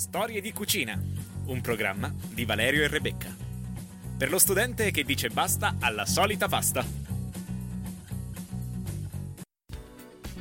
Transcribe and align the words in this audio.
Storie 0.00 0.40
di 0.40 0.50
cucina, 0.54 0.98
un 1.48 1.60
programma 1.60 2.10
di 2.32 2.46
Valerio 2.46 2.82
e 2.84 2.88
Rebecca. 2.88 3.36
Per 4.16 4.30
lo 4.30 4.38
studente 4.38 4.90
che 4.92 5.04
dice 5.04 5.28
basta 5.28 5.76
alla 5.78 6.06
solita 6.06 6.48
pasta. 6.48 6.82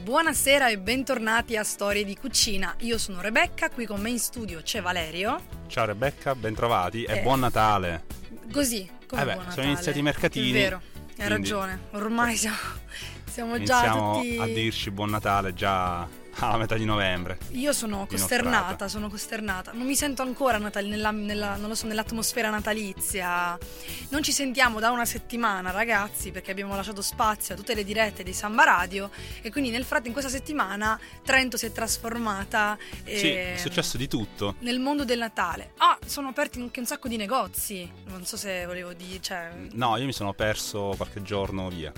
Buonasera 0.02 0.70
e 0.70 0.80
bentornati 0.80 1.58
a 1.58 1.66
Storie 1.66 2.06
di 2.06 2.16
cucina. 2.16 2.74
Io 2.80 2.98
sono 2.98 3.20
Rebecca, 3.20 3.70
qui 3.70 3.86
con 3.86 4.00
me 4.00 4.12
in 4.12 4.20
studio 4.20 4.62
c'è 4.62 4.82
Valerio. 4.82 5.38
Ciao 5.68 5.84
Rebecca, 5.88 6.36
bentrovati 6.36 7.04
e 7.04 7.18
Eh. 7.18 7.22
buon 7.22 7.42
Natale. 7.42 8.06
Così, 8.54 8.90
come 9.08 9.22
Eh 9.22 9.26
beh, 9.26 9.34
buon 9.34 9.52
sono 9.52 9.66
iniziati 9.68 10.00
i 10.00 10.04
mercatini, 10.04 10.52
È 10.52 10.54
vero, 10.54 10.76
hai 10.78 11.04
quindi- 11.16 11.34
ragione. 11.34 11.80
Ormai 11.92 12.38
siamo, 12.40 12.56
siamo 13.30 13.62
già 13.62 13.80
Iniziamo 13.84 14.14
tutti... 14.22 14.38
a 14.38 14.46
dirci 14.46 14.90
buon 14.90 15.10
Natale 15.10 15.54
già 15.54 16.08
alla 16.40 16.58
metà 16.58 16.76
di 16.76 16.86
novembre. 16.86 17.38
Io 17.52 17.74
sono 17.74 18.06
costernata, 18.08 18.88
sono 18.88 19.10
costernata. 19.10 19.72
Non 19.74 19.86
mi 19.86 19.96
sento 19.96 20.22
ancora 20.22 20.58
natali- 20.58 20.88
nella, 20.90 21.12
nella- 21.12 21.56
non 21.56 21.70
lo 21.70 21.76
so, 21.76 21.86
nell'atmosfera 21.88 22.50
natalizia. 22.50 23.58
Non 24.10 24.24
ci 24.24 24.32
sentiamo 24.32 24.80
da 24.80 24.92
una 24.92 25.06
settimana, 25.06 25.72
ragazzi, 25.72 26.32
perché 26.32 26.52
abbiamo 26.52 26.76
lasciato 26.76 27.02
spazio 27.02 27.54
a 27.54 27.58
tutte 27.58 27.76
le 27.76 27.84
dirette 27.84 28.24
di 28.24 28.34
Samba 28.34 28.64
Radio. 28.64 29.10
E 29.42 29.52
quindi 29.52 29.70
nel 29.70 29.84
frattempo, 29.84 30.08
in 30.08 30.14
questa 30.14 30.32
settimana, 30.32 31.00
Trento 31.24 31.58
si 31.58 31.66
è 31.66 31.72
trasformata 31.72 32.78
Sì, 33.04 33.32
eh, 33.34 33.54
è 33.56 33.58
successo 33.58 33.98
di 33.98 34.08
tutto. 34.08 34.56
nel 34.60 34.80
mondo 34.80 35.06
del 35.06 35.18
Natale. 35.20 35.72
Ah, 35.78 35.98
sono 36.06 36.30
aperti 36.30 36.60
anche 36.60 36.80
un 36.80 36.86
sacco 36.86 37.08
di 37.08 37.18
negozi. 37.18 37.90
Non 38.08 38.26
so 38.26 38.38
se 38.38 38.66
volevo 38.66 38.94
dire, 38.94 39.22
cioè, 39.22 39.52
No, 39.74 39.98
io 39.98 40.06
mi 40.06 40.14
sono 40.14 40.34
perso 40.34 40.94
qualche 40.98 41.22
giorno 41.22 41.70
via. 41.70 41.92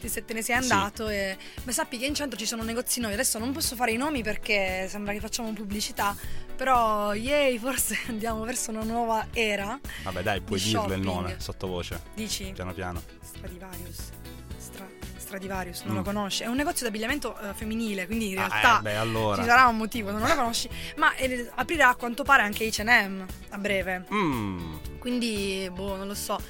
te, 0.00 0.08
se 0.08 0.24
te 0.24 0.32
ne 0.34 0.42
sei 0.42 0.56
andato. 0.56 1.08
E... 1.08 1.36
Ma 1.64 1.72
sappi 1.72 1.98
che 1.98 2.06
in 2.06 2.14
centro 2.14 2.38
ci 2.38 2.46
sono 2.46 2.62
negozi 2.62 2.98
nuovi. 3.00 3.14
Adesso 3.14 3.38
non 3.38 3.52
posso 3.52 3.74
fare 3.76 3.83
i 3.90 3.96
nomi 3.96 4.22
perché 4.22 4.86
sembra 4.88 5.12
che 5.12 5.20
facciamo 5.20 5.52
pubblicità. 5.52 6.14
Però, 6.56 7.14
yay, 7.14 7.58
forse 7.58 7.98
andiamo 8.08 8.44
verso 8.44 8.70
una 8.70 8.84
nuova 8.84 9.26
era. 9.32 9.78
Vabbè, 10.04 10.22
dai, 10.22 10.40
puoi 10.40 10.60
Di 10.60 10.66
dirlo 10.68 10.94
il 10.94 11.00
nome 11.00 11.34
sottovoce, 11.38 12.00
Dici? 12.14 12.52
piano 12.54 12.72
piano. 12.72 13.02
Stradivarius. 13.22 14.10
Stra- 14.56 14.86
Stradivarius, 15.16 15.82
non 15.82 15.94
Mm. 15.94 15.96
lo 15.96 16.02
conosci? 16.04 16.42
È 16.44 16.46
un 16.46 16.54
negozio 16.54 16.82
di 16.82 16.88
abbigliamento 16.88 17.36
eh, 17.40 17.54
femminile, 17.54 18.06
quindi 18.06 18.30
in 18.30 18.38
Ah, 18.38 18.46
realtà 18.46 18.78
eh, 18.78 18.82
beh, 18.82 18.96
allora. 18.96 19.42
ci 19.42 19.48
sarà 19.48 19.66
un 19.66 19.76
motivo, 19.76 20.12
non 20.12 20.20
lo 20.20 20.26
conosci. 20.34 20.68
Ma 20.96 21.12
eh, 21.16 21.50
aprirà 21.56 21.88
a 21.88 21.96
quanto 21.96 22.22
pare 22.22 22.42
anche 22.42 22.66
H&M 22.68 23.26
a 23.50 23.58
breve. 23.58 24.06
Mm, 24.12 24.74
Quindi, 25.00 25.68
boh, 25.74 25.96
non 25.96 26.06
lo 26.06 26.14
so. 26.14 26.40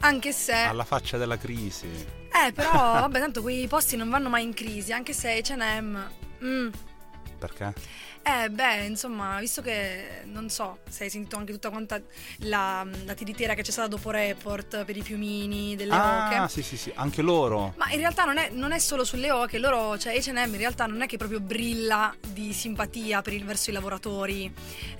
Anche 0.00 0.32
se... 0.32 0.52
alla 0.52 0.84
faccia 0.84 1.16
della 1.16 1.38
crisi. 1.38 1.86
Eh, 1.86 2.52
però, 2.52 2.70
vabbè, 2.72 3.18
tanto 3.18 3.40
quei 3.40 3.66
posti 3.66 3.96
non 3.96 4.10
vanno 4.10 4.28
mai 4.28 4.42
in 4.42 4.52
crisi, 4.52 4.92
anche 4.92 5.14
se 5.14 5.40
H&M... 5.42 6.10
mm. 6.46 6.68
Perché? 7.38 7.74
Eh, 8.22 8.48
beh, 8.48 8.86
insomma, 8.86 9.38
visto 9.38 9.60
che, 9.60 10.22
non 10.24 10.48
so, 10.48 10.78
se 10.88 11.04
hai 11.04 11.10
sentito 11.10 11.36
anche 11.36 11.52
tutta 11.52 11.68
quanta 11.68 12.00
la, 12.38 12.86
la 13.04 13.12
tiritera 13.12 13.52
che 13.52 13.60
c'è 13.60 13.70
stata 13.70 13.88
dopo 13.88 14.10
Report 14.10 14.84
per 14.86 14.96
i 14.96 15.02
piumini 15.02 15.76
delle 15.76 15.92
Ah, 15.92 16.44
oche... 16.44 16.48
sì, 16.48 16.62
sì, 16.62 16.78
sì, 16.78 16.92
anche 16.94 17.20
loro. 17.20 17.74
Ma 17.76 17.90
in 17.90 17.98
realtà 17.98 18.24
non 18.24 18.38
è, 18.38 18.48
non 18.50 18.72
è 18.72 18.78
solo 18.78 19.04
sulle 19.04 19.30
oche, 19.30 19.58
loro, 19.58 19.98
cioè 19.98 20.18
H&M 20.18 20.52
in 20.54 20.56
realtà 20.56 20.86
non 20.86 21.02
è 21.02 21.06
che 21.06 21.18
proprio 21.18 21.40
brilla 21.40 22.14
di 22.28 22.54
simpatia 22.54 23.20
per 23.20 23.34
il- 23.34 23.44
verso 23.44 23.68
i 23.68 23.72
lavoratori, 23.74 24.50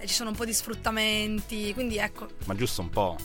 Eh, 0.01 0.07
ci 0.07 0.13
sono 0.13 0.29
un 0.31 0.37
po' 0.37 0.45
di 0.45 0.53
sfruttamenti, 0.53 1.73
quindi 1.73 1.97
ecco, 1.97 2.29
Ma 2.45 2.55
giusto 2.55 2.83
un 2.83 2.91
po'. 2.91 3.17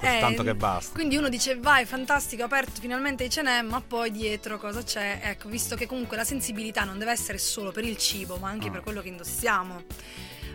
Eh, 0.00 0.18
tanto 0.20 0.42
che 0.42 0.54
basta. 0.54 0.92
Quindi 0.94 1.16
uno 1.16 1.28
dice 1.28 1.56
vai, 1.56 1.84
fantastico, 1.84 2.42
aperto 2.44 2.80
finalmente 2.80 3.26
H&M, 3.26 3.66
ma 3.68 3.80
poi 3.80 4.10
dietro 4.10 4.58
cosa 4.58 4.82
c'è? 4.82 5.20
Ecco, 5.22 5.48
visto 5.48 5.76
che 5.76 5.86
comunque 5.86 6.16
la 6.16 6.24
sensibilità 6.24 6.84
non 6.84 6.98
deve 6.98 7.12
essere 7.12 7.38
solo 7.38 7.72
per 7.72 7.84
il 7.84 7.96
cibo, 7.96 8.36
ma 8.36 8.48
anche 8.48 8.68
Ah. 8.68 8.72
per 8.72 8.82
quello 8.82 9.00
che 9.02 9.08
indossiamo. 9.08 9.82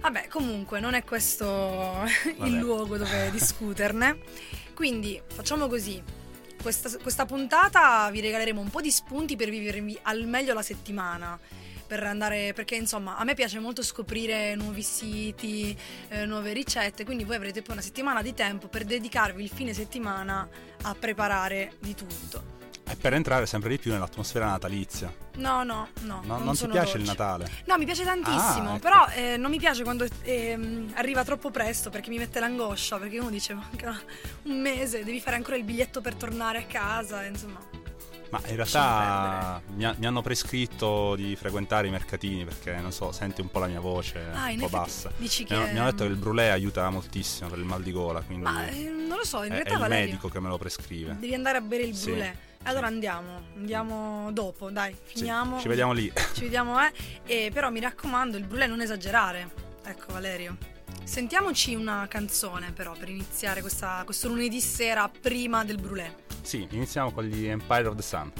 Vabbè, 0.02 0.28
comunque 0.30 0.80
non 0.80 0.94
è 0.96 1.04
questo 1.04 2.04
il 2.26 2.36
Vabbè. 2.38 2.50
luogo 2.50 2.98
dove 2.98 3.30
discuterne. 3.34 4.20
Quindi 4.74 5.22
facciamo 5.34 5.68
così. 5.68 6.02
Questa, 6.62 6.90
questa 7.02 7.26
puntata 7.26 8.10
vi 8.12 8.20
regaleremo 8.22 8.62
un 8.62 8.70
po' 8.70 8.82
di 8.82 8.92
spunti 8.92 9.36
per 9.36 9.50
vivervi 9.50 9.98
al 10.04 10.26
meglio 10.26 10.54
la 10.54 10.62
settimana. 10.62 11.40
Per 11.92 12.04
andare, 12.06 12.54
perché 12.54 12.76
insomma 12.76 13.18
a 13.18 13.26
me 13.26 13.34
piace 13.34 13.60
molto 13.60 13.84
scoprire 13.84 14.56
nuovi 14.56 14.82
siti, 14.82 15.78
eh, 16.08 16.26
nuove 16.26 16.54
ricette, 16.54 17.04
quindi 17.04 17.26
voi 17.26 17.36
avrete 17.36 17.62
poi 17.62 17.74
una 17.74 17.84
settimana 17.84 18.22
di 18.22 18.34
tempo 18.34 18.70
per 18.70 18.86
dedicarvi 18.86 19.44
il 19.44 19.50
fine 19.50 19.74
settimana 19.74 20.48
a 20.84 20.96
preparare 20.96 21.74
di 21.80 21.94
tutto. 21.94 22.60
E 22.88 22.96
per 22.96 23.14
entrare 23.14 23.46
sempre 23.46 23.72
di 23.72 23.78
più 23.78 23.92
nell'atmosfera 23.92 24.46
natalizia. 24.46 25.14
No, 25.36 25.64
no, 25.64 25.90
no. 26.04 26.22
No, 26.24 26.38
non 26.38 26.52
ti 26.52 26.56
sono 26.60 26.72
piace 26.72 26.96
il 26.96 27.04
dolce. 27.04 27.20
Natale? 27.22 27.52
No, 27.66 27.78
mi 27.78 27.84
piace 27.84 28.06
tantissimo, 28.06 28.70
Ah, 28.70 28.76
ecco. 28.76 28.80
però 28.80 29.08
eh, 29.14 29.36
non 29.36 29.52
mi 29.52 29.58
piace 29.58 29.84
quando 29.84 30.08
ehm, 30.22 30.94
arriva 30.96 31.26
troppo 31.26 31.52
presto 31.52 31.90
perché 31.90 32.10
mi 32.10 32.20
mette 32.20 32.40
l'angoscia, 32.40 33.00
perché 33.00 33.20
uno 33.20 33.30
dice 33.30 33.54
manca 33.54 34.00
un 34.44 34.62
mese, 34.62 35.04
devi 35.04 35.20
fare 35.20 35.36
ancora 35.36 35.58
il 35.58 35.66
biglietto 35.66 36.00
per 36.00 36.16
tornare 36.16 36.60
a 36.60 36.64
casa, 36.64 37.26
insomma. 37.26 37.60
Ma 38.32 38.40
in 38.48 38.56
realtà 38.56 39.62
mi, 39.76 39.84
ha- 39.86 39.94
mi 39.98 40.06
hanno 40.06 40.22
prescritto 40.22 41.16
di 41.16 41.36
frequentare 41.36 41.88
i 41.88 41.90
mercatini 41.92 42.46
perché, 42.46 42.72
non 42.80 42.92
so, 42.94 43.12
senti 43.12 43.42
un 43.42 43.52
po' 43.52 43.60
la 43.60 43.68
mia 43.68 43.82
voce 43.82 44.26
Ah, 44.34 44.50
un 44.50 44.58
po' 44.58 44.70
bassa. 44.70 45.12
dici 45.18 45.44
che... 45.44 45.54
Mi 45.54 45.62
hanno, 45.62 45.72
mi 45.74 45.80
hanno 45.80 45.92
detto 45.92 46.04
che 46.06 46.10
il 46.12 46.16
brulè 46.18 46.48
aiuta 46.48 46.90
moltissimo 46.90 47.50
per 47.50 47.60
il 47.60 47.66
mal 47.66 47.84
di 47.84 47.92
gola, 47.92 48.22
quindi 48.22 48.44
Ma 48.44 48.68
eh, 48.68 48.84
non 48.84 49.18
lo 49.18 49.26
so, 49.26 49.44
in 49.44 49.52
è, 49.52 49.60
è 49.60 49.64
realtà 49.64 49.84
il 49.84 49.90
medico 49.90 50.30
che 50.30 50.40
me 50.40 50.48
lo 50.48 50.58
prescrive. 50.58 51.18
devi 51.20 51.34
andare 51.34 51.58
a 51.58 51.62
bere 51.62 51.84
il 51.84 51.94
Sì, 51.96 52.06
brulè. 52.12 52.34
Allora 52.64 52.88
sì. 52.88 52.94
andiamo, 52.94 53.42
andiamo 53.56 54.32
dopo, 54.32 54.70
dai, 54.70 54.96
Sì, 55.08 55.18
finiamo. 55.18 55.60
ci 55.60 55.68
vediamo 55.68 55.92
lì. 55.92 56.10
Ci 56.34 56.42
vediamo, 56.44 56.80
eh. 56.82 56.92
E 57.26 57.52
però 57.54 57.70
mi 57.70 57.82
raccomando, 57.82 58.38
il 58.38 58.46
brulè 58.46 58.68
non 58.68 58.80
esagerare. 58.82 59.50
Ecco, 59.84 60.14
Valerio. 60.14 60.56
Sentiamoci 61.04 61.74
una 61.76 62.06
canzone, 62.08 62.72
però, 62.72 62.94
per 62.98 63.10
iniziare 63.10 63.60
questa- 63.62 64.04
questo 64.06 64.28
lunedì 64.30 64.62
sera 64.62 65.10
prima 65.10 65.66
del 65.66 65.78
brulè. 65.82 66.16
Sì, 66.42 66.68
iniziamo 66.72 67.12
con 67.12 67.24
gli 67.24 67.46
Empire 67.46 67.88
of 67.88 67.96
the 67.96 68.02
Sun. 68.02 68.32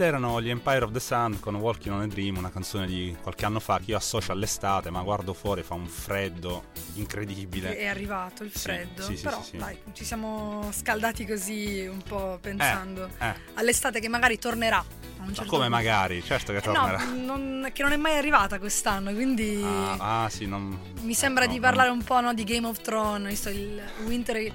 Ed 0.00 0.06
erano 0.06 0.40
gli 0.40 0.48
Empire 0.48 0.82
of 0.84 0.92
the 0.92 0.98
Sun 0.98 1.40
con 1.40 1.56
Walking 1.56 1.94
on 1.94 2.00
a 2.00 2.06
Dream, 2.06 2.38
una 2.38 2.48
canzone 2.50 2.86
di 2.86 3.14
qualche 3.20 3.44
anno 3.44 3.60
fa 3.60 3.76
che 3.80 3.90
io 3.90 3.98
associo 3.98 4.32
all'estate, 4.32 4.88
ma 4.88 5.02
guardo 5.02 5.34
fuori 5.34 5.62
fa 5.62 5.74
un 5.74 5.86
freddo 5.86 6.64
incredibile. 6.94 7.76
È 7.76 7.84
arrivato 7.86 8.42
il 8.42 8.50
freddo. 8.50 9.02
sì, 9.02 9.18
sì, 9.18 9.22
però, 9.24 9.42
sì, 9.42 9.58
dai, 9.58 9.76
ci 9.92 10.06
siamo 10.06 10.66
scaldati 10.72 11.26
così 11.26 11.86
un 11.86 12.00
po' 12.02 12.38
pensando 12.40 13.10
Eh, 13.18 13.34
all'estate 13.56 14.00
che 14.00 14.08
magari 14.08 14.38
tornerà. 14.38 14.82
Ma 15.18 15.26
certo 15.34 15.42
come 15.50 15.64
punto. 15.64 15.68
magari? 15.68 16.22
Certo 16.24 16.52
che 16.52 16.58
Eh, 16.58 16.62
tornerà. 16.62 17.04
no, 17.04 17.36
non- 17.36 17.68
che 17.70 17.82
non 17.82 17.92
è 17.92 17.96
mai 17.98 18.16
arrivata 18.16 18.58
quest'anno, 18.58 19.12
quindi 19.12 19.62
Ah, 19.62 20.22
ah, 20.24 20.28
sì, 20.30 20.46
non... 20.46 20.78
mi 21.02 21.12
sembra 21.12 21.44
no, 21.44 21.50
di 21.50 21.56
no. 21.58 21.62
parlare 21.62 21.90
un 21.90 22.02
po' 22.02 22.20
no, 22.22 22.32
di 22.32 22.44
Game 22.44 22.66
of 22.66 22.80
Thrones, 22.80 23.28
visto 23.28 23.50
il 23.50 23.78
Winter... 24.06 24.50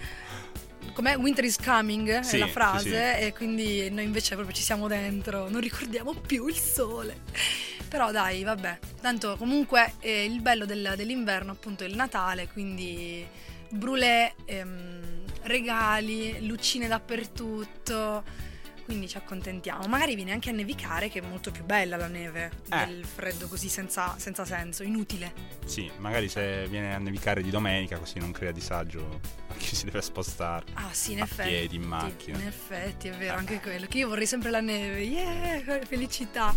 Com'è? 0.96 1.18
Winter 1.18 1.44
is 1.44 1.58
coming 1.58 2.22
Sì, 2.22 2.38
è 2.38 2.40
la 2.40 2.46
sì, 2.46 2.52
frase 2.54 3.20
e 3.20 3.34
quindi 3.34 3.90
noi 3.92 4.06
invece 4.06 4.36
proprio 4.36 4.56
ci 4.56 4.64
siamo 4.64 4.88
dentro, 4.88 5.50
non 5.50 5.60
ricordiamo 5.60 6.14
più 6.14 6.48
il 6.48 6.56
sole. 6.58 7.24
Però 7.90 8.12
dai, 8.12 8.44
vabbè, 8.44 8.80
tanto 9.02 9.36
comunque 9.36 9.96
eh, 10.00 10.24
il 10.24 10.42
bello 10.42 10.66
del- 10.66 10.94
dell'inverno 10.96 11.52
appunto 11.52 11.84
è 11.84 11.88
il 11.88 11.96
Natale, 11.96 12.48
quindi 12.48 13.28
brulè, 13.70 14.34
ehm, 14.46 15.24
regali, 15.44 16.46
lucine 16.48 16.88
dappertutto, 16.88 18.24
quindi 18.86 19.08
ci 19.10 19.18
accontentiamo. 19.18 19.88
Magari 19.88 20.16
viene 20.16 20.32
anche 20.32 20.52
a 20.52 20.54
nevicare 20.54 21.10
che 21.10 21.20
è 21.20 21.22
molto 21.28 21.52
più 21.52 21.64
bella 21.66 21.98
la 21.98 22.08
neve 22.08 22.52
Eh. 22.70 22.86
del 22.86 23.04
freddo 23.06 23.48
così 23.48 23.68
senza, 23.68 24.16
senza 24.18 24.46
senso, 24.46 24.84
inutile. 24.84 25.34
Sì, 25.66 25.92
magari 25.98 26.30
se 26.30 26.68
viene 26.70 26.94
a 26.96 27.00
nevicare 27.00 27.42
di 27.42 27.50
domenica 27.50 27.98
così 27.98 28.20
non 28.20 28.32
crea 28.32 28.52
disagio 28.52 29.20
a 29.48 29.54
chi 29.56 29.76
si 29.76 29.86
deve 29.86 30.02
spostare. 30.02 30.66
Ah 30.74 30.90
sì, 30.94 31.14
in 31.14 31.22
A 31.22 31.24
effetti. 31.24 31.50
piedi, 31.50 31.76
in 31.76 31.84
macchina. 31.84 32.38
In 32.38 32.48
effetti, 32.48 33.08
è 33.08 33.12
vero, 33.18 33.38
anche 33.38 33.60
quello. 33.60 33.86
Che 33.88 33.98
io 33.98 34.08
vorrei 34.08 34.28
sempre 34.28 34.50
la 34.52 34.62
neve. 34.62 35.00
Yeah, 35.02 35.80
felicità. 35.86 36.56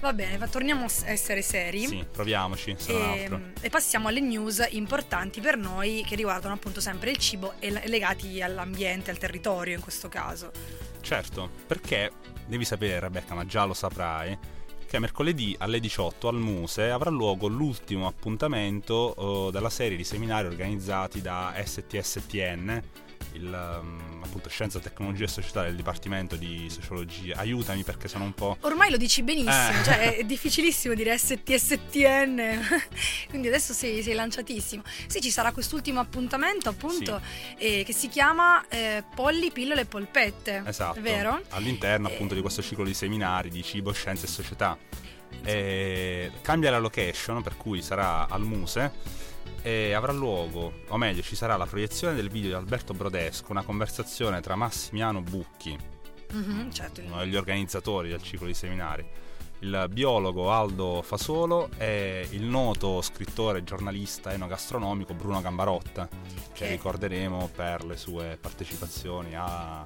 Va 0.00 0.12
bene, 0.12 0.36
ma 0.38 0.46
torniamo 0.48 0.84
a 0.84 0.90
essere 1.04 1.42
seri. 1.42 1.86
Sì, 1.86 2.04
proviamoci, 2.10 2.76
E, 2.86 2.94
altro. 3.02 3.40
e 3.60 3.68
passiamo 3.70 4.08
alle 4.08 4.20
news 4.20 4.66
importanti 4.70 5.40
per 5.40 5.56
noi 5.56 6.04
che 6.06 6.14
riguardano 6.14 6.54
appunto 6.54 6.80
sempre 6.80 7.10
il 7.10 7.16
cibo 7.16 7.54
e 7.58 7.70
legati 7.88 8.42
all'ambiente, 8.42 9.10
al 9.10 9.18
territorio 9.18 9.74
in 9.76 9.80
questo 9.80 10.08
caso. 10.08 10.50
Certo, 11.00 11.48
perché 11.66 12.12
devi 12.46 12.64
sapere, 12.64 13.00
Rebecca, 13.00 13.34
ma 13.34 13.46
già 13.46 13.64
lo 13.64 13.74
saprai, 13.74 14.36
che 14.86 14.98
mercoledì 14.98 15.54
alle 15.58 15.78
18 15.78 16.28
al 16.28 16.36
Muse 16.36 16.90
avrà 16.90 17.10
luogo 17.10 17.46
l'ultimo 17.46 18.06
appuntamento 18.08 19.14
uh, 19.16 19.50
della 19.50 19.70
serie 19.70 19.96
di 19.96 20.02
seminari 20.02 20.48
organizzati 20.48 21.22
da 21.22 21.54
STSTN, 21.64 22.82
il, 23.34 23.78
um, 23.80 24.19
appunto 24.30 24.48
Scienza, 24.48 24.78
Tecnologia 24.78 25.24
e 25.24 25.28
Società 25.28 25.64
del 25.64 25.74
Dipartimento 25.74 26.36
di 26.36 26.70
Sociologia. 26.70 27.36
Aiutami 27.36 27.82
perché 27.82 28.06
sono 28.06 28.24
un 28.24 28.32
po'... 28.32 28.56
Ormai 28.60 28.90
lo 28.90 28.96
dici 28.96 29.22
benissimo, 29.22 29.80
eh. 29.80 29.84
cioè 29.84 30.16
è 30.16 30.24
difficilissimo 30.24 30.94
dire 30.94 31.18
STSTN, 31.18 32.40
quindi 33.28 33.48
adesso 33.48 33.72
sei, 33.72 34.02
sei, 34.02 34.14
lanciatissimo. 34.14 34.82
Sì, 35.06 35.20
ci 35.20 35.30
sarà 35.30 35.52
quest'ultimo 35.52 36.00
appuntamento 36.00 36.68
appunto 36.68 37.20
sì. 37.58 37.64
eh, 37.80 37.84
che 37.84 37.92
si 37.92 38.08
chiama 38.08 38.66
eh, 38.68 39.02
Polli, 39.14 39.50
Pillole 39.50 39.82
e 39.82 39.86
Polpette. 39.86 40.62
Esatto. 40.64 41.00
Vero? 41.00 41.42
All'interno 41.50 42.06
appunto 42.06 42.34
di 42.34 42.40
questo 42.40 42.62
ciclo 42.62 42.84
di 42.84 42.94
seminari 42.94 43.50
di 43.50 43.62
cibo, 43.62 43.92
scienze 43.92 44.26
e 44.26 44.28
società. 44.28 44.78
E 45.42 46.30
cambia 46.42 46.70
la 46.70 46.78
location, 46.78 47.42
per 47.42 47.56
cui 47.56 47.82
sarà 47.82 48.28
al 48.28 48.42
Muse 48.42 49.28
e 49.62 49.92
avrà 49.92 50.12
luogo, 50.12 50.72
o 50.88 50.96
meglio, 50.96 51.22
ci 51.22 51.36
sarà 51.36 51.56
la 51.56 51.66
proiezione 51.66 52.14
del 52.14 52.28
video 52.28 52.50
di 52.50 52.56
Alberto 52.56 52.94
Brodesco, 52.94 53.50
una 53.50 53.62
conversazione 53.62 54.40
tra 54.40 54.56
Massimiano 54.56 55.20
Bucchi, 55.20 55.76
mm-hmm, 56.32 56.70
certo. 56.70 57.02
uno 57.02 57.18
degli 57.18 57.36
organizzatori 57.36 58.08
del 58.08 58.22
ciclo 58.22 58.46
di 58.46 58.54
seminari, 58.54 59.06
il 59.60 59.86
biologo 59.90 60.50
Aldo 60.50 61.02
Fasolo 61.02 61.68
e 61.76 62.26
il 62.30 62.44
noto 62.44 63.02
scrittore 63.02 63.62
giornalista 63.62 64.32
enogastronomico 64.32 65.14
Bruno 65.14 65.40
Gambarotta, 65.40 66.08
che 66.52 66.68
ricorderemo 66.68 67.50
per 67.54 67.84
le 67.84 67.96
sue 67.96 68.38
partecipazioni 68.40 69.34
a 69.34 69.84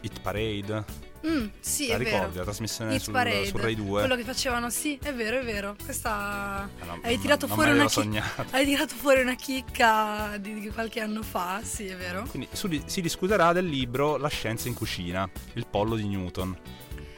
Hit 0.00 0.20
Parade, 0.20 0.84
Mm, 1.26 1.46
sì, 1.60 1.86
la 1.88 1.94
è 1.94 1.98
ricordi, 1.98 2.26
vero. 2.26 2.38
la 2.38 2.42
trasmissione 2.44 2.98
sul, 2.98 3.12
Parade, 3.12 3.46
su 3.46 3.56
Rai 3.56 3.74
2? 3.74 4.00
Quello 4.00 4.16
che 4.16 4.24
facevano, 4.24 4.68
sì, 4.70 4.98
è 5.02 5.14
vero, 5.14 5.38
è 5.40 5.44
vero. 5.44 5.74
Questa 5.82 6.68
Eh, 6.80 6.84
no, 6.84 6.98
hai, 7.02 7.12
non- 7.14 7.20
tirato 7.22 7.46
non 7.46 7.54
fuori 7.56 7.70
me 7.70 7.76
una 7.80 7.88
l'ero 7.88 8.00
chi- 8.02 8.46
hai 8.50 8.64
tirato 8.66 8.94
fuori 8.94 9.20
una 9.22 9.34
chicca 9.34 10.36
di, 10.38 10.60
di 10.60 10.68
qualche 10.70 11.00
anno 11.00 11.22
fa, 11.22 11.60
sì, 11.62 11.86
è 11.86 11.96
vero. 11.96 12.24
Quindi 12.28 12.48
su- 12.52 12.82
si 12.84 13.00
discuterà 13.00 13.52
del 13.52 13.66
libro 13.66 14.16
La 14.18 14.28
scienza 14.28 14.68
in 14.68 14.74
cucina, 14.74 15.28
il 15.54 15.66
pollo 15.66 15.96
di 15.96 16.06
Newton. 16.06 16.56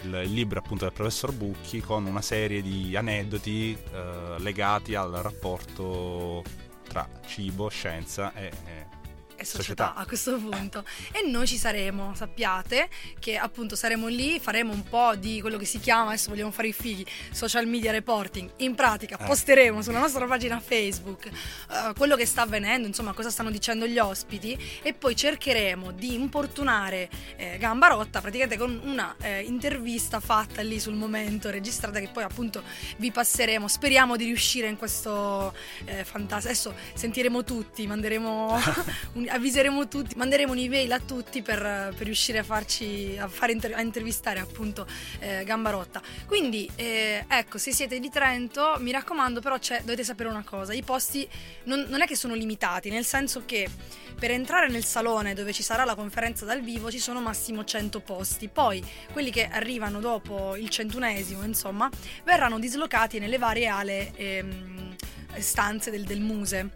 Il, 0.03 0.21
il 0.25 0.33
libro 0.33 0.59
appunto 0.61 0.85
del 0.85 0.93
professor 0.93 1.33
Bucchi 1.33 1.81
con 1.81 2.05
una 2.05 2.21
serie 2.23 2.63
di 2.63 2.95
aneddoti 2.95 3.73
eh, 3.93 4.35
legati 4.39 4.95
al 4.95 5.11
rapporto 5.11 6.45
tra 6.87 7.09
cibo, 7.27 7.69
scienza 7.69 8.33
e, 8.35 8.45
e 8.67 8.86
e 9.37 9.45
società, 9.45 9.95
a 9.95 10.07
questo 10.07 10.37
punto. 10.39 10.85
E 11.13 11.29
noi 11.29 11.47
ci 11.47 11.57
saremo, 11.57 12.15
sappiate 12.15 12.89
che 13.19 13.37
appunto 13.37 13.77
saremo 13.77 14.07
lì, 14.09 14.39
faremo 14.41 14.73
un 14.73 14.83
po' 14.85 15.15
di 15.17 15.41
quello 15.41 15.57
che 15.59 15.65
si 15.65 15.79
chiama, 15.79 16.09
adesso 16.09 16.31
vogliamo 16.31 16.51
fare 16.51 16.69
i 16.69 16.73
fighi, 16.73 17.07
social 17.33 17.67
media 17.67 17.91
reporting. 17.93 18.51
In 18.59 18.75
pratica 18.75 19.17
Eh. 19.19 19.25
posteremo 19.27 19.83
sulla 19.83 19.99
nostra 19.99 20.25
pagina 20.27 20.59
Facebook 20.61 21.27
eh, 21.27 21.93
quello 21.97 22.17
che 22.17 22.27
sta 22.27 22.43
avvenendo, 22.43 22.87
insomma 22.87 23.13
cosa 23.13 23.31
stanno 23.31 23.51
dicendo 23.51 23.87
gli 23.87 23.99
ospiti 23.99 24.59
e 24.83 24.93
poi 24.95 25.15
cercheremo 25.17 25.93
di 25.93 26.15
importunare 26.15 27.09
eh, 27.37 27.57
Gambarotta 27.59 28.21
praticamente 28.21 28.57
con 28.57 28.81
una 28.85 29.15
eh, 29.21 29.41
intervista 29.43 30.21
fatta 30.21 30.63
lì 30.63 30.79
sul 30.81 30.95
momento, 30.95 31.51
registrata 31.51 32.01
che 32.01 32.09
poi 32.13 32.23
appunto 32.25 32.63
vi 32.99 33.11
passeremo. 33.11 33.69
Speriamo 33.69 34.17
di 34.17 34.25
riuscire 34.25 34.69
in 34.69 34.77
questo 34.77 35.55
eh, 35.85 36.05
fantastico. 36.05 36.35
Adesso 36.51 36.75
sentiremo 36.95 37.45
tutti, 37.45 37.87
manderemo 37.87 38.61
un- 39.15 39.26
avviseremo 39.29 39.89
tutti, 39.89 40.15
manderemo 40.17 40.53
un'email 40.53 40.93
a 40.93 41.01
tutti 41.01 41.43
per, 41.43 41.95
per 41.97 42.05
riuscire 42.07 42.39
a 42.39 42.43
farci 42.43 43.17
a, 43.19 43.29
fare 43.29 43.53
inter- 43.53 43.75
a 43.75 43.81
intervistare 43.81 44.41
appunto 44.41 44.87
eh, 45.21 45.45
Gambarotta. 45.45 46.01
Quindi 46.27 46.71
eh, 46.77 47.25
ecco, 47.29 47.59
se 47.59 47.73
siete 47.73 47.99
di 47.99 48.11
Trento, 48.11 48.77
mi 48.79 48.91
raccomando, 48.91 49.41
però 49.41 49.59
dovete 49.59 50.05
sapere 50.05 50.29
una 50.29 50.45
cosa: 50.45 50.73
i 50.73 50.83
posti 50.83 51.29
non, 51.65 51.87
non 51.89 52.03
è 52.03 52.07
che 52.07 52.17
sono 52.17 52.35
limitati, 52.35 52.91
nel 52.91 53.05
senso 53.05 53.45
che 53.45 53.69
per 54.19 54.31
entrare 54.31 54.69
nel 54.69 54.85
salone 54.85 55.35
dove 55.35 55.53
ci 55.53 55.63
sarà 55.63 55.85
la 55.85 55.95
conferenza 55.95 56.45
dal 56.45 56.63
vivo 56.63 56.91
ci 56.91 56.99
sono 56.99 57.21
massimo 57.21 57.65
100 57.65 58.01
posti. 58.01 58.49
Poi 58.49 58.83
quelli 59.13 59.31
che 59.31 59.49
arrivano 59.49 60.01
dopo 60.01 60.57
il 60.57 60.69
centunesimo, 60.71 61.45
insomma, 61.45 61.91
verranno 62.25 62.59
dislocati 62.59 63.19
nelle 63.19 63.39
varie 63.39 63.67
ale 63.67 64.13
ehm, 64.17 64.97
stanze 65.39 65.91
del, 65.91 66.05
del 66.05 66.21
Muse. 66.21 66.71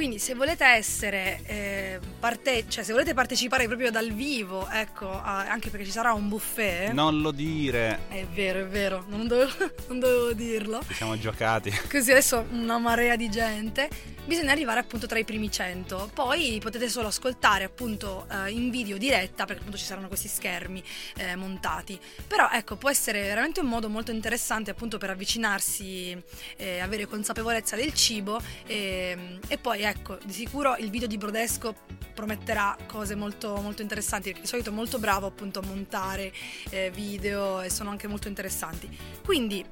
Quindi 0.00 0.18
se 0.18 0.34
volete 0.34 0.64
essere 0.64 1.40
eh, 1.44 2.00
parte- 2.18 2.64
cioè 2.68 2.82
se 2.82 2.92
volete 2.92 3.12
partecipare 3.12 3.66
proprio 3.66 3.90
dal 3.90 4.10
vivo, 4.12 4.66
ecco, 4.70 5.10
a- 5.12 5.46
anche 5.46 5.68
perché 5.68 5.84
ci 5.84 5.92
sarà 5.92 6.14
un 6.14 6.26
buffet. 6.26 6.90
non 6.92 7.20
lo 7.20 7.30
dire, 7.30 8.06
È 8.08 8.24
vero, 8.24 8.60
è 8.60 8.66
vero, 8.66 9.04
non 9.08 9.26
dovevo, 9.26 9.52
non 9.88 9.98
dovevo 9.98 10.32
dirlo. 10.32 10.80
ci 10.88 10.94
siamo 10.94 11.18
giocati. 11.18 11.70
Così 11.90 12.12
adesso 12.12 12.46
una 12.52 12.78
marea 12.78 13.14
di 13.14 13.28
gente. 13.28 13.90
Bisogna 14.24 14.52
arrivare 14.52 14.78
appunto 14.80 15.06
tra 15.06 15.18
i 15.18 15.24
primi 15.24 15.50
100. 15.50 16.10
Poi 16.14 16.58
potete 16.62 16.88
solo 16.88 17.08
ascoltare 17.08 17.64
appunto 17.64 18.26
eh, 18.30 18.50
in 18.50 18.70
video 18.70 18.96
diretta 18.96 19.44
perché 19.44 19.60
appunto 19.60 19.78
ci 19.78 19.84
saranno 19.84 20.06
questi 20.08 20.28
schermi 20.28 20.82
eh, 21.16 21.34
montati. 21.36 21.98
Però 22.28 22.48
ecco, 22.52 22.76
può 22.76 22.88
essere 22.90 23.22
veramente 23.22 23.60
un 23.60 23.66
modo 23.66 23.88
molto 23.88 24.12
interessante 24.12 24.70
appunto 24.70 24.98
per 24.98 25.10
avvicinarsi, 25.10 26.16
eh, 26.56 26.78
avere 26.78 27.06
consapevolezza 27.06 27.74
del 27.76 27.92
cibo 27.92 28.40
e, 28.66 29.38
e 29.48 29.58
poi 29.58 29.82
ecco, 29.90 30.18
di 30.24 30.32
sicuro 30.32 30.76
il 30.76 30.90
video 30.90 31.06
di 31.08 31.18
Brodesco 31.18 31.74
prometterà 32.14 32.76
cose 32.86 33.14
molto, 33.14 33.56
molto 33.56 33.82
interessanti 33.82 34.28
perché 34.28 34.42
di 34.42 34.46
solito 34.46 34.70
è 34.70 34.72
molto 34.72 34.98
bravo 34.98 35.26
appunto 35.26 35.60
a 35.60 35.62
montare 35.66 36.32
eh, 36.70 36.90
video 36.90 37.60
e 37.60 37.70
sono 37.70 37.90
anche 37.90 38.06
molto 38.06 38.28
interessanti. 38.28 38.88
Quindi 39.24 39.64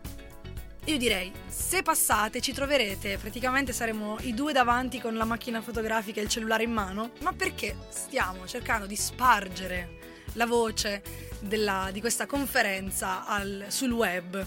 io 0.84 0.96
direi, 0.96 1.30
se 1.46 1.82
passate 1.82 2.40
ci 2.40 2.52
troverete, 2.52 3.18
praticamente 3.18 3.72
saremo 3.72 4.16
i 4.20 4.32
due 4.32 4.52
davanti 4.52 5.00
con 5.00 5.16
la 5.16 5.24
macchina 5.24 5.60
fotografica 5.60 6.20
e 6.20 6.24
il 6.24 6.30
cellulare 6.30 6.62
in 6.62 6.72
mano, 6.72 7.10
ma 7.20 7.32
perché 7.32 7.76
stiamo 7.90 8.46
cercando 8.46 8.86
di 8.86 8.96
spargere 8.96 9.96
la 10.32 10.46
voce 10.46 11.02
della- 11.40 11.90
di 11.92 12.00
questa 12.00 12.26
conferenza 12.26 13.26
al- 13.26 13.66
sul 13.68 13.92
web 13.92 14.46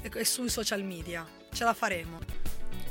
e, 0.00 0.24
sui 0.24 0.48
social 0.48 0.82
media. 0.82 1.26
Ce 1.52 1.64
la 1.64 1.74
faremo. 1.74 2.20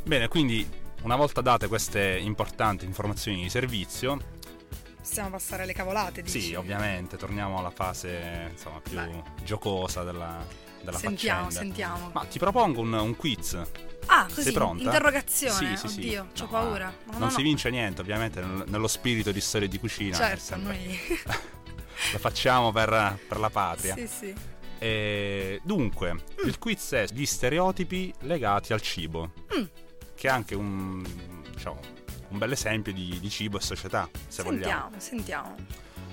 Bene, 0.03 0.27
quindi 0.27 0.67
una 1.03 1.15
volta 1.15 1.41
date 1.41 1.67
queste 1.67 2.17
importanti 2.21 2.85
informazioni 2.85 3.41
di 3.43 3.49
servizio, 3.49 4.39
Possiamo 5.01 5.31
passare 5.31 5.63
alle 5.63 5.73
cavolate, 5.73 6.21
dici? 6.21 6.39
sì, 6.39 6.53
ovviamente 6.53 7.17
torniamo 7.17 7.57
alla 7.57 7.71
fase 7.71 8.49
insomma, 8.51 8.79
più 8.81 8.95
Vai. 8.95 9.21
giocosa 9.43 10.03
della, 10.03 10.45
della 10.83 10.97
Sentiamo, 10.97 11.45
faccenda. 11.49 11.59
sentiamo. 11.59 12.09
Ma 12.13 12.23
ti 12.25 12.37
propongo 12.37 12.81
un, 12.81 12.93
un 12.93 13.15
quiz. 13.15 13.59
ah, 14.05 14.25
così, 14.25 14.43
Sei 14.43 14.51
pronta? 14.53 14.83
interrogazione. 14.83 15.75
Sì, 15.75 15.87
sì, 15.87 15.87
sì. 15.87 15.99
Oddio, 16.01 16.27
c'ho 16.37 16.43
No, 16.43 16.49
paura. 16.49 16.85
No, 17.05 17.11
no, 17.13 17.17
non 17.17 17.27
no. 17.29 17.33
si 17.35 17.41
vince 17.41 17.71
niente, 17.71 18.01
ovviamente, 18.01 18.41
nel- 18.41 18.65
nello 18.67 18.87
spirito 18.87 19.31
di 19.31 19.41
storie 19.41 19.67
di 19.67 19.79
cucina. 19.79 20.15
Certo, 20.15 20.55
noi... 20.57 20.77
Lo 22.13 22.17
facciamo 22.19 22.71
per, 22.71 23.19
per 23.27 23.39
la 23.39 23.49
patria. 23.49 23.95
sì, 23.95 24.07
sì. 24.07 24.33
E, 24.77 25.61
dunque, 25.63 26.23
il 26.45 26.57
quiz 26.59 26.91
è 26.91 27.05
gli 27.11 27.25
stereotipi 27.25 28.13
legati 28.21 28.71
al 28.73 28.81
cibo, 28.81 29.31
Mm. 29.57 29.65
Che 30.21 30.27
è 30.27 30.29
anche 30.29 30.53
un, 30.53 31.03
diciamo, 31.51 31.79
un 32.27 32.37
bel 32.37 32.51
esempio 32.51 32.93
di, 32.93 33.17
di 33.19 33.29
cibo 33.31 33.57
e 33.57 33.61
società, 33.61 34.07
se 34.27 34.43
vogliamo. 34.43 34.91
Sentiamo, 34.99 34.99
sentiamo. 34.99 35.55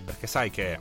Perché 0.03 0.27
sai 0.27 0.49
che 0.49 0.81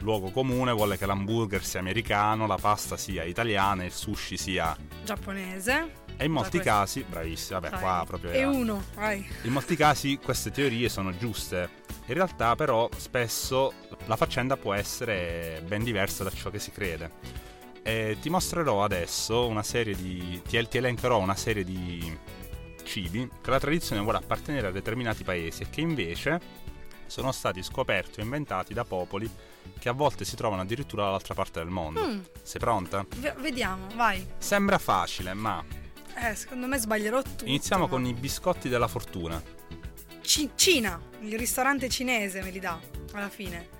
luogo 0.00 0.28
comune 0.28 0.72
vuole 0.72 0.98
che 0.98 1.06
l'hamburger 1.06 1.64
sia 1.64 1.80
americano, 1.80 2.46
la 2.46 2.58
pasta 2.60 2.98
sia 2.98 3.24
italiana 3.24 3.82
e 3.82 3.86
il 3.86 3.92
sushi 3.92 4.36
sia... 4.36 4.76
Giapponese. 5.04 6.02
E 6.18 6.26
in 6.26 6.32
molti 6.32 6.58
questo. 6.58 6.70
casi, 6.70 7.02
bravissima, 7.08 7.60
vabbè, 7.60 7.70
Vai. 7.70 7.80
qua 7.80 8.04
proprio... 8.06 8.30
E 8.32 8.38
era- 8.40 8.50
uno, 8.50 8.84
vai. 8.94 9.26
In 9.44 9.52
molti 9.52 9.74
casi 9.74 10.18
queste 10.18 10.50
teorie 10.50 10.90
sono 10.90 11.16
giuste. 11.16 11.70
In 12.04 12.12
realtà 12.12 12.56
però 12.56 12.90
spesso 12.94 13.72
la 14.04 14.16
faccenda 14.16 14.58
può 14.58 14.74
essere 14.74 15.62
ben 15.66 15.82
diversa 15.82 16.22
da 16.24 16.30
ciò 16.30 16.50
che 16.50 16.58
si 16.58 16.72
crede. 16.72 17.10
E 17.86 18.16
ti 18.20 18.30
mostrerò 18.30 18.82
adesso 18.82 19.46
una 19.46 19.62
serie 19.62 19.94
di... 19.94 20.40
ti, 20.48 20.66
ti 20.68 20.76
elencherò 20.78 21.18
una 21.18 21.34
serie 21.36 21.64
di 21.64 22.18
cibi 22.82 23.28
che 23.42 23.50
la 23.50 23.60
tradizione 23.60 24.00
vuole 24.02 24.18
appartenere 24.18 24.68
a 24.68 24.70
determinati 24.70 25.22
paesi 25.22 25.62
e 25.62 25.70
che 25.70 25.80
invece 25.82 26.40
sono 27.06 27.30
stati 27.32 27.62
scoperti 27.62 28.20
o 28.20 28.22
inventati 28.22 28.72
da 28.72 28.84
popoli 28.84 29.30
che 29.78 29.88
a 29.88 29.92
volte 29.92 30.24
si 30.24 30.34
trovano 30.36 30.62
addirittura 30.62 31.04
dall'altra 31.04 31.34
parte 31.34 31.58
del 31.60 31.68
mondo. 31.68 32.06
Mm, 32.06 32.20
Sei 32.42 32.58
pronta? 32.60 33.04
v- 33.16 33.40
vediamo, 33.40 33.86
vai. 33.96 34.26
Sembra 34.38 34.78
facile, 34.78 35.34
ma 35.34 35.62
Eh, 36.16 36.34
secondo 36.34 36.66
me 36.66 36.78
sbaglierò 36.78 37.20
tutto. 37.22 37.44
iniziamo 37.44 37.84
ma- 37.84 37.88
con 37.90 38.06
i 38.06 38.14
biscotti 38.14 38.68
della 38.70 38.88
fortuna. 38.88 39.42
Ci- 40.22 40.50
Cina, 40.54 40.98
il 41.20 41.36
ristorante 41.38 41.88
cinese 41.90 42.40
me 42.42 42.50
li 42.50 42.60
dà 42.60 42.78
alla 43.12 43.28
fine. 43.28 43.73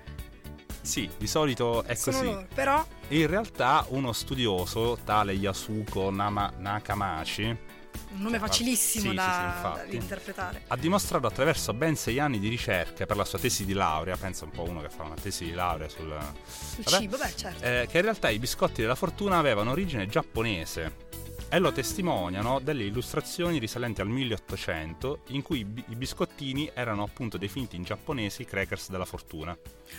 Sì, 0.85 1.09
di 1.17 1.27
solito 1.27 1.83
è 1.83 1.95
Sono 1.95 2.17
così. 2.17 2.29
loro. 2.29 2.47
Però, 2.53 2.85
In 3.09 3.27
realtà 3.27 3.85
uno 3.89 4.13
studioso, 4.13 4.97
tale 5.03 5.33
Yasuko 5.33 6.09
Nama- 6.11 6.51
Nakamashi, 6.57 7.43
un 7.43 8.21
nome 8.21 8.39
facilissimo 8.39 9.03
sì, 9.05 9.09
sì, 9.09 9.15
da, 9.15 9.23
sì, 9.23 9.29
da 9.39 9.45
infatti. 9.69 9.95
interpretare. 9.95 10.61
Ha 10.67 10.77
dimostrato 10.77 11.27
attraverso 11.27 11.73
ben 11.73 11.95
sei 11.95 12.19
anni 12.19 12.39
di 12.39 12.47
ricerche 12.49 13.05
per 13.05 13.17
la 13.17 13.25
sua 13.25 13.39
tesi 13.39 13.65
di 13.65 13.73
laurea, 13.73 14.15
pensa 14.15 14.45
un 14.45 14.51
po' 14.51 14.63
uno 14.63 14.81
che 14.81 14.89
fa 14.89 15.03
una 15.03 15.15
tesi 15.21 15.45
di 15.45 15.51
laurea 15.53 15.89
sul 15.89 16.07
Il 16.07 16.83
vabbè, 16.83 16.97
cibo, 16.97 17.17
beh, 17.17 17.35
certo. 17.35 17.63
eh, 17.63 17.87
che 17.89 17.97
in 17.97 18.03
realtà 18.03 18.29
i 18.29 18.39
biscotti 18.39 18.81
della 18.81 18.95
fortuna 18.95 19.37
avevano 19.37 19.71
origine 19.71 20.07
giapponese 20.07 21.03
e 21.49 21.59
lo 21.59 21.71
testimoniano 21.71 22.59
delle 22.59 22.83
illustrazioni 22.83 23.59
risalenti 23.59 24.01
al 24.01 24.07
1800 24.09 25.21
in 25.27 25.41
cui 25.41 25.59
i 25.59 25.65
bi- 25.65 25.83
i 25.89 25.95
biscottini 25.95 26.69
erano 26.73 27.03
appunto 27.03 27.37
definiti 27.37 27.75
in 27.75 27.83
giapponese 27.83 28.41
i 28.41 28.45
crackers 28.45 28.89
della 28.89 29.05
fortuna. 29.05 29.55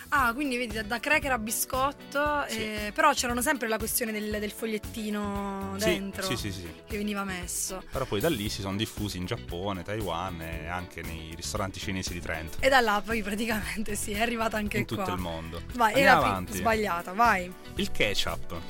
Ah, 0.09 0.33
quindi 0.35 0.57
vedi, 0.59 0.85
da, 0.87 0.99
cracker 0.99 1.33
a 1.33 1.39
biscotto, 1.39 2.45
Sì. 2.49 2.59
eh, 2.59 2.93
però 2.95 3.13
c'era 3.13 3.41
sempre 3.41 3.69
la 3.69 3.79
questione 3.79 4.13
del, 4.13 4.39
del 4.41 4.51
fogliettino 4.51 5.77
dentro 5.79 6.23
Sì, 6.23 6.37
sì, 6.37 6.51
sì. 6.53 6.69
che 6.87 6.97
veniva 6.97 7.25
messo. 7.25 7.83
Però 7.91 8.05
poi 8.05 8.21
da 8.21 8.29
lì 8.29 8.49
si 8.49 8.61
sono 8.61 8.77
diffusi 8.77 9.17
in 9.19 9.27
Giappone, 9.27 9.83
Taiwan 9.83 10.41
e 10.43 10.67
anche 10.67 11.03
nei 11.03 11.33
ristoranti 11.37 11.79
cinesi 11.79 12.13
di 12.13 12.21
Trento, 12.21 12.59
E 12.61 12.69
da 12.69 12.81
là 12.81 13.01
poi 13.05 13.23
praticamente 13.23 13.95
sì, 13.95 14.13
è 14.13 14.21
arrivata 14.21 14.57
anche 14.57 14.79
in 14.79 14.87
qua. 14.87 14.97
tutto 14.97 15.13
il 15.13 15.21
mondo. 15.21 15.63
Vai, 15.75 15.95
Andiamo 15.95 16.19
era 16.21 16.29
avanti. 16.29 16.57
sbagliata, 16.59 17.13
vai. 17.13 17.51
Il 17.77 17.91
ketchup. 17.93 18.61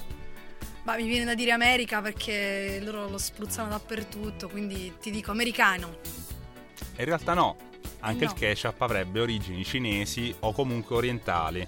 Ma 0.87 0.95
mi 0.95 1.03
viene 1.09 1.25
da 1.25 1.35
dire 1.35 1.51
America 1.51 2.01
perché 2.01 2.81
loro 2.83 3.09
lo 3.09 3.19
spruzzano 3.19 3.69
dappertutto, 3.69 4.49
quindi 4.49 4.95
ti 5.01 5.11
dico 5.11 5.33
americano. 5.33 5.97
In 6.99 7.05
realtà 7.05 7.35
no, 7.35 7.57
anche 8.01 8.25
No. 8.25 8.31
il 8.31 8.37
ketchup 8.39 8.81
avrebbe 8.83 9.19
origini 9.21 9.65
cinesi 9.65 10.33
o 10.41 10.53
comunque 10.53 10.95
orientali. 10.95 11.67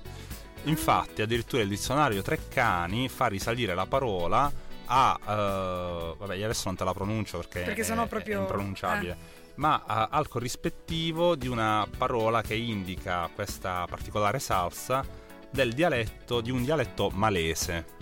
Infatti, 0.64 1.20
addirittura 1.22 1.62
il 1.62 1.68
dizionario 1.68 2.22
Treccani 2.22 3.08
fa 3.08 3.26
risalire 3.26 3.75
la 3.75 3.87
parola 3.87 4.50
a. 4.87 5.18
eh, 5.20 6.14
vabbè, 6.16 6.34
io 6.37 6.44
adesso 6.44 6.62
non 6.66 6.76
te 6.76 6.84
la 6.84 6.92
pronuncio 6.94 7.38
perché, 7.38 7.62
Perché 7.62 7.80
è, 7.80 7.84
sennò 7.84 8.04
è 8.04 8.08
proprio- 8.08 8.38
eh. 8.38 8.40
impronunciabile. 8.42 9.16
Ma 9.56 9.82
a- 9.84 10.08
al 10.12 10.28
corrispettivo 10.28 11.34
di 11.34 11.48
una 11.48 11.84
parola 11.98 12.40
che 12.42 12.54
indica 12.54 13.28
questa 13.34 13.84
particolare 13.90 14.38
salsa 14.38 15.04
del 15.50 15.72
dialetto 15.72 16.40
di 16.40 16.52
un 16.52 16.62
dialetto 16.62 17.10
malese. 17.12 17.96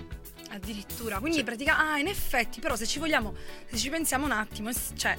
Addirittura. 0.51 1.19
Quindi 1.19 1.39
Sì. 1.39 1.45
praticamente. 1.45 1.91
Ah, 1.93 1.99
in 1.99 2.07
effetti, 2.09 2.61
però 2.61 2.77
se 2.77 2.87
ci 2.87 2.99
vogliamo. 2.99 3.35
Se 3.71 3.77
ci 3.77 3.91
pensiamo 3.91 4.25
un 4.25 4.33
attimo, 4.33 4.71
cioè. 4.97 5.17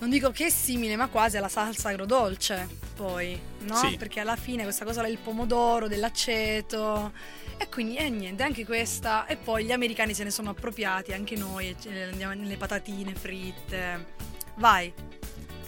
Non 0.00 0.10
dico 0.10 0.30
che 0.30 0.46
è 0.46 0.50
simile, 0.50 0.94
ma 0.94 1.08
quasi 1.08 1.38
alla 1.38 1.48
salsa 1.48 1.88
agrodolce, 1.88 2.68
poi, 2.94 3.38
no? 3.62 3.74
Sì. 3.76 3.96
Perché 3.96 4.20
alla 4.20 4.36
fine 4.36 4.62
questa 4.62 4.84
cosa 4.84 5.02
del 5.02 5.18
pomodoro, 5.18 5.88
dell'aceto. 5.88 7.12
E 7.56 7.68
quindi, 7.68 7.96
eh, 7.96 8.08
niente, 8.08 8.44
anche 8.44 8.64
questa. 8.64 9.26
E 9.26 9.36
poi 9.36 9.64
gli 9.64 9.72
americani 9.72 10.14
se 10.14 10.22
ne 10.22 10.30
sono 10.30 10.50
appropriati, 10.50 11.12
anche 11.12 11.34
noi, 11.34 11.74
e 11.84 12.02
andiamo 12.04 12.34
nelle 12.34 12.56
patatine 12.56 13.12
fritte. 13.14 14.14
Vai. 14.56 14.92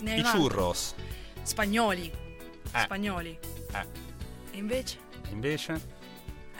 Ne 0.00 0.16
I 0.18 0.22
churros. 0.22 0.94
Spagnoli. 1.42 2.10
Eh. 2.72 2.80
Spagnoli. 2.80 3.36
Eh. 3.72 3.86
E 4.52 4.56
invece? 4.56 4.98
Invece, 5.30 5.80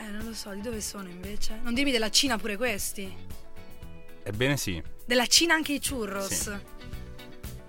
Eh, 0.01 0.09
non 0.09 0.25
lo 0.25 0.33
so, 0.33 0.49
di 0.51 0.61
dove 0.61 0.81
sono 0.81 1.07
invece? 1.09 1.59
Non 1.61 1.73
dirmi 1.75 1.91
della 1.91 2.09
Cina 2.09 2.37
pure 2.37 2.57
questi. 2.57 3.13
ebbene 4.23 4.57
sì, 4.57 4.81
Della 5.05 5.27
Cina 5.27 5.53
anche 5.53 5.73
i 5.73 5.81
churros. 5.81 6.27
Sì. 6.27 6.79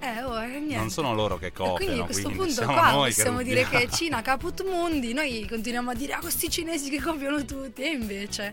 Eh, 0.00 0.22
oh, 0.24 0.42
eh, 0.42 0.48
niente. 0.48 0.76
non 0.76 0.90
sono 0.90 1.14
loro 1.14 1.38
che 1.38 1.52
copiano, 1.52 1.76
quindi 1.76 2.00
a 2.00 2.04
questo 2.04 2.28
punto 2.30 2.52
siamo 2.52 2.72
qua 2.72 2.92
possiamo 3.04 3.38
che 3.38 3.44
dire 3.44 3.60
che 3.62 3.70
rubiamo. 3.82 3.94
Cina 3.94 4.20
caput 4.22 4.64
mundi, 4.64 5.12
noi 5.12 5.46
continuiamo 5.48 5.90
a 5.90 5.94
dire 5.94 6.14
ah 6.14 6.18
questi 6.18 6.50
cinesi 6.50 6.90
che 6.90 7.00
copiano 7.00 7.44
tutti 7.44 7.82
e 7.82 7.90
invece 7.90 8.52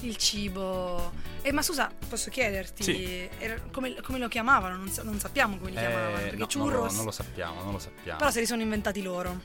il 0.00 0.16
cibo... 0.16 1.12
Eh, 1.40 1.50
ma 1.52 1.62
scusa, 1.62 1.90
posso 2.08 2.28
chiederti 2.28 2.82
Sì. 2.82 3.28
era- 3.38 3.58
come, 3.70 3.94
come 4.02 4.18
lo 4.18 4.28
chiamavano? 4.28 4.76
Non, 4.76 4.92
non 5.04 5.18
sappiamo 5.18 5.56
come 5.56 5.70
li 5.70 5.76
chiamavano, 5.76 6.16
Eh, 6.18 6.20
perché 6.20 6.36
no, 6.36 6.46
non, 6.56 6.66
lo, 6.68 6.74
churros... 6.76 6.94
non 6.96 7.04
lo 7.06 7.10
sappiamo, 7.10 7.62
non 7.62 7.72
lo 7.72 7.78
sappiamo. 7.78 8.18
Però 8.18 8.30
se 8.30 8.40
li 8.40 8.46
sono 8.46 8.60
inventati 8.62 9.00
loro. 9.02 9.40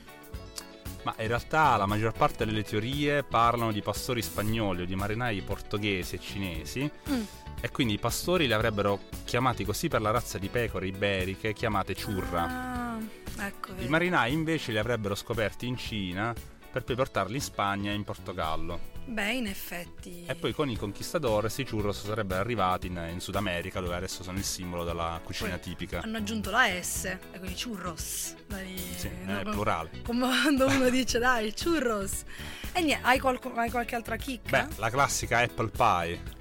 Ma 1.08 1.14
in 1.22 1.28
realtà 1.28 1.74
la 1.78 1.86
maggior 1.86 2.12
parte 2.12 2.44
delle 2.44 2.62
teorie 2.62 3.22
parlano 3.22 3.72
di 3.72 3.80
pastori 3.80 4.20
spagnoli 4.20 4.82
o 4.82 4.84
di 4.84 4.94
marinai 4.94 5.40
portoghesi 5.40 6.16
e 6.16 6.20
cinesi 6.20 6.90
Mm. 7.10 7.22
e 7.62 7.70
quindi 7.70 7.94
i 7.94 7.98
pastori 7.98 8.46
li 8.46 8.52
avrebbero 8.52 9.00
chiamati 9.24 9.64
così 9.64 9.88
per 9.88 10.02
la 10.02 10.10
razza 10.10 10.36
di 10.36 10.48
pecore 10.48 10.86
iberiche 10.86 11.54
chiamate 11.54 11.94
ciurra. 11.94 12.42
Ah, 12.42 12.98
ecco. 13.46 13.72
I 13.78 13.88
marinai 13.88 14.34
invece 14.34 14.70
li 14.72 14.78
avrebbero 14.78 15.14
scoperti 15.14 15.66
in 15.66 15.78
Cina 15.78 16.34
per 16.70 16.84
poi 16.84 16.94
portarli 16.96 17.36
in 17.36 17.40
Spagna 17.42 17.90
e 17.90 17.94
in 17.94 18.04
Portogallo. 18.04 18.78
Beh, 19.08 19.32
in 19.32 19.46
effetti... 19.46 20.24
E 20.26 20.34
poi 20.34 20.52
con 20.52 20.68
i 20.68 20.76
conquistadores 20.76 21.56
i 21.58 21.64
churros 21.64 22.04
sarebbero 22.04 22.40
arrivati 22.40 22.88
in, 22.88 23.08
in 23.10 23.20
Sud 23.20 23.36
America 23.36 23.80
dove 23.80 23.94
adesso 23.94 24.22
sono 24.22 24.36
il 24.36 24.44
simbolo 24.44 24.84
della 24.84 25.18
cucina 25.24 25.52
Poi 25.52 25.60
tipica. 25.60 26.00
Hanno 26.02 26.18
aggiunto 26.18 26.50
la 26.50 26.66
S, 26.80 27.04
e 27.06 27.38
quindi 27.38 27.58
churros. 27.60 28.34
Dai, 28.46 28.76
Sì, 28.96 29.10
no, 29.24 29.38
è 29.38 29.42
com- 29.44 29.52
plurale. 29.52 29.90
Come 30.04 30.26
quando 30.26 30.66
uno 30.66 30.90
dice 30.90 31.18
dai, 31.18 31.54
churros. 31.54 32.24
E 32.72 32.82
niente, 32.82 33.06
hai, 33.06 33.18
qualco- 33.18 33.54
hai 33.54 33.70
qualche 33.70 33.94
altra 33.94 34.16
chicca? 34.16 34.66
Beh, 34.66 34.74
la 34.76 34.90
classica 34.90 35.38
apple 35.38 35.70
pie. 35.70 36.36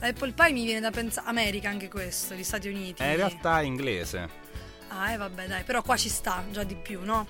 Apple 0.00 0.32
pie 0.32 0.52
mi 0.52 0.64
viene 0.64 0.80
da 0.80 0.90
pensare. 0.90 1.26
America 1.26 1.70
anche 1.70 1.88
questo, 1.88 2.34
gli 2.34 2.44
Stati 2.44 2.68
Uniti. 2.68 3.02
È 3.02 3.06
in 3.06 3.16
realtà 3.16 3.62
inglese. 3.62 4.28
Ah, 4.88 5.12
eh, 5.12 5.16
vabbè, 5.16 5.46
dai, 5.46 5.62
però 5.64 5.80
qua 5.82 5.96
ci 5.96 6.10
sta 6.10 6.44
già 6.50 6.64
di 6.64 6.74
più, 6.74 7.02
no? 7.02 7.26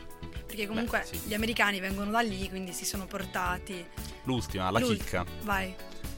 Perché 0.51 0.67
comunque 0.67 1.05
sì. 1.09 1.17
gli 1.27 1.35
americani 1.35 1.79
vengono 1.79 2.11
da 2.11 2.21
lì, 2.21 2.49
quindi 2.49 2.73
si 2.73 2.85
sono 2.85 3.07
portati. 3.07 3.87
L'ultima, 4.25 4.69
la 4.71 4.81
Lui- 4.81 4.97
chicca, 4.97 5.25
Vai. 5.43 5.73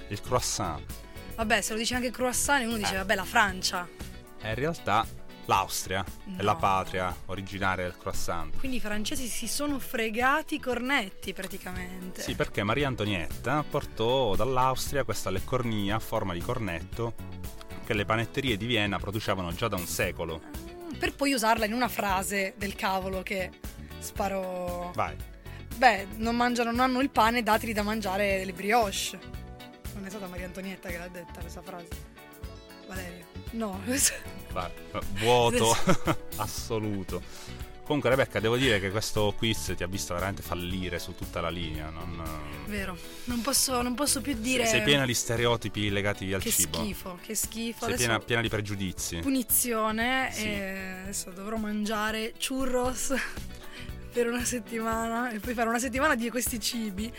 il 0.09 0.21
croissant. 0.23 0.83
Vabbè, 1.37 1.61
se 1.61 1.73
lo 1.75 1.79
dice 1.79 1.95
anche 1.95 2.11
croissant, 2.11 2.65
uno 2.67 2.79
dice, 2.79 2.95
Eh. 2.95 2.99
vabbè, 2.99 3.15
la 3.15 3.25
Francia. 3.25 3.87
È 4.41 4.49
in 4.49 4.55
realtà 4.55 5.07
l'Austria, 5.47 6.03
è 6.05 6.31
No. 6.37 6.43
la 6.43 6.55
patria 6.57 7.15
originaria 7.27 7.85
del 7.85 7.97
croissant. 7.99 8.57
Quindi 8.59 8.79
i 8.79 8.81
francesi 8.81 9.27
si 9.27 9.47
sono 9.47 9.79
fregati 9.79 10.55
i 10.55 10.61
cornetti 10.61 11.35
praticamente. 11.35 12.23
Sì, 12.23 12.35
perché 12.35 12.63
Maria 12.63 12.87
Antonietta 12.89 13.63
portò 13.69 14.35
dall'Austria 14.35 15.05
questa 15.05 15.29
leccornia 15.31 15.97
a 15.97 16.01
forma 16.01 16.33
di 16.33 16.41
cornetto 16.41 17.15
che 17.85 17.93
le 17.93 18.05
panetterie 18.07 18.57
di 18.57 18.65
Vienna 18.65 18.99
producevano 18.99 19.53
già 19.53 19.69
da 19.69 19.77
un 19.77 19.87
secolo. 19.87 20.41
Mm, 20.57 20.95
Per 20.99 21.15
poi 21.15 21.33
usarla 21.35 21.67
in 21.67 21.73
una 21.75 21.89
frase 21.89 22.55
del 22.57 22.75
cavolo 22.75 23.23
che 23.23 23.51
sparo. 24.03 24.91
Vai. 24.95 25.17
Beh, 25.77 26.07
non 26.17 26.37
mangiano, 26.37 26.71
non 26.71 26.81
hanno 26.81 27.01
il 27.01 27.11
pane, 27.11 27.43
dateli 27.43 27.73
da 27.73 27.83
mangiare 27.83 28.45
le 28.45 28.53
brioche. 28.53 29.19
Non 29.95 30.05
è 30.07 30.09
stata 30.11 30.27
Maria 30.27 30.47
Antonietta 30.47 30.89
che 30.89 30.99
l'ha 30.99 31.09
detta 31.09 31.41
questa 31.41 31.63
frase. 31.63 31.89
Valerio. 32.87 33.25
No, 33.53 33.81
Vai. 34.53 34.71
Vuoto 35.19 35.77
assoluto. 36.37 37.23
Comunque 37.85 38.11
Rebecca, 38.11 38.39
devo 38.39 38.57
dire 38.57 38.79
che 38.81 38.91
questo 38.91 39.35
quiz 39.37 39.75
ti 39.77 39.83
ha 39.83 39.87
visto 39.87 40.15
veramente 40.15 40.41
fallire 40.41 40.99
su 40.99 41.15
tutta 41.15 41.41
la 41.41 41.51
linea. 41.51 41.91
Non... 41.91 42.23
vero. 42.67 42.97
Non 43.25 43.43
posso, 43.43 43.83
non 43.83 43.95
posso 43.95 44.21
più 44.21 44.35
dire. 44.35 44.67
Sei 44.67 44.83
piena 44.83 45.05
di 45.05 45.13
stereotipi 45.15 45.91
legati 45.91 46.33
al 46.33 46.41
che 46.41 46.51
cibo. 46.51 46.79
schifo, 46.79 47.19
che 47.21 47.35
schifo. 47.35 47.79
Sei 47.81 47.89
Adesso 47.95 48.05
piena, 48.07 48.19
piena 48.21 48.41
di 48.43 48.49
pregiudizi. 48.49 49.17
punizione 49.19 50.31
Sì. 50.33 50.45
e 50.45 50.95
adesso 51.03 51.31
dovrò 51.31 51.57
mangiare 51.57 52.35
churros 52.39 53.15
per 54.13 54.29
una 54.29 54.45
settimana 54.45 55.31
e 55.31 55.39
poi 55.39 55.55
fare 55.55 55.69
una 55.69 55.79
settimana 55.79 56.15
di 56.15 56.31
questi 56.31 56.61
cibi. 56.61 57.13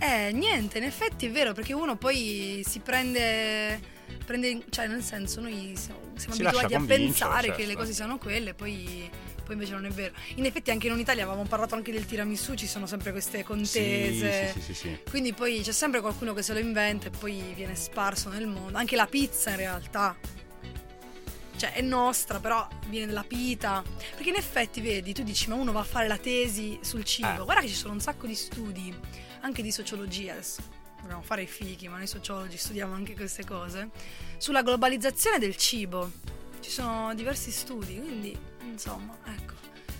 Eh, 0.00 0.30
niente, 0.32 0.78
in 0.78 0.84
effetti 0.84 1.26
è 1.26 1.30
vero 1.30 1.52
perché 1.52 1.72
uno 1.72 1.96
poi 1.96 2.62
si 2.66 2.80
prende 2.80 3.96
prende 4.24 4.62
cioè 4.70 4.86
nel 4.86 5.02
senso 5.02 5.40
noi 5.40 5.74
siamo, 5.76 6.00
siamo 6.14 6.34
Si 6.34 6.42
abituati 6.42 6.74
a 6.74 6.80
pensare 6.80 7.48
che 7.48 7.56
certo. 7.56 7.70
le 7.70 7.76
cose 7.76 7.92
siano 7.92 8.18
quelle, 8.18 8.54
poi 8.54 9.10
poi 9.48 9.56
invece 9.56 9.72
non 9.72 9.86
è 9.86 9.88
vero. 9.88 10.12
In 10.34 10.44
effetti 10.44 10.70
anche 10.70 10.88
in 10.88 10.98
Italia 10.98 11.24
avevamo 11.24 11.48
parlato 11.48 11.74
anche 11.74 11.90
del 11.90 12.04
tiramisù, 12.04 12.52
ci 12.54 12.66
sono 12.66 12.86
sempre 12.86 13.12
queste 13.12 13.42
contese. 13.44 14.52
sì, 14.52 14.60
sì, 14.60 14.74
sì. 14.74 14.98
Quindi 15.08 15.32
poi 15.32 15.62
c'è 15.62 15.72
sempre 15.72 16.02
qualcuno 16.02 16.34
che 16.34 16.42
se 16.42 16.52
lo 16.52 16.58
inventa 16.58 17.06
e 17.06 17.10
poi 17.10 17.54
viene 17.54 17.74
sparso 17.74 18.28
nel 18.28 18.46
mondo. 18.46 18.76
Anche 18.76 18.94
la 18.94 19.06
pizza 19.06 19.48
in 19.50 19.56
realtà. 19.56 20.14
Cioè 21.58 21.72
è 21.72 21.80
nostra, 21.80 22.38
però 22.38 22.66
viene 22.86 23.06
dalla 23.06 23.24
pita. 23.24 23.82
Perché 24.14 24.28
in 24.28 24.36
effetti, 24.36 24.80
vedi, 24.80 25.12
tu 25.12 25.24
dici, 25.24 25.48
ma 25.48 25.56
uno 25.56 25.72
va 25.72 25.80
a 25.80 25.84
fare 25.84 26.06
la 26.06 26.16
tesi 26.16 26.78
sul 26.82 27.02
cibo. 27.02 27.42
Eh. 27.42 27.44
Guarda 27.44 27.62
che 27.62 27.68
ci 27.68 27.74
sono 27.74 27.94
un 27.94 28.00
sacco 28.00 28.26
di 28.28 28.36
studi, 28.36 28.94
anche 29.40 29.60
di 29.60 29.72
sociologia 29.72 30.32
adesso. 30.32 30.62
Dobbiamo 31.00 31.22
fare 31.22 31.42
i 31.42 31.46
fighi, 31.46 31.88
ma 31.88 31.96
noi 31.96 32.06
sociologi 32.06 32.56
studiamo 32.56 32.94
anche 32.94 33.14
queste 33.14 33.44
cose. 33.44 33.90
Sulla 34.36 34.62
globalizzazione 34.62 35.38
del 35.38 35.56
cibo. 35.56 36.10
Ci 36.60 36.70
sono 36.70 37.12
diversi 37.14 37.50
studi, 37.50 37.98
quindi 37.98 38.38
insomma, 38.62 39.16
ecco. 39.24 39.47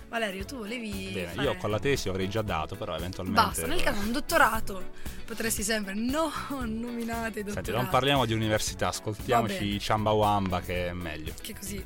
Valerio, 0.08 0.44
tu 0.44 0.56
volevi. 0.56 1.10
Bene, 1.12 1.32
fare... 1.32 1.46
io 1.46 1.56
con 1.56 1.70
la 1.70 1.78
tesi 1.78 2.08
avrei 2.08 2.28
già 2.28 2.42
dato, 2.42 2.76
però 2.76 2.96
eventualmente. 2.96 3.40
Basta, 3.40 3.66
nel 3.66 3.82
caso 3.82 4.00
un 4.00 4.12
dottorato 4.12 4.90
potresti 5.24 5.62
sempre 5.62 5.94
no, 5.94 6.30
nominate 6.48 7.40
i 7.40 7.42
dottorati. 7.42 7.66
Senti, 7.66 7.70
non 7.70 7.88
parliamo 7.88 8.24
di 8.24 8.32
università, 8.32 8.88
ascoltiamoci. 8.88 9.78
Ciamba 9.78 10.10
Wamba 10.12 10.60
che 10.60 10.88
è 10.88 10.92
meglio. 10.92 11.34
Che 11.40 11.54
così. 11.54 11.84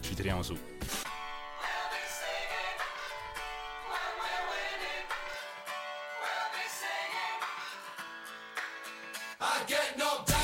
Ci 0.00 0.14
tiriamo 0.14 0.42
su. 0.42 0.56
I 9.38 9.64
get 9.66 9.94
knocked 9.96 10.35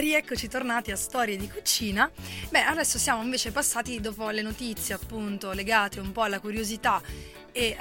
rieccoci 0.00 0.48
tornati 0.48 0.90
a 0.90 0.96
storie 0.96 1.36
di 1.36 1.48
cucina. 1.48 2.10
Beh, 2.50 2.62
adesso 2.62 2.98
siamo 2.98 3.22
invece 3.22 3.52
passati 3.52 4.00
dopo 4.00 4.30
le 4.30 4.42
notizie 4.42 4.94
appunto 4.94 5.52
legate 5.52 6.00
un 6.00 6.12
po' 6.12 6.22
alla 6.22 6.40
curiosità 6.40 7.00
e 7.52 7.76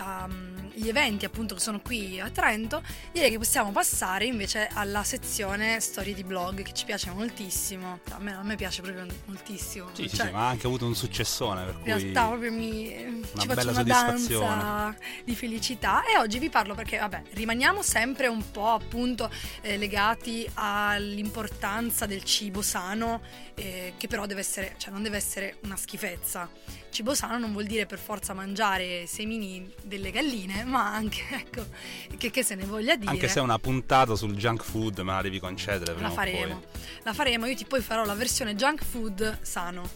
agli 0.75 0.87
eventi 0.87 1.25
appunto 1.25 1.55
che 1.55 1.61
sono 1.61 1.79
qui 1.79 2.19
a 2.19 2.29
Trento, 2.29 2.81
direi 3.11 3.29
che 3.29 3.37
possiamo 3.37 3.71
passare 3.71 4.25
invece 4.25 4.67
alla 4.73 5.03
sezione 5.03 5.79
storie 5.79 6.13
di 6.13 6.23
blog 6.23 6.61
che 6.61 6.73
ci 6.73 6.85
piace 6.85 7.11
moltissimo. 7.11 7.99
A 8.11 8.19
me, 8.19 8.33
a 8.35 8.43
me 8.43 8.55
piace 8.55 8.81
proprio 8.81 9.05
moltissimo. 9.25 9.89
Sì, 9.93 10.09
Cioè, 10.09 10.27
sì, 10.27 10.31
ma 10.31 10.47
ha 10.47 10.49
anche 10.49 10.67
avuto 10.67 10.85
un 10.85 10.95
successone 10.95 11.65
per 11.65 11.73
in 11.75 11.81
cui 11.81 11.91
realtà 11.91 12.27
proprio 12.27 12.51
mi 12.51 13.23
ci 13.37 13.47
faccio 13.47 13.69
una 13.69 13.83
danza 13.83 14.95
di 15.23 15.35
felicità 15.35 16.03
e 16.05 16.17
oggi 16.17 16.39
vi 16.39 16.49
parlo 16.49 16.75
perché 16.75 16.97
vabbè 16.97 17.23
rimaniamo 17.31 17.81
sempre 17.81 18.27
un 18.27 18.51
po' 18.51 18.69
appunto 18.69 19.29
eh, 19.61 19.77
legati 19.77 20.49
all'importanza 20.53 22.05
del 22.05 22.23
cibo 22.23 22.61
sano 22.61 23.21
eh, 23.55 23.93
che 23.97 24.07
però 24.07 24.25
deve 24.25 24.41
essere 24.41 24.75
cioè 24.77 24.91
non 24.91 25.03
deve 25.03 25.17
essere 25.17 25.57
una 25.63 25.75
schifezza 25.75 26.49
cibo 26.89 27.13
sano 27.13 27.37
non 27.37 27.51
vuol 27.51 27.65
dire 27.65 27.85
per 27.85 27.99
forza 27.99 28.33
mangiare 28.33 29.05
semini 29.07 29.71
delle 29.83 30.11
galline 30.11 30.60
ma 30.67 30.93
anche 30.93 31.23
ecco 31.31 31.65
che, 32.17 32.29
che 32.29 32.43
se 32.43 32.55
ne 32.55 32.65
voglia 32.65 32.95
dire. 32.95 33.11
Anche 33.11 33.27
se 33.27 33.39
è 33.39 33.41
una 33.41 33.59
puntata 33.59 34.15
sul 34.15 34.35
junk 34.35 34.63
food 34.63 34.99
me 34.99 35.13
la 35.13 35.21
devi 35.21 35.39
concedere 35.39 35.93
prima 35.93 36.09
la 36.09 36.13
faremo. 36.13 36.61
La 37.03 37.13
faremo 37.13 37.45
io 37.45 37.55
ti 37.55 37.65
poi 37.65 37.81
farò 37.81 38.05
la 38.05 38.15
versione 38.15 38.55
junk 38.55 38.83
food 38.83 39.39
sano. 39.41 39.89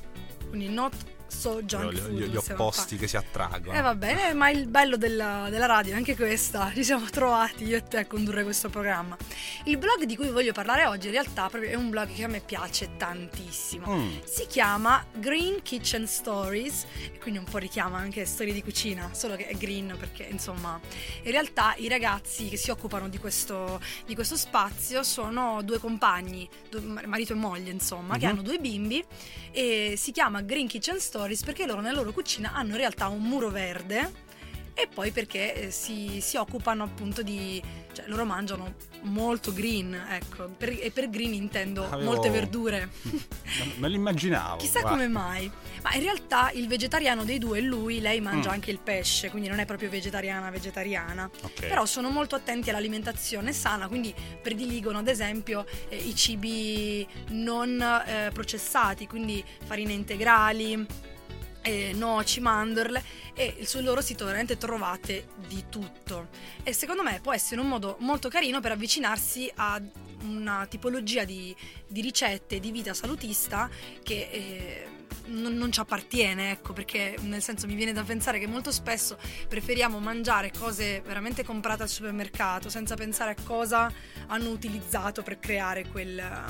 Quindi 0.49 0.69
not 0.69 0.93
so 1.27 1.61
junk 1.63 1.91
Gli- 1.93 1.97
food 1.99 2.11
gli, 2.29 2.35
opposti 2.35 2.97
che 2.97 3.07
si 3.07 3.17
attraggono 3.17 3.77
eh 3.77 3.81
va 3.81 3.95
bene, 3.95 4.33
ma 4.33 4.49
il 4.49 4.67
bello 4.67 4.95
della, 4.97 5.47
della 5.49 5.65
radio 5.65 5.93
è 5.93 5.95
anche 5.97 6.15
questa, 6.15 6.71
ci 6.73 6.83
siamo 6.83 7.05
trovati 7.09 7.63
io 7.65 7.77
e 7.77 7.83
te 7.83 7.97
a 7.99 8.05
condurre 8.05 8.43
questo 8.43 8.69
programma. 8.69 9.17
Il 9.65 9.77
blog 9.77 10.03
di 10.03 10.15
cui 10.15 10.29
voglio 10.29 10.53
parlare 10.53 10.85
oggi 10.85 11.07
in 11.07 11.13
realtà 11.13 11.47
proprio 11.49 11.71
è 11.71 11.75
un 11.75 11.89
blog 11.89 12.13
che 12.13 12.23
a 12.23 12.27
me 12.27 12.39
piace 12.39 12.89
tantissimo. 12.97 13.87
Mm, 13.95 14.17
Si 14.23 14.45
chiama 14.47 15.03
Green 15.13 15.61
Kitchen 15.61 16.07
Stories, 16.07 16.85
e 17.13 17.17
quindi 17.19 17.39
un 17.39 17.45
po' 17.45 17.57
richiama 17.57 17.97
anche 17.97 18.25
storie 18.25 18.53
di 18.53 18.61
cucina, 18.63 19.09
solo 19.13 19.35
che 19.35 19.47
è 19.47 19.55
green 19.55 19.95
perché 19.99 20.23
insomma 20.23 20.79
in 21.23 21.31
realtà 21.31 21.73
i 21.77 21.87
ragazzi 21.87 22.47
che 22.49 22.57
si 22.57 22.69
occupano 22.69 23.09
di 23.09 23.17
questo, 23.17 23.81
di 24.05 24.15
questo 24.15 24.35
spazio 24.37 25.03
sono 25.03 25.61
due 25.63 25.79
compagni, 25.79 26.47
due- 26.69 26.81
marito 27.05 27.33
e 27.33 27.35
moglie 27.35 27.71
insomma, 27.71 28.17
che 28.17 28.25
Mhm. 28.25 28.31
hanno 28.31 28.41
due 28.41 28.57
bimbi 28.59 29.03
e 29.51 29.95
si 29.97 30.11
chiama 30.11 30.41
Green 30.41 30.67
Kitchen 30.67 30.99
Stories 30.99 31.13
perché 31.45 31.65
loro 31.65 31.79
nella 31.79 31.95
loro 31.95 32.11
cucina 32.11 32.51
hanno 32.53 32.71
in 32.71 32.77
realtà 32.77 33.07
un 33.07 33.21
muro 33.21 33.49
verde 33.49 34.24
e 34.77 34.87
poi 34.93 35.11
perché 35.11 35.55
eh, 35.55 35.71
si, 35.71 36.19
si 36.21 36.35
occupano 36.37 36.83
appunto 36.83 37.23
di... 37.23 37.61
cioè 37.93 38.05
loro 38.07 38.25
mangiano 38.25 38.75
molto 39.03 39.53
green, 39.53 39.93
ecco, 40.09 40.49
per- 40.49 40.77
e 40.81 40.91
per 40.91 41.09
green 41.09 41.33
intendo 41.33 41.85
Avevo- 41.89 42.11
molte 42.11 42.29
verdure. 42.29 42.89
me 43.77 43.87
l'immaginavo 43.87 44.57
Chissà 44.57 44.81
guarda. 44.81 44.89
come 44.89 45.07
mai. 45.07 45.49
Ma 45.81 45.93
in 45.93 46.01
realtà 46.01 46.49
il 46.53 46.67
vegetariano 46.67 47.23
dei 47.23 47.37
due 47.37 47.59
è 47.59 47.61
lui, 47.61 47.99
lei 48.01 48.19
mangia 48.19 48.49
Mm. 48.49 48.53
anche 48.53 48.71
il 48.71 48.79
pesce, 48.79 49.29
quindi 49.29 49.47
non 49.47 49.59
è 49.59 49.65
proprio 49.65 49.89
vegetariana 49.89 50.49
vegetariana. 50.49 51.29
Ok. 51.43 51.67
Però 51.67 51.85
sono 51.85 52.09
molto 52.09 52.35
attenti 52.35 52.69
all'alimentazione 52.69 53.53
sana, 53.53 53.87
quindi 53.87 54.13
prediligono 54.41 54.97
ad 54.99 55.07
esempio 55.07 55.65
eh, 55.87 55.95
i 55.95 56.15
cibi 56.15 57.07
non 57.29 57.79
eh, 57.81 58.29
processati, 58.33 59.07
quindi 59.07 59.43
farine 59.63 59.93
integrali, 59.93 60.85
eh, 61.65 61.93
noci, 61.95 62.39
mandorle 62.41 63.03
e 63.33 63.57
sul 63.63 63.83
loro 63.83 64.01
sito 64.01 64.23
veramente 64.25 64.57
trovate 64.57 65.29
di 65.47 65.65
tutto. 65.69 66.27
E 66.63 66.73
secondo 66.73 67.01
me 67.01 67.19
può 67.21 67.33
essere 67.33 67.59
un 67.59 67.67
modo 67.67 67.97
molto 67.99 68.29
carino 68.29 68.59
per 68.59 68.71
avvicinarsi 68.71 69.51
a 69.55 69.81
una 70.21 70.67
tipologia 70.67 71.23
di, 71.23 71.55
di 71.87 72.01
ricette, 72.01 72.59
di 72.59 72.71
vita 72.71 72.93
salutista 72.93 73.69
che 74.03 74.29
eh, 74.31 74.87
non, 75.27 75.55
non 75.55 75.71
ci 75.71 75.79
appartiene, 75.79 76.51
ecco, 76.51 76.73
perché 76.73 77.15
nel 77.21 77.41
senso 77.41 77.67
mi 77.67 77.75
viene 77.75 77.93
da 77.93 78.03
pensare 78.03 78.39
che 78.39 78.47
molto 78.47 78.71
spesso 78.71 79.17
preferiamo 79.47 79.99
mangiare 79.99 80.51
cose 80.57 81.01
veramente 81.01 81.43
comprate 81.43 81.83
al 81.83 81.89
supermercato 81.89 82.69
senza 82.69 82.95
pensare 82.95 83.31
a 83.31 83.43
cosa 83.43 83.91
hanno 84.27 84.49
utilizzato 84.49 85.21
per 85.23 85.39
creare 85.39 85.87
quel- 85.87 86.43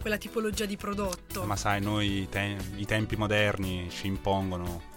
quella 0.00 0.18
tipologia 0.18 0.66
di 0.66 0.76
prodotto. 0.76 1.44
ma 1.44 1.56
sai 1.56 1.80
noi 1.80 2.22
i, 2.22 2.28
te- 2.28 2.56
i 2.76 2.84
tempi 2.84 3.16
moderni 3.16 3.88
ci 3.90 4.06
impongono 4.06 4.94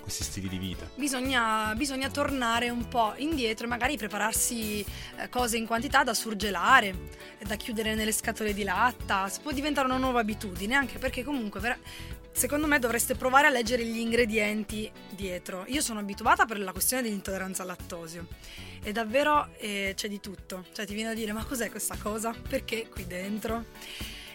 questi 0.00 0.24
stili 0.24 0.48
di 0.48 0.56
vita 0.56 0.88
Bisogna, 0.94 1.74
bisogna 1.76 2.08
tornare 2.08 2.70
un 2.70 2.88
po' 2.88 3.12
indietro 3.18 3.66
e 3.66 3.68
magari 3.68 3.96
prepararsi 3.98 4.80
eh, 4.80 5.28
cose 5.28 5.58
in 5.58 5.66
quantità 5.66 6.02
da 6.02 6.14
surgelare, 6.14 6.94
da 7.46 7.56
chiudere 7.56 7.94
nelle 7.94 8.12
scatole 8.12 8.54
di 8.54 8.64
latta. 8.64 9.30
Può 9.42 9.52
diventare 9.52 9.86
una 9.86 9.98
nuova 9.98 10.20
abitudine, 10.20 10.74
anche 10.74 10.98
perché 10.98 11.22
comunque 11.22 11.60
secondo 12.38 12.68
me 12.68 12.78
dovreste 12.78 13.16
provare 13.16 13.48
a 13.48 13.50
leggere 13.50 13.84
gli 13.84 13.98
ingredienti 13.98 14.88
dietro. 15.10 15.64
Io 15.66 15.80
sono 15.80 15.98
abituata 15.98 16.44
per 16.44 16.60
la 16.60 16.70
questione 16.70 17.02
dell'intolleranza 17.02 17.62
al 17.62 17.68
lattosio 17.68 18.28
e 18.80 18.92
davvero 18.92 19.48
eh, 19.58 19.92
c'è 19.96 20.06
di 20.06 20.20
tutto. 20.20 20.64
Cioè 20.72 20.86
ti 20.86 20.94
viene 20.94 21.08
da 21.08 21.16
dire 21.16 21.32
ma 21.32 21.44
cos'è 21.44 21.68
questa 21.68 21.96
cosa? 22.00 22.32
Perché 22.48 22.88
qui 22.88 23.08
dentro? 23.08 23.64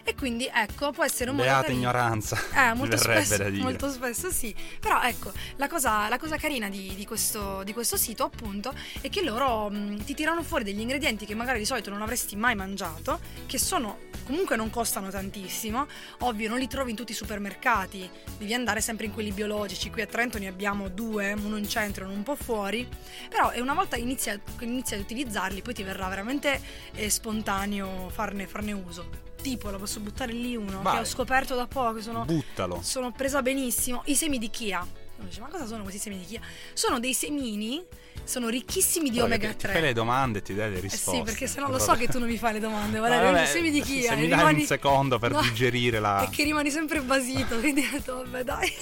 E 0.06 0.14
quindi 0.14 0.50
ecco, 0.52 0.90
può 0.92 1.02
essere 1.02 1.30
un 1.30 1.36
modo 1.36 1.48
beata 1.48 1.72
ignoranza 1.72 2.38
Eh, 2.54 2.74
molto 2.74 2.96
spesso, 2.98 3.36
da 3.38 3.48
dire 3.48 3.62
molto 3.62 3.90
spesso 3.90 4.30
sì. 4.30 4.54
Però 4.78 5.00
ecco, 5.02 5.32
la 5.56 5.66
cosa, 5.66 6.08
la 6.08 6.18
cosa 6.18 6.36
carina 6.36 6.68
di, 6.68 6.94
di 6.94 7.06
questo, 7.06 7.62
di 7.64 7.72
questo 7.72 7.96
sito 7.96 8.24
appunto 8.24 8.74
è 9.00 9.08
che 9.08 9.22
loro 9.22 9.70
mh, 9.70 10.04
ti 10.04 10.14
tirano 10.14 10.42
fuori 10.42 10.62
degli 10.62 10.80
ingredienti 10.80 11.24
che 11.24 11.34
magari 11.34 11.58
di 11.58 11.64
solito 11.64 11.88
non 11.90 12.02
avresti 12.02 12.36
mai 12.36 12.54
mangiato, 12.54 13.18
che 13.46 13.58
sono 13.58 13.98
comunque 14.24 14.56
non 14.56 14.70
costano 14.70 15.10
tantissimo. 15.10 15.86
Ovvio, 16.20 16.48
non 16.48 16.58
li 16.58 16.68
trovi 16.68 16.90
in 16.90 16.96
tutti 16.96 17.12
i 17.12 17.14
supermercati, 17.14 18.08
devi 18.38 18.52
andare 18.52 18.80
sempre 18.80 19.06
in 19.06 19.12
quelli 19.12 19.32
biologici. 19.32 19.90
Qui 19.90 20.02
a 20.02 20.06
Trento 20.06 20.38
ne 20.38 20.48
abbiamo 20.48 20.88
due, 20.88 21.32
uno 21.32 21.56
in 21.56 21.68
centro 21.68 22.04
e 22.04 22.06
uno 22.08 22.16
un 22.16 22.22
po' 22.22 22.36
fuori. 22.36 22.86
Però 23.28 23.52
e 23.52 23.60
una 23.60 23.74
volta 23.74 23.96
inizi, 23.96 24.30
a- 24.30 24.40
inizi 24.60 24.94
ad 24.94 25.00
utilizzarli, 25.00 25.62
poi 25.62 25.74
ti 25.74 25.82
verrà 25.82 26.08
veramente 26.08 26.60
eh, 26.94 27.08
spontaneo 27.08 28.10
farne, 28.10 28.46
farne 28.46 28.72
uso. 28.72 29.23
Tipo, 29.44 29.68
la 29.68 29.76
posso 29.76 30.00
buttare 30.00 30.32
lì 30.32 30.56
uno 30.56 30.80
Vai. 30.80 30.94
che 30.94 31.00
ho 31.00 31.04
scoperto 31.04 31.54
da 31.54 31.66
poco, 31.66 32.00
sono 32.00 32.24
buttalo 32.24 32.80
sono 32.82 33.12
presa 33.12 33.42
benissimo. 33.42 34.00
I 34.06 34.14
semi 34.14 34.38
di 34.38 34.48
Chia. 34.48 34.86
Dice, 35.18 35.40
ma 35.40 35.48
cosa 35.48 35.66
sono 35.66 35.82
questi 35.82 36.00
semi 36.00 36.16
di 36.18 36.24
Chia? 36.24 36.40
Sono 36.72 36.98
dei 36.98 37.12
semini, 37.12 37.84
sono 38.24 38.48
ricchissimi 38.48 39.10
di 39.10 39.16
Però 39.16 39.26
omega 39.26 39.50
ti 39.50 39.56
3. 39.58 39.72
fai 39.72 39.80
le 39.82 39.92
domande 39.92 40.38
e 40.38 40.42
ti 40.42 40.54
dai 40.54 40.70
le 40.70 40.78
Eh 40.78 40.80
risposte 40.80 41.18
sì, 41.18 41.22
perché 41.22 41.46
se 41.46 41.60
no 41.60 41.68
lo 41.68 41.78
so 41.78 41.92
che 41.92 42.08
tu 42.08 42.18
non 42.18 42.26
mi 42.28 42.38
fai 42.38 42.54
le 42.54 42.60
domande. 42.60 42.98
No, 42.98 43.06
Guarda, 43.06 43.30
vabbè, 43.30 43.42
i 43.42 43.46
semi 43.46 43.70
di 43.70 43.80
Chia. 43.82 44.08
se 44.08 44.12
e 44.14 44.16
mi 44.16 44.28
dai 44.28 44.38
rimani- 44.38 44.60
un 44.60 44.66
secondo 44.66 45.18
per 45.18 45.30
No, 45.36 45.40
digerire 45.42 46.00
la 46.00 46.22
È 46.22 46.30
che 46.30 46.42
rimani 46.44 46.70
sempre 46.70 47.02
basito, 47.02 47.58
quindi 47.60 47.80
ho 47.82 47.90
detto, 47.92 48.14
vabbè 48.16 48.44
dai. 48.44 48.72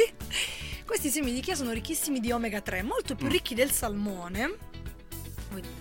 Questi 0.87 1.11
semi 1.11 1.33
di 1.33 1.41
Chia 1.41 1.57
sono 1.57 1.73
ricchissimi 1.73 2.21
di 2.21 2.31
omega 2.31 2.61
3, 2.61 2.83
molto 2.85 3.17
più 3.17 3.27
Mm. 3.27 3.31
ricchi 3.31 3.55
del 3.57 3.71
salmone. 3.73 4.55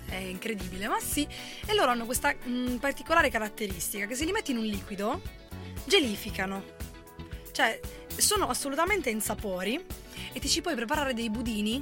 È 0.07 0.15
incredibile, 0.15 0.87
ma 0.87 0.99
sì. 0.99 1.27
E 1.65 1.73
loro 1.73 1.91
hanno 1.91 2.05
questa 2.05 2.33
mm, 2.47 2.77
particolare 2.77 3.29
caratteristica 3.29 4.05
che 4.05 4.15
se 4.15 4.25
li 4.25 4.31
metti 4.31 4.51
in 4.51 4.57
un 4.57 4.65
liquido, 4.65 5.21
gelificano. 5.85 6.63
Cioè, 7.51 7.79
sono 8.15 8.47
assolutamente 8.47 9.09
insapori 9.09 9.83
e 10.33 10.39
ti 10.39 10.47
ci 10.47 10.61
puoi 10.61 10.75
preparare 10.75 11.13
dei 11.13 11.29
budini 11.29 11.81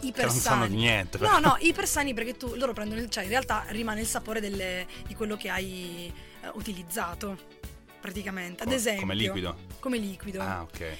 che 0.00 0.06
iper 0.06 0.26
non 0.26 0.34
sanno 0.34 0.64
niente 0.64 1.18
No, 1.18 1.38
no, 1.38 1.56
iper 1.60 1.86
sani 1.86 2.14
perché 2.14 2.36
tu 2.36 2.54
loro 2.54 2.72
prendono 2.72 3.06
cioè 3.08 3.24
in 3.24 3.28
realtà 3.28 3.64
rimane 3.68 4.00
il 4.00 4.06
sapore 4.06 4.40
delle- 4.40 4.86
di 5.06 5.14
quello 5.14 5.36
che 5.36 5.48
hai 5.50 6.12
eh, 6.42 6.48
utilizzato 6.54 7.36
praticamente. 8.00 8.62
Ad 8.62 8.72
esempio, 8.72 9.02
come 9.02 9.14
liquido 9.14 9.56
Come 9.78 9.98
liquido. 9.98 10.40
ah 10.40 10.62
ok 10.62 10.96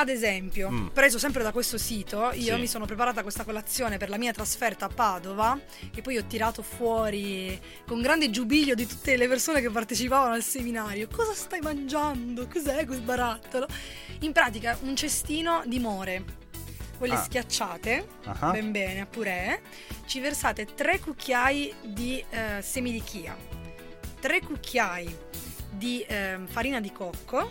Ad 0.00 0.08
esempio, 0.08 0.70
Mm. 0.70 0.86
preso 0.88 1.18
sempre 1.18 1.42
da 1.42 1.50
questo 1.50 1.76
sito, 1.76 2.30
io 2.32 2.54
Sì. 2.54 2.60
mi 2.60 2.68
sono 2.68 2.84
preparata 2.86 3.22
questa 3.22 3.42
colazione 3.42 3.96
per 3.96 4.08
la 4.10 4.16
mia 4.16 4.30
trasferta 4.32 4.84
a 4.84 4.88
Padova, 4.88 5.58
che 5.92 6.02
poi 6.02 6.16
ho 6.18 6.24
tirato 6.24 6.62
fuori 6.62 7.60
con 7.84 8.00
grande 8.00 8.30
giubilio 8.30 8.76
di 8.76 8.86
tutte 8.86 9.16
le 9.16 9.26
persone 9.26 9.60
che 9.60 9.70
partecipavano 9.70 10.34
al 10.34 10.42
seminario. 10.44 11.08
Cosa 11.12 11.34
stai 11.34 11.58
mangiando? 11.60 12.46
Cos'è 12.46 12.86
quel 12.86 13.00
barattolo? 13.00 13.66
In 14.20 14.30
pratica 14.30 14.78
un 14.82 14.94
cestino 14.94 15.62
di 15.66 15.80
more, 15.80 16.22
quelle 16.96 17.14
Ah. 17.14 17.22
schiacciate, 17.24 18.06
Ah. 18.26 18.50
ben 18.52 18.70
bene, 18.70 19.00
a 19.00 19.06
purè. 19.06 19.60
Ci 20.06 20.20
versate 20.20 20.64
tre 20.76 21.00
cucchiai 21.00 21.74
di 21.82 22.24
eh, 22.30 22.62
semi 22.62 22.92
di 22.92 23.02
chia, 23.02 23.36
tre 24.20 24.38
cucchiai 24.42 25.12
di 25.72 26.04
ehm, 26.06 26.46
farina 26.46 26.80
di 26.80 26.92
cocco 26.92 27.50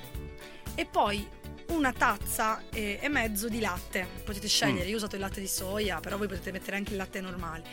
e 0.75 0.85
poi 0.85 1.27
una 1.69 1.91
tazza 1.93 2.63
e, 2.71 2.97
e 3.01 3.09
mezzo 3.09 3.49
di 3.49 3.59
latte. 3.59 4.07
Potete 4.23 4.47
scegliere, 4.47 4.85
Mm. 4.85 4.87
io 4.89 4.93
ho 4.93 4.97
usato 4.97 5.15
il 5.15 5.21
latte 5.21 5.39
di 5.41 5.47
soia, 5.47 5.99
però 5.99 6.17
voi 6.17 6.27
potete 6.27 6.51
mettere 6.51 6.77
anche 6.77 6.91
il 6.91 6.97
latte 6.97 7.21
normale. 7.21 7.63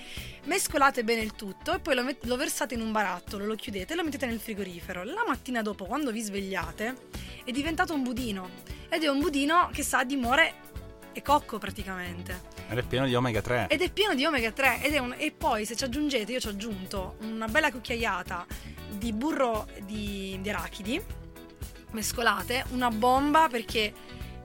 Mescolate 0.44 1.04
bene 1.04 1.20
il 1.22 1.32
tutto 1.34 1.72
e 1.74 1.78
poi 1.78 1.94
lo, 1.94 2.02
met- 2.02 2.24
lo 2.24 2.36
versate 2.36 2.74
in 2.74 2.80
un 2.80 2.92
barattolo, 2.92 3.44
lo 3.46 3.54
chiudete 3.54 3.92
e 3.92 3.96
lo 3.96 4.04
mettete 4.04 4.26
nel 4.26 4.40
frigorifero. 4.40 5.04
La 5.04 5.24
mattina 5.26 5.62
dopo, 5.62 5.84
quando 5.84 6.10
vi 6.12 6.20
svegliate, 6.20 6.94
è 7.44 7.50
diventato 7.50 7.94
un 7.94 8.02
budino. 8.02 8.50
Ed 8.88 9.02
è 9.04 9.08
un 9.08 9.20
budino 9.20 9.70
che 9.72 9.82
sa 9.82 10.04
di 10.04 10.16
more 10.16 10.54
e 11.12 11.22
cocco 11.22 11.58
praticamente. 11.58 12.52
ed 12.68 12.78
è 12.78 12.82
pieno 12.82 13.06
di 13.06 13.14
omega 13.14 13.40
3 13.42 13.66
Ed 13.68 13.82
è 13.82 13.90
pieno 13.90 14.14
di 14.14 14.24
omega 14.24 14.50
3 14.50 14.82
ed 14.82 14.94
è 14.94 14.98
un- 14.98 15.14
e 15.16 15.30
poi 15.32 15.64
se 15.66 15.76
ci 15.76 15.84
aggiungete, 15.84 16.32
io 16.32 16.40
ci 16.40 16.46
ho 16.48 16.50
aggiunto 16.50 17.16
una 17.20 17.46
bella 17.46 17.70
cucchiaiata 17.70 18.46
di 18.90 19.12
burro 19.12 19.68
di, 19.82 20.38
di 20.40 20.48
arachidi 20.50 21.00
mescolate, 21.94 22.64
una 22.70 22.90
bomba 22.90 23.48
perché 23.48 23.92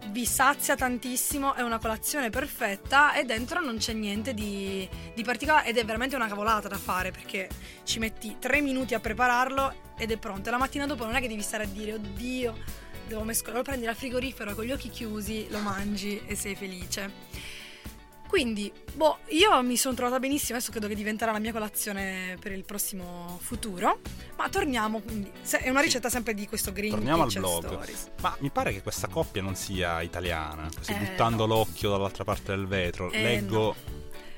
vi 0.07 0.25
sazia 0.25 0.75
tantissimo, 0.75 1.53
è 1.53 1.61
una 1.61 1.77
colazione 1.77 2.29
perfetta 2.29 3.13
e 3.13 3.25
dentro 3.25 3.59
non 3.59 3.77
c'è 3.77 3.93
niente 3.93 4.33
di, 4.33 4.87
di 5.13 5.23
particolare 5.23 5.67
ed 5.67 5.77
è 5.77 5.85
veramente 5.85 6.15
una 6.15 6.27
cavolata 6.27 6.67
da 6.67 6.77
fare 6.77 7.11
perché 7.11 7.49
ci 7.83 7.99
metti 7.99 8.37
tre 8.39 8.61
minuti 8.61 8.93
a 8.93 8.99
prepararlo 8.99 9.73
ed 9.97 10.11
è 10.11 10.17
pronto. 10.17 10.49
La 10.49 10.57
mattina 10.57 10.85
dopo 10.85 11.05
non 11.05 11.15
è 11.15 11.21
che 11.21 11.27
devi 11.27 11.41
stare 11.41 11.65
a 11.65 11.67
dire 11.67 11.93
oddio, 11.93 12.55
devo 13.07 13.23
mescolare, 13.23 13.57
lo 13.57 13.63
prendi 13.63 13.85
dal 13.85 13.95
frigorifero 13.95 14.55
con 14.55 14.63
gli 14.63 14.71
occhi 14.71 14.89
chiusi, 14.89 15.47
lo 15.49 15.59
mangi 15.59 16.21
e 16.25 16.35
sei 16.35 16.55
felice. 16.55 17.57
Quindi, 18.29 18.71
boh, 18.93 19.17
io 19.29 19.59
mi 19.63 19.75
sono 19.75 19.95
trovata 19.95 20.19
benissimo, 20.19 20.55
adesso 20.57 20.69
credo 20.69 20.87
che 20.87 20.93
diventerà 20.93 21.31
la 21.31 21.39
mia 21.39 21.51
colazione 21.51 22.37
per 22.39 22.51
il 22.51 22.63
prossimo 22.63 23.39
futuro. 23.41 24.01
Ma 24.37 24.47
torniamo, 24.49 24.99
quindi, 24.99 25.31
è 25.49 25.67
una 25.69 25.81
ricetta 25.81 26.09
sempre 26.09 26.35
di 26.35 26.47
questo 26.47 26.71
Green 26.71 26.91
Torniamo 26.91 27.23
al 27.23 27.31
blog. 27.33 27.65
Stories. 27.65 28.11
Ma 28.21 28.35
mi 28.41 28.51
pare 28.51 28.71
che 28.71 28.83
questa 28.83 29.07
coppia 29.07 29.41
non 29.41 29.55
sia 29.55 30.01
italiana, 30.03 30.69
così 30.77 30.91
Eh, 30.91 30.97
buttando 30.97 31.47
no. 31.47 31.55
l'occhio 31.55 31.89
dall'altra 31.89 32.23
parte 32.23 32.51
del 32.55 32.67
vetro. 32.67 33.09
Eh, 33.11 33.19
leggo, 33.23 33.75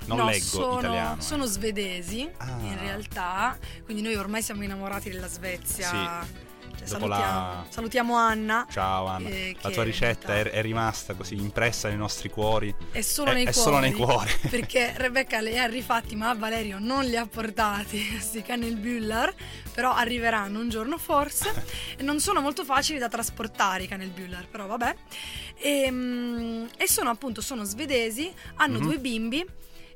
non 0.06 0.20
no, 0.20 0.26
leggo 0.30 0.46
sono, 0.46 0.80
italiano. 0.80 1.18
eh. 1.20 1.22
sono 1.22 1.46
svedesi 1.46 2.32
Ah. 2.38 2.58
in 2.62 2.80
realtà, 2.80 3.58
quindi 3.84 4.02
noi 4.02 4.16
ormai 4.16 4.42
siamo 4.42 4.64
innamorati 4.64 5.10
della 5.10 5.28
Svezia. 5.28 5.92
Dopo 5.92 6.51
salutiamo, 6.84 7.08
la- 7.08 7.66
salutiamo 7.70 8.16
Anna. 8.16 8.66
Ciao 8.72 9.06
Anna, 9.08 9.30
eh, 9.30 9.56
la 9.62 9.70
tua 9.70 9.84
ricetta 9.84 10.36
è, 10.38 10.44
è 10.50 10.62
rimasta 10.62 11.14
così 11.14 11.36
impressa 11.36 11.88
nei 11.88 11.98
nostri 11.98 12.30
cuori. 12.30 12.74
È 12.92 13.02
solo 13.02 13.32
È- 13.32 13.34
nei 13.34 13.46
è 13.46 13.52
cuori. 13.52 13.62
solo 13.66 13.80
nei 13.80 13.94
cuori. 13.94 14.32
Perché 14.50 14.94
Rebecca 14.98 15.40
li 15.42 15.58
ha 15.58 15.66
rifatti, 15.66 16.16
ma 16.16 16.34
Valerio 16.34 16.78
non 16.80 17.04
li 17.06 17.16
ha 17.18 17.26
portati 17.26 18.06
questi 18.12 18.42
Canelbüller, 18.42 19.34
però 19.74 19.94
arriveranno 19.94 20.60
un 20.60 20.70
giorno 20.70 20.98
forse. 20.98 21.64
e 21.98 22.04
non 22.04 22.20
sono 22.20 22.42
molto 22.42 22.64
facili 22.64 23.00
da 23.00 23.08
trasportare 23.10 23.84
i 23.84 23.88
Canelbüller, 23.88 24.48
però 24.48 24.66
vabbè. 24.68 24.96
E, 25.58 25.88
mm, 25.92 26.66
e 26.78 26.88
sono 26.88 27.10
appunto, 27.10 27.42
sono 27.42 27.64
svedesi, 27.64 28.32
hanno 28.56 28.78
Mhm. 28.80 28.84
due 28.84 28.98
bimbi. 29.00 29.46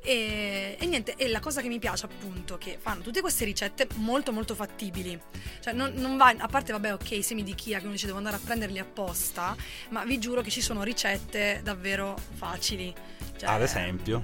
E, 0.07 0.77
e 0.79 0.85
niente, 0.85 1.15
e 1.17 1.27
la 1.29 1.39
cosa 1.39 1.61
che 1.61 1.67
mi 1.67 1.79
piace 1.79 2.05
appunto 2.05 2.59
che 2.59 2.77
fanno 2.79 3.01
tutte 3.01 3.21
queste 3.21 3.43
ricette 3.43 3.87
molto 3.95 4.31
molto 4.31 4.53
fattibili. 4.53 5.19
Cioè 5.59 5.73
non, 5.73 5.93
non 5.95 6.15
va, 6.15 6.33
a 6.37 6.47
parte 6.47 6.71
vabbè 6.71 6.93
ok, 6.93 7.11
i 7.11 7.23
semi 7.23 7.43
di 7.43 7.55
Kia 7.55 7.79
che 7.79 7.85
uno 7.85 7.93
dice 7.93 8.05
devo 8.05 8.17
andare 8.19 8.35
a 8.35 8.39
prenderli 8.43 8.77
apposta, 8.77 9.55
ma 9.89 10.05
vi 10.05 10.19
giuro 10.19 10.41
che 10.41 10.51
ci 10.51 10.61
sono 10.61 10.83
ricette 10.83 11.61
davvero 11.63 12.15
facili. 12.35 12.93
Cioè, 13.35 13.49
Ad 13.49 13.63
esempio? 13.63 14.21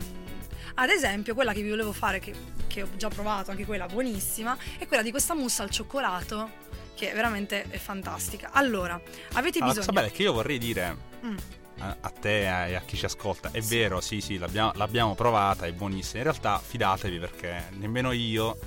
Ad 0.75 0.89
esempio, 0.89 1.33
quella 1.33 1.51
che 1.51 1.61
vi 1.63 1.69
volevo 1.69 1.91
fare, 1.91 2.19
che, 2.19 2.33
che 2.67 2.83
ho 2.83 2.89
già 2.95 3.09
provato, 3.09 3.49
anche 3.51 3.65
quella 3.65 3.87
buonissima, 3.87 4.55
è 4.77 4.85
quella 4.87 5.01
di 5.03 5.09
questa 5.11 5.33
mousse 5.33 5.63
al 5.63 5.69
cioccolato, 5.71 6.49
che 6.95 7.11
veramente 7.11 7.65
è 7.69 7.77
fantastica. 7.77 8.51
Allora, 8.53 9.01
avete 9.33 9.57
Ah, 9.57 9.61
la 9.61 9.67
cosa 9.73 9.79
bisogno... 9.79 9.93
bella 9.99 10.07
è 10.07 10.11
che 10.11 10.21
io 10.23 10.31
vorrei 10.33 10.57
dire 10.59 11.09
Mm, 11.25 11.37
a, 11.81 11.97
a 12.01 12.09
te 12.09 12.41
e 12.69 12.75
a 12.75 12.81
chi 12.85 12.95
ci 12.97 13.05
ascolta, 13.05 13.49
è 13.51 13.59
Sì. 13.61 13.75
vero, 13.75 13.99
sì, 14.01 14.21
sì, 14.21 14.37
l'abbiamo, 14.37 14.71
l'abbiamo 14.75 15.15
provata, 15.15 15.65
è 15.65 15.71
buonissima. 15.73 16.19
In 16.19 16.23
realtà 16.25 16.59
fidatevi 16.59 17.17
perché 17.19 17.67
nemmeno 17.71 18.11
io 18.11 18.57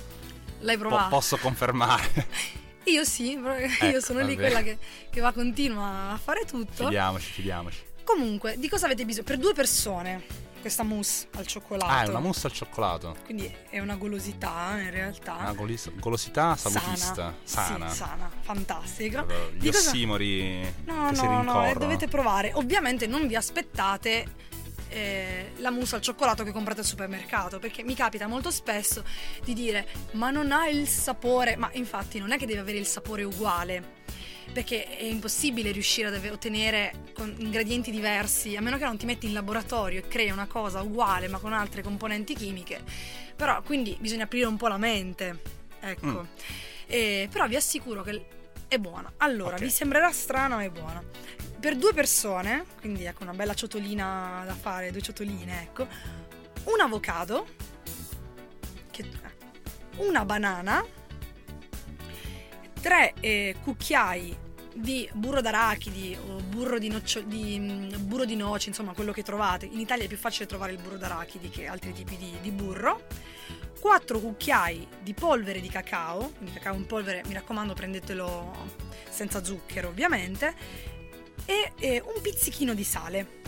l'hai 0.59 0.77
po- 0.77 1.07
posso 1.09 1.37
confermare. 1.37 2.27
Io 2.87 3.03
sì, 3.03 3.35
perché 3.41 3.85
io 3.87 3.91
Ecco, 3.97 3.99
sono 4.05 4.21
lì 4.21 4.35
quella 4.35 4.61
che, 4.61 4.77
che 5.09 5.19
va 5.19 5.31
continua 5.31 6.11
a 6.11 6.17
fare 6.23 6.45
tutto. 6.45 6.83
fidiamoci, 6.83 7.31
fidiamoci. 7.31 7.79
Comunque, 8.03 8.57
di 8.59 8.69
cosa 8.69 8.85
avete 8.85 9.03
bisogno? 9.05 9.25
Per 9.25 9.37
due 9.39 9.53
persone, 9.55 10.21
questa 10.65 10.81
mousse 10.81 11.27
al 11.35 11.45
cioccolato. 11.45 11.91
Ah, 11.91 12.03
è 12.05 12.07
una 12.07 12.19
mousse 12.19 12.47
al 12.47 12.53
cioccolato. 12.53 13.15
Quindi 13.23 13.53
è 13.69 13.77
una 13.77 13.93
golosità 13.97 14.79
in 14.79 14.89
realtà. 14.89 15.35
Una 15.35 15.53
golis- 15.53 15.91
golosità 15.99 16.55
salutista. 16.55 17.35
Sana. 17.43 17.67
Sana. 17.67 17.89
Sì, 17.89 17.95
sana, 17.97 18.31
fantastica. 18.41 19.21
Proprio 19.23 19.51
Gli 19.53 19.59
Di 19.59 19.71
cosa- 19.71 19.89
ossimori 19.89 20.61
No, 20.85 21.13
si 21.13 21.21
no, 21.23 21.29
no, 21.29 21.37
rincorrono. 21.41 21.67
eh, 21.67 21.73
dovete 21.75 22.07
provare. 22.07 22.51
Ovviamente 22.55 23.05
non 23.05 23.27
vi 23.27 23.35
aspettate 23.35 24.25
eh, 24.89 25.51
la 25.57 25.69
mousse 25.69 25.95
al 25.95 26.01
cioccolato 26.01 26.43
che 26.43 26.51
comprate 26.51 26.79
al 26.79 26.85
supermercato, 26.87 27.59
perché 27.59 27.83
mi 27.83 27.93
capita 27.93 28.25
molto 28.27 28.49
spesso 28.49 29.03
di 29.43 29.53
dire 29.53 29.85
"Ma 30.13 30.31
non 30.31 30.51
ha 30.51 30.67
il 30.67 30.87
sapore". 30.87 31.55
Ma 31.57 31.69
infatti 31.73 32.17
non 32.17 32.31
è 32.31 32.37
che 32.39 32.47
deve 32.47 32.61
avere 32.61 32.79
il 32.79 32.87
sapore 32.87 33.23
uguale. 33.23 34.01
Perché 34.53 34.85
è 34.97 35.03
impossibile 35.03 35.71
riuscire 35.71 36.07
ad 36.07 36.25
ottenere 36.31 37.11
con 37.13 37.33
ingredienti 37.39 37.91
diversi, 37.91 38.55
a 38.55 38.61
meno 38.61 38.77
che 38.77 38.85
non 38.85 38.97
ti 38.97 39.05
metti 39.05 39.25
in 39.25 39.33
laboratorio 39.33 39.99
e 39.99 40.07
crei 40.07 40.29
una 40.31 40.47
cosa 40.47 40.81
uguale 40.81 41.27
ma 41.27 41.39
con 41.39 41.51
altre 41.53 41.81
componenti 41.81 42.33
chimiche. 42.35 42.81
Però 43.35 43.61
quindi 43.63 43.97
bisogna 43.99 44.23
aprire 44.23 44.45
un 44.47 44.55
po' 44.57 44.67
la 44.67 44.77
mente. 44.77 45.41
Ecco. 45.81 46.07
Mm. 46.23 46.25
Eh, 46.87 47.27
però 47.31 47.47
vi 47.47 47.55
assicuro 47.55 48.01
che 48.01 48.25
è 48.67 48.77
buona. 48.77 49.11
Allora, 49.17 49.55
Ok. 49.55 49.61
vi 49.61 49.69
sembrerà 49.69 50.11
strana 50.11 50.55
ma 50.55 50.63
è 50.63 50.69
buona. 50.69 51.03
Per 51.59 51.75
due 51.75 51.93
persone, 51.93 52.63
quindi 52.79 53.05
ecco 53.05 53.23
una 53.23 53.33
bella 53.33 53.53
ciotolina 53.53 54.43
da 54.45 54.53
fare, 54.53 54.91
due 54.91 55.01
ciotoline, 55.01 55.63
ecco. 55.63 55.87
Un 56.65 56.79
avocado, 56.79 57.47
che- 58.91 59.01
eh, 59.03 59.33
una 59.97 60.23
banana, 60.25 60.83
tre 62.85 63.15
eh, 63.19 63.55
cucchiai 63.63 64.37
di 64.75 65.09
burro 65.11 65.41
d'arachidi 65.41 66.15
o 66.27 66.35
burro 66.41 66.77
di, 66.77 66.87
noccio- 66.87 67.21
di, 67.21 67.57
mm, 67.59 68.05
burro 68.05 68.25
di 68.25 68.35
noce, 68.35 68.69
insomma 68.69 68.93
quello 68.93 69.11
che 69.11 69.23
trovate. 69.23 69.65
In 69.65 69.79
Italia 69.79 70.03
è 70.03 70.07
più 70.07 70.17
facile 70.17 70.45
trovare 70.45 70.73
il 70.73 70.77
burro 70.77 70.97
d'arachidi 70.97 71.49
che 71.49 71.65
altri 71.65 71.93
tipi 71.93 72.15
di, 72.15 72.31
di 72.41 72.51
burro. 72.51 73.07
4 73.79 74.19
cucchiai 74.19 74.87
di 75.01 75.15
polvere 75.15 75.61
di 75.61 75.67
cacao, 75.67 76.31
quindi 76.37 76.53
cacao 76.53 76.75
in 76.75 76.85
polvere, 76.85 77.23
mi 77.25 77.33
raccomando 77.33 77.73
prendetelo 77.73 78.51
senza 79.09 79.43
zucchero 79.43 79.87
ovviamente, 79.87 80.53
e, 81.45 81.71
e 81.79 82.03
un 82.05 82.21
pizzichino 82.21 82.75
di 82.75 82.83
sale. 82.83 83.41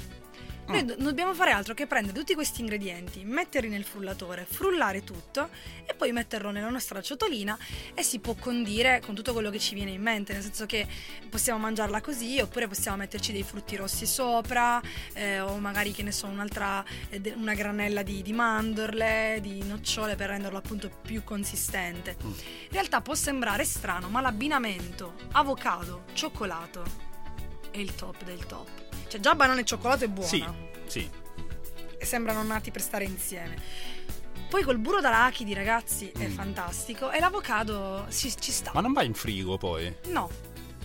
Noi 0.67 0.83
Mm. 0.83 0.85
do- 0.85 0.95
non 0.97 1.05
dobbiamo 1.05 1.33
fare 1.33 1.51
altro 1.51 1.73
che 1.73 1.87
prendere 1.87 2.17
tutti 2.17 2.33
questi 2.33 2.59
ingredienti, 2.61 3.23
metterli 3.23 3.69
nel 3.69 3.85
frullatore, 3.85 4.45
frullare 4.49 5.03
tutto 5.03 5.49
e 5.85 5.93
poi 5.93 6.11
metterlo 6.11 6.51
nella 6.51 6.69
nostra 6.69 7.01
ciotolina 7.01 7.57
e 7.93 8.03
si 8.03 8.19
può 8.19 8.33
condire 8.35 9.01
con 9.05 9.15
tutto 9.15 9.31
quello 9.31 9.49
che 9.49 9.59
ci 9.59 9.75
viene 9.75 9.91
in 9.91 10.01
mente, 10.01 10.33
nel 10.33 10.41
senso 10.41 10.65
che 10.65 10.85
possiamo 11.29 11.59
mangiarla 11.59 12.01
così 12.01 12.39
oppure 12.41 12.67
possiamo 12.67 12.97
metterci 12.97 13.31
dei 13.31 13.43
frutti 13.43 13.77
rossi 13.77 14.05
sopra 14.05 14.81
eh, 15.13 15.39
o 15.39 15.57
magari 15.57 15.91
che 15.93 16.03
ne 16.03 16.11
so 16.11 16.27
un'altra 16.27 16.83
eh, 17.09 17.33
una 17.35 17.53
granella 17.53 18.03
di, 18.03 18.21
di 18.21 18.33
mandorle, 18.33 19.39
di 19.41 19.63
nocciole 19.63 20.15
per 20.15 20.29
renderlo 20.29 20.57
appunto 20.57 20.89
più 21.01 21.23
consistente. 21.23 22.17
Mm. 22.21 22.27
In 22.27 22.71
realtà 22.71 22.99
può 23.01 23.15
sembrare 23.15 23.63
strano, 23.63 24.09
ma 24.09 24.19
l'abbinamento 24.19 25.13
avocado, 25.31 26.03
cioccolato 26.13 26.83
è 27.71 27.77
il 27.77 27.95
top 27.95 28.23
del 28.23 28.45
top. 28.45 28.86
Cioè 29.07 29.19
già 29.19 29.35
banana 29.35 29.59
e 29.61 29.65
cioccolato 29.65 30.03
è 30.05 30.07
buona 30.07 30.27
Sì, 30.29 30.45
sì. 30.87 31.09
e 31.97 32.05
sembrano 32.05 32.43
nati 32.43 32.71
per 32.71 32.81
stare 32.81 33.03
insieme. 33.05 33.55
Poi 34.49 34.63
col 34.63 34.77
burro 34.77 35.01
d'arachidi, 35.01 35.53
ragazzi, 35.53 36.09
è 36.17 36.27
Mm. 36.27 36.31
fantastico 36.35 37.11
e 37.11 37.19
l'avocado 37.19 38.05
ci, 38.09 38.33
ci 38.39 38.51
sta. 38.51 38.71
Ma 38.73 38.81
non 38.81 38.93
vai 38.93 39.05
in 39.05 39.13
frigo 39.13 39.57
poi? 39.57 39.93
No, 40.07 40.29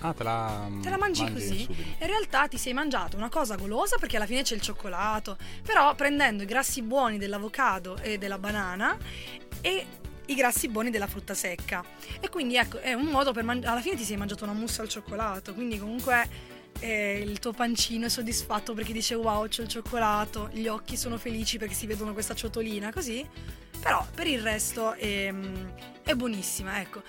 Ah, 0.05 0.13
te 0.13 0.25
la, 0.25 0.69
te 0.83 0.91
la 0.91 0.99
mangi, 0.99 1.33
così. 1.33 1.61
subito. 1.63 1.83
In 2.01 2.07
realtà 2.09 2.49
ti 2.49 2.59
sei 2.59 2.73
mangiato 2.73 3.17
una 3.17 3.29
cosa 3.29 3.55
golosa 3.55 3.99
perché 3.99 4.17
alla 4.17 4.27
fine 4.27 4.43
c'è 4.43 4.57
il 4.57 4.61
cioccolato, 4.61 5.37
però 5.65 5.95
prendendo 5.95 6.43
i 6.43 6.47
grassi 6.47 6.83
buoni 6.83 7.19
dell'avocado 7.19 7.97
e 7.99 8.19
della 8.19 8.37
banana 8.39 8.97
e 9.61 9.87
i 10.27 10.35
grassi 10.35 10.67
buoni 10.69 10.91
della 10.91 11.07
frutta 11.07 11.35
secca. 11.35 11.85
E 12.19 12.29
quindi 12.31 12.57
ecco, 12.57 12.79
è 12.81 12.95
un 12.95 13.05
modo 13.07 13.31
per 13.33 13.45
mangiare. 13.45 13.71
Alla 13.75 13.81
fine 13.81 13.95
ti 13.95 14.03
sei 14.03 14.17
mangiato 14.17 14.43
una 14.43 14.55
mousse 14.55 14.81
al 14.81 14.89
cioccolato, 14.89 15.55
quindi 15.55 15.79
comunque 15.79 16.29
eh, 16.81 17.19
il 17.19 17.39
tuo 17.39 17.53
pancino 17.53 18.07
è 18.07 18.09
soddisfatto 18.09 18.75
perché 18.75 18.93
dice 18.93 19.15
wow, 19.15 19.47
c'è 19.47 19.63
il 19.63 19.69
cioccolato, 19.69 20.49
gli 20.53 20.67
occhi 20.67 20.97
sono 20.97 21.17
felici 21.19 21.59
perché 21.59 21.75
si 21.75 21.87
vedono 21.87 22.13
questa 22.13 22.35
ciotolina, 22.35 22.93
così. 22.93 23.27
Però 23.81 24.07
per 24.15 24.27
il 24.27 24.41
resto 24.41 24.95
ehm, 24.95 25.75
è 26.03 26.15
buonissima, 26.15 26.81
ecco. 26.81 27.03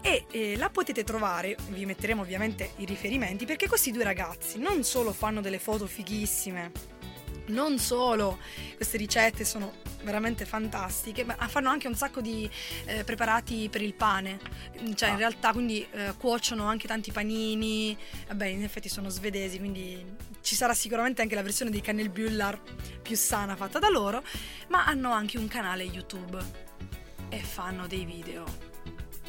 E 0.00 0.26
eh, 0.30 0.56
la 0.56 0.68
potete 0.68 1.02
trovare, 1.02 1.56
vi 1.68 1.86
metteremo 1.86 2.20
ovviamente 2.20 2.72
i 2.76 2.84
riferimenti, 2.84 3.46
perché 3.46 3.68
questi 3.68 3.90
due 3.90 4.04
ragazzi 4.04 4.58
non 4.58 4.82
solo 4.84 5.12
fanno 5.12 5.40
delle 5.40 5.58
foto 5.58 5.86
fighissime, 5.86 6.70
non 7.46 7.78
solo 7.78 8.38
queste 8.76 8.96
ricette 8.96 9.44
sono 9.44 9.72
veramente 10.02 10.44
fantastiche, 10.44 11.24
ma 11.24 11.34
fanno 11.48 11.70
anche 11.70 11.88
un 11.88 11.94
sacco 11.94 12.20
di 12.20 12.48
eh, 12.86 13.04
preparati 13.04 13.68
per 13.70 13.80
il 13.82 13.94
pane, 13.94 14.38
cioè 14.94 15.08
in 15.10 15.14
Ah. 15.14 15.18
realtà 15.18 15.52
quindi 15.52 15.86
eh, 15.92 16.14
cuociono 16.18 16.64
anche 16.66 16.86
tanti 16.86 17.10
panini, 17.12 17.96
vabbè 18.28 18.46
in 18.46 18.62
effetti 18.62 18.88
sono 18.88 19.08
svedesi, 19.08 19.58
quindi 19.58 20.04
ci 20.42 20.54
sarà 20.54 20.74
sicuramente 20.74 21.22
anche 21.22 21.34
la 21.34 21.42
versione 21.42 21.70
di 21.70 21.80
Canelbullar 21.80 22.60
più 23.02 23.16
sana 23.16 23.56
fatta 23.56 23.78
da 23.78 23.88
loro, 23.88 24.22
ma 24.68 24.84
hanno 24.86 25.10
anche 25.12 25.38
un 25.38 25.48
canale 25.48 25.84
YouTube 25.84 26.38
e 27.30 27.38
fanno 27.38 27.86
dei 27.86 28.04
video 28.04 28.72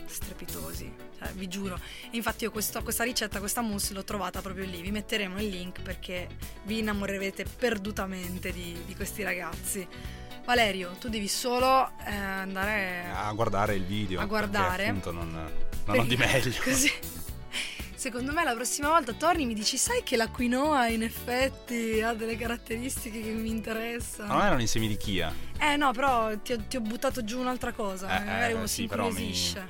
strepitosi, 0.07 0.91
cioè, 1.19 1.31
vi 1.33 1.47
giuro. 1.47 1.79
E 2.11 2.15
infatti 2.17 2.43
io 2.43 2.51
questo- 2.51 2.81
questa 2.83 3.03
ricetta, 3.03 3.39
questa 3.39 3.61
mousse 3.61 3.93
l'ho 3.93 4.03
trovata 4.03 4.41
proprio 4.41 4.65
lì, 4.65 4.81
vi 4.81 4.91
metteremo 4.91 5.39
il 5.41 5.49
link 5.49 5.81
perché 5.81 6.27
vi 6.63 6.79
innamorerete 6.79 7.45
perdutamente 7.57 8.51
di, 8.51 8.77
di 8.85 8.95
questi 8.95 9.23
ragazzi. 9.23 9.87
Valerio, 10.45 10.91
tu 10.99 11.09
devi 11.09 11.27
solo 11.27 11.91
eh, 12.05 12.13
andare 12.13 13.05
A 13.11 13.31
guardare 13.33 13.73
il 13.75 13.83
video. 13.83 14.19
A 14.21 14.25
guardare. 14.25 14.87
appunto 14.87 15.11
non, 15.11 15.51
non 15.85 15.99
ho 15.99 16.03
di 16.03 16.15
meglio. 16.15 16.53
Così. 16.63 16.91
Secondo 17.95 18.31
me 18.33 18.43
la 18.43 18.53
prossima 18.53 18.89
volta 18.89 19.13
torni 19.13 19.43
e 19.43 19.45
mi 19.47 19.55
dici, 19.55 19.77
sai 19.77 20.03
che 20.03 20.15
la 20.15 20.27
quinoa 20.29 20.89
in 20.89 21.01
effetti 21.01 22.01
ha 22.03 22.13
delle 22.13 22.35
caratteristiche 22.37 23.19
che 23.19 23.31
mi 23.31 23.49
interessano. 23.49 24.33
Non 24.33 24.45
erano 24.45 24.61
i 24.61 24.67
semi 24.67 24.87
di 24.87 24.95
Kia. 24.97 25.33
Eh 25.57 25.75
no, 25.77 25.91
però 25.91 26.37
ti 26.37 26.53
ho, 26.53 26.59
ti 26.67 26.75
ho 26.77 26.81
buttato 26.81 27.23
giù 27.23 27.39
un'altra 27.39 27.71
cosa, 27.71 28.05
Eh, 28.21 28.23
magari 28.25 28.51
eh, 28.51 28.55
uno 28.55 28.67
sì, 28.67 28.81
si 28.81 28.87
però 28.87 29.03
mi, 29.05 29.09
incuriosisce. 29.09 29.65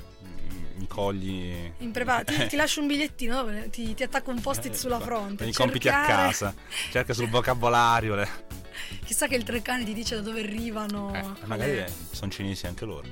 Mi 0.78 0.88
cogli... 0.88 1.72
Imprepara- 1.80 2.24
ti, 2.24 2.48
ti 2.48 2.56
lascio 2.56 2.82
un 2.82 2.88
bigliettino, 2.88 3.70
ti, 3.70 3.94
ti 3.94 4.04
attacco 4.04 4.32
un 4.32 4.42
post-it 4.42 4.74
Eh, 4.74 4.78
sulla 4.78 5.00
fronte. 5.00 5.46
i 5.46 5.54
compiti 5.54 5.88
a 5.90 6.04
casa. 6.06 6.54
Cerca 6.92 7.14
sul 7.14 7.30
vocabolario. 7.30 8.16
Le... 8.16 8.28
Chissà 9.06 9.28
che 9.28 9.36
il 9.36 9.44
Treccani 9.44 9.84
ti 9.86 9.94
dice 9.94 10.16
da 10.16 10.22
dove 10.22 10.42
arrivano. 10.42 11.14
Eh, 11.14 11.46
magari 11.46 11.76
le- 11.76 11.92
sono 12.12 12.30
cinesi 12.32 12.66
anche 12.68 12.86
loro. 12.86 13.08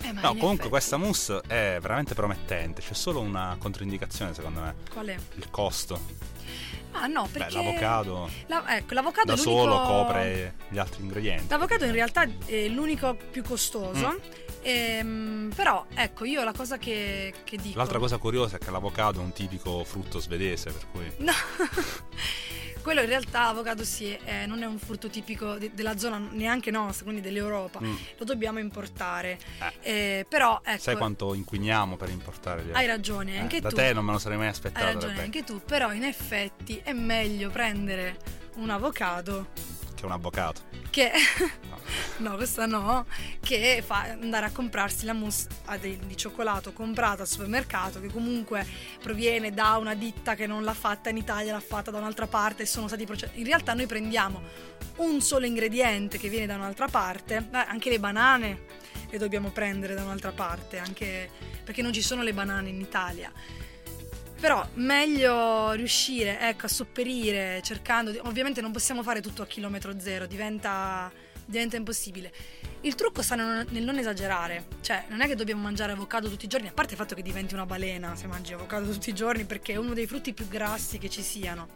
Eh, 0.00 0.12
No, 0.12 0.20
comunque 0.28 0.48
effetti- 0.52 0.68
questa 0.68 0.96
mousse 0.96 1.40
è 1.46 1.78
veramente 1.80 2.14
promettente. 2.14 2.82
C'è 2.82 2.94
solo 2.94 3.20
una 3.20 3.56
controindicazione, 3.58 4.32
secondo 4.34 4.60
me. 4.60 4.74
Qual 4.92 5.06
è? 5.06 5.16
Il 5.36 5.50
costo. 5.50 6.00
Ah 6.92 7.06
no, 7.06 7.28
perché... 7.30 7.54
Beh, 7.58 7.62
l'avocado 7.64 8.30
La- 8.46 8.76
ecco, 8.76 8.94
l'avocado 8.94 9.34
da 9.34 9.40
è 9.40 9.44
l'unico... 9.44 9.60
solo 9.60 9.80
copre 9.82 10.54
gli 10.68 10.78
altri 10.78 11.02
ingredienti. 11.02 11.46
L'avocado 11.48 11.84
in 11.84 11.92
realtà 11.92 12.26
è 12.46 12.68
l'unico 12.68 13.16
più 13.30 13.42
costoso. 13.42 14.08
Mm. 14.08 14.16
Ehm, 14.62 15.52
però, 15.54 15.86
ecco, 15.94 16.24
io 16.24 16.42
la 16.44 16.52
cosa 16.52 16.78
che, 16.78 17.32
che 17.44 17.56
dico... 17.56 17.78
L'altra 17.78 17.98
cosa 17.98 18.18
curiosa 18.18 18.56
è 18.56 18.58
che 18.58 18.70
l'avocado 18.70 19.20
è 19.20 19.22
un 19.22 19.32
tipico 19.32 19.84
frutto 19.84 20.18
svedese, 20.18 20.70
per 20.72 20.86
cui... 20.90 21.10
No. 21.18 21.32
Quello 22.80 23.00
in 23.02 23.08
realtà 23.08 23.42
l'avocado 23.46 23.84
sì, 23.84 24.16
eh, 24.24 24.46
non 24.46 24.62
è 24.62 24.66
un 24.66 24.78
frutto 24.78 25.08
tipico 25.10 25.58
de- 25.58 25.72
della 25.74 25.98
zona 25.98 26.16
neanche 26.30 26.70
nostra, 26.70 27.04
quindi 27.04 27.20
dell'Europa. 27.20 27.80
Mm. 27.82 27.94
Lo 28.16 28.24
dobbiamo 28.24 28.60
importare. 28.60 29.38
Eh, 29.82 30.24
però 30.26 30.60
ecco, 30.64 30.80
Sai 30.80 30.96
quanto 30.96 31.34
inquiniamo 31.34 31.96
per 31.96 32.08
importare 32.08 32.62
gli 32.62 32.70
hai 32.72 32.86
ragione, 32.86 33.34
Eh, 33.34 33.38
anche 33.40 33.60
da 33.60 33.68
tu. 33.68 33.74
te 33.76 33.92
non 33.92 34.04
me 34.06 34.12
lo 34.12 34.18
sarei 34.18 34.38
mai 34.38 34.46
Hai 34.46 34.52
aspettato. 34.52 34.84
ragione 34.86 35.06
Rebecca, 35.06 35.22
anche 35.24 35.44
tu, 35.44 35.60
però 35.62 35.92
in 35.92 36.04
effetti 36.04 36.80
è 36.82 36.92
meglio 36.92 37.50
prendere 37.50 38.16
un 38.54 38.70
avocado 38.70 39.48
Che 39.98 40.04
è 40.04 40.06
un 40.06 40.12
avvocato. 40.12 40.60
che 40.90 41.10
no, 42.18 42.36
questa 42.36 42.66
no, 42.66 43.04
che 43.40 43.82
fa 43.84 44.02
andare 44.02 44.46
a 44.46 44.50
comprarsi 44.52 45.04
la 45.04 45.12
mousse 45.12 45.48
a 45.64 45.76
dei- 45.76 45.98
di 46.06 46.16
cioccolato 46.16 46.72
comprata 46.72 47.22
al 47.22 47.28
supermercato 47.28 48.00
che 48.00 48.08
comunque 48.08 48.64
proviene 49.02 49.52
da 49.52 49.76
una 49.76 49.94
ditta 49.94 50.36
che 50.36 50.46
non 50.46 50.62
l'ha 50.62 50.74
fatta 50.74 51.10
in 51.10 51.16
Italia, 51.16 51.52
l'ha 51.52 51.60
fatta 51.60 51.90
da 51.90 51.98
un'altra 51.98 52.28
parte 52.28 52.62
e 52.62 52.66
sono 52.66 52.86
stati 52.86 53.04
processati. 53.06 53.40
In 53.40 53.46
realtà 53.46 53.74
noi 53.74 53.86
prendiamo 53.86 54.40
un 54.98 55.20
solo 55.20 55.46
ingrediente 55.46 56.16
che 56.16 56.28
viene 56.28 56.46
da 56.46 56.54
un'altra 56.54 56.86
parte, 56.86 57.48
anche 57.50 57.90
le 57.90 57.98
banane 57.98 58.66
le 59.10 59.18
dobbiamo 59.18 59.50
prendere 59.50 59.94
da 59.94 60.04
un'altra 60.04 60.30
parte, 60.30 60.78
anche 60.78 61.28
perché 61.64 61.82
non 61.82 61.92
ci 61.92 62.02
sono 62.02 62.22
le 62.22 62.32
banane 62.32 62.68
in 62.68 62.80
Italia. 62.80 63.32
Però 64.40 64.66
meglio 64.74 65.72
riuscire 65.72 66.38
ecco, 66.38 66.66
a 66.66 66.68
sopperire 66.68 67.60
cercando 67.62 68.12
di... 68.12 68.18
Ovviamente 68.22 68.60
non 68.60 68.70
possiamo 68.70 69.02
fare 69.02 69.20
tutto 69.20 69.42
a 69.42 69.46
chilometro 69.46 69.98
zero, 69.98 70.26
diventa, 70.26 71.10
diventa 71.44 71.76
impossibile. 71.76 72.32
Il 72.82 72.94
trucco 72.94 73.20
sta 73.20 73.34
nel 73.34 73.82
non 73.82 73.98
esagerare, 73.98 74.66
cioè 74.80 75.06
non 75.08 75.22
è 75.22 75.26
che 75.26 75.34
dobbiamo 75.34 75.62
mangiare 75.62 75.90
avocado 75.90 76.28
tutti 76.28 76.44
i 76.44 76.48
giorni, 76.48 76.68
a 76.68 76.72
parte 76.72 76.92
il 76.92 76.98
fatto 76.98 77.16
che 77.16 77.22
diventi 77.22 77.54
una 77.54 77.66
balena 77.66 78.14
se 78.14 78.28
mangi 78.28 78.52
avocado 78.52 78.88
tutti 78.92 79.10
i 79.10 79.14
giorni 79.14 79.44
perché 79.44 79.72
è 79.72 79.76
uno 79.76 79.92
dei 79.92 80.06
frutti 80.06 80.32
più 80.32 80.46
grassi 80.46 80.98
che 80.98 81.08
ci 81.08 81.22
siano. 81.22 81.70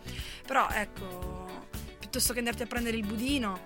Però 0.47 0.69
ecco, 0.71 1.67
piuttosto 1.99 2.33
che 2.33 2.39
andarti 2.39 2.63
a 2.63 2.67
prendere 2.67 2.97
il 2.97 3.05
budino, 3.05 3.59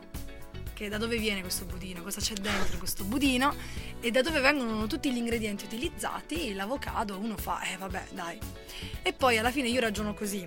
che 0.76 0.90
da 0.90 0.98
dove 0.98 1.16
viene 1.16 1.40
questo 1.40 1.64
budino, 1.64 2.02
cosa 2.02 2.20
c'è 2.20 2.34
dentro 2.34 2.76
questo 2.76 3.02
budino? 3.04 3.54
E 3.98 4.10
da 4.10 4.20
dove 4.20 4.40
vengono 4.40 4.86
tutti 4.86 5.10
gli 5.10 5.16
ingredienti 5.16 5.64
utilizzati, 5.64 6.52
l'avocado 6.52 7.16
uno 7.16 7.38
fa, 7.38 7.62
eh 7.62 7.78
vabbè 7.78 8.08
dai. 8.10 8.38
E 9.00 9.14
poi 9.14 9.38
alla 9.38 9.50
fine 9.50 9.68
io 9.68 9.80
ragiono 9.80 10.12
così, 10.12 10.44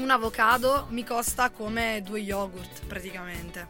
un 0.00 0.10
avocado 0.10 0.88
mi 0.90 1.02
costa 1.02 1.48
come 1.48 2.02
due 2.04 2.20
yogurt 2.20 2.84
praticamente, 2.84 3.68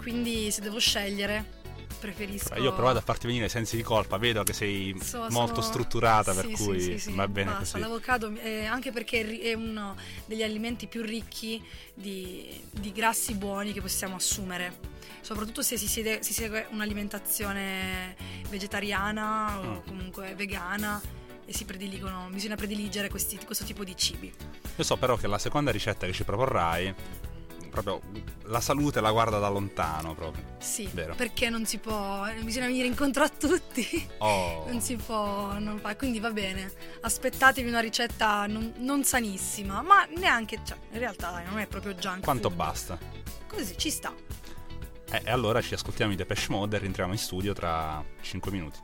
quindi 0.00 0.52
se 0.52 0.60
devo 0.60 0.78
scegliere 0.78 1.62
preferisco... 2.04 2.54
Io 2.56 2.70
ho 2.70 2.74
provato 2.74 2.98
a 2.98 3.00
farti 3.00 3.26
venire 3.26 3.48
sensi 3.48 3.76
di 3.76 3.82
colpa, 3.82 4.18
vedo 4.18 4.42
che 4.42 4.52
sei 4.52 4.94
So- 5.02 5.26
molto 5.30 5.60
sono- 5.62 5.72
strutturata, 5.72 6.34
per 6.34 6.46
Sì, 6.46 6.54
sì, 6.56 6.64
cui 6.64 6.80
sì, 6.80 6.98
sì, 6.98 7.12
va 7.12 7.26
bene 7.28 7.50
basta. 7.52 7.78
così. 7.78 7.78
L'avocado, 7.78 8.32
eh, 8.42 8.66
anche 8.66 8.92
perché 8.92 9.38
è 9.40 9.54
uno 9.54 9.96
degli 10.26 10.42
alimenti 10.42 10.86
più 10.86 11.02
ricchi 11.02 11.62
di, 11.94 12.60
di 12.70 12.92
grassi 12.92 13.34
buoni 13.34 13.72
che 13.72 13.80
possiamo 13.80 14.16
assumere, 14.16 14.78
soprattutto 15.22 15.62
se 15.62 15.76
si, 15.78 15.86
siede- 15.88 16.22
si 16.22 16.32
segue 16.34 16.66
un'alimentazione 16.70 18.14
vegetariana 18.48 19.58
o 19.60 19.62
Mm. 19.62 19.86
comunque 19.86 20.34
vegana 20.34 21.00
e 21.46 21.52
si 21.52 21.64
prediligono, 21.64 22.28
bisogna 22.30 22.56
prediligere 22.56 23.08
questi- 23.08 23.38
questo 23.44 23.64
tipo 23.64 23.84
di 23.84 23.96
cibi. 23.96 24.32
Io 24.76 24.82
so 24.84 24.96
però 24.96 25.16
che 25.16 25.26
la 25.26 25.38
seconda 25.38 25.70
ricetta 25.70 26.06
che 26.06 26.12
ci 26.12 26.24
proporrai, 26.24 26.94
proprio 27.80 28.00
la 28.44 28.60
salute 28.60 29.00
la 29.00 29.10
guarda 29.10 29.38
da 29.38 29.48
lontano 29.48 30.14
proprio. 30.14 30.42
Sì, 30.58 30.88
Vero. 30.92 31.14
perché 31.14 31.50
non 31.50 31.66
si 31.66 31.78
può, 31.78 32.24
bisogna 32.42 32.66
venire 32.66 32.86
incontro 32.86 33.24
a 33.24 33.28
tutti. 33.28 34.08
Oh, 34.18 34.64
Non 34.70 34.80
si 34.80 34.96
può 34.96 35.58
non 35.58 35.78
fare, 35.78 35.96
quindi 35.96 36.20
va 36.20 36.30
bene. 36.30 36.72
Aspettatevi 37.00 37.68
una 37.68 37.80
ricetta 37.80 38.46
non, 38.46 38.72
non 38.78 39.04
sanissima, 39.04 39.82
ma 39.82 40.06
neanche, 40.16 40.60
cioè, 40.64 40.76
in 40.92 40.98
realtà 40.98 41.42
non 41.48 41.58
è 41.58 41.66
proprio 41.66 41.94
junk 41.94 42.22
quanto 42.22 42.48
food. 42.48 42.58
basta? 42.58 42.98
Così 43.48 43.76
ci 43.76 43.90
sta. 43.90 44.12
Eh, 45.10 45.22
e 45.24 45.30
allora 45.30 45.60
ci 45.60 45.74
ascoltiamo 45.74 46.12
i 46.12 46.16
Depeche 46.16 46.46
Mode 46.48 46.76
e 46.76 46.78
rientriamo 46.80 47.12
in 47.12 47.18
studio 47.18 47.52
tra 47.52 48.02
5 48.20 48.50
minuti. 48.50 48.78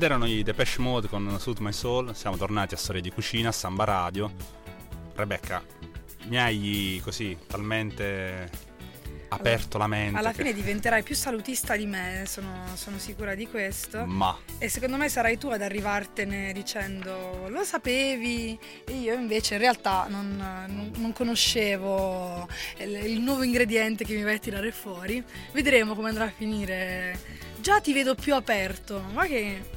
Ed 0.00 0.06
erano 0.06 0.24
i 0.24 0.42
Depeche 0.42 0.80
Mode 0.80 1.08
con 1.08 1.36
Suit 1.38 1.58
My 1.58 1.74
Soul, 1.74 2.16
siamo 2.16 2.38
tornati 2.38 2.72
a 2.72 2.78
Storie 2.78 3.02
di 3.02 3.10
Cucina, 3.10 3.52
Samba 3.52 3.84
Radio. 3.84 4.32
Rebecca, 5.14 5.62
mi 6.28 6.38
hai 6.38 6.98
così 7.04 7.36
talmente 7.46 8.48
aperto 9.28 9.76
la 9.76 9.86
mente. 9.86 10.16
Alla 10.18 10.30
che- 10.30 10.36
fine 10.38 10.54
diventerai 10.54 11.02
più 11.02 11.14
salutista 11.14 11.76
di 11.76 11.84
me, 11.84 12.24
sono, 12.26 12.64
sono 12.76 12.96
sicura 12.98 13.34
di 13.34 13.46
questo. 13.46 14.06
Ma 14.06 14.34
E 14.56 14.70
secondo 14.70 14.96
me 14.96 15.10
sarai 15.10 15.36
tu 15.36 15.48
ad 15.48 15.60
arrivartene 15.60 16.54
dicendo 16.54 17.46
lo 17.50 17.62
sapevi 17.62 18.58
e 18.86 18.92
io 18.94 19.12
invece 19.12 19.56
in 19.56 19.60
realtà 19.60 20.06
non, 20.08 20.34
non- 20.34 20.92
non 20.96 21.12
conoscevo 21.12 22.48
il, 22.78 23.04
il 23.04 23.20
nuovo 23.20 23.42
ingrediente 23.42 24.04
che 24.06 24.14
mi 24.14 24.22
vai 24.22 24.36
a 24.36 24.38
tirare 24.38 24.72
fuori. 24.72 25.22
Vedremo 25.52 25.94
come 25.94 26.08
andrà 26.08 26.24
a 26.24 26.32
finire. 26.34 27.20
Già 27.60 27.82
ti 27.82 27.92
vedo 27.92 28.14
più 28.14 28.34
aperto, 28.34 29.02
ma 29.12 29.26
che 29.26 29.76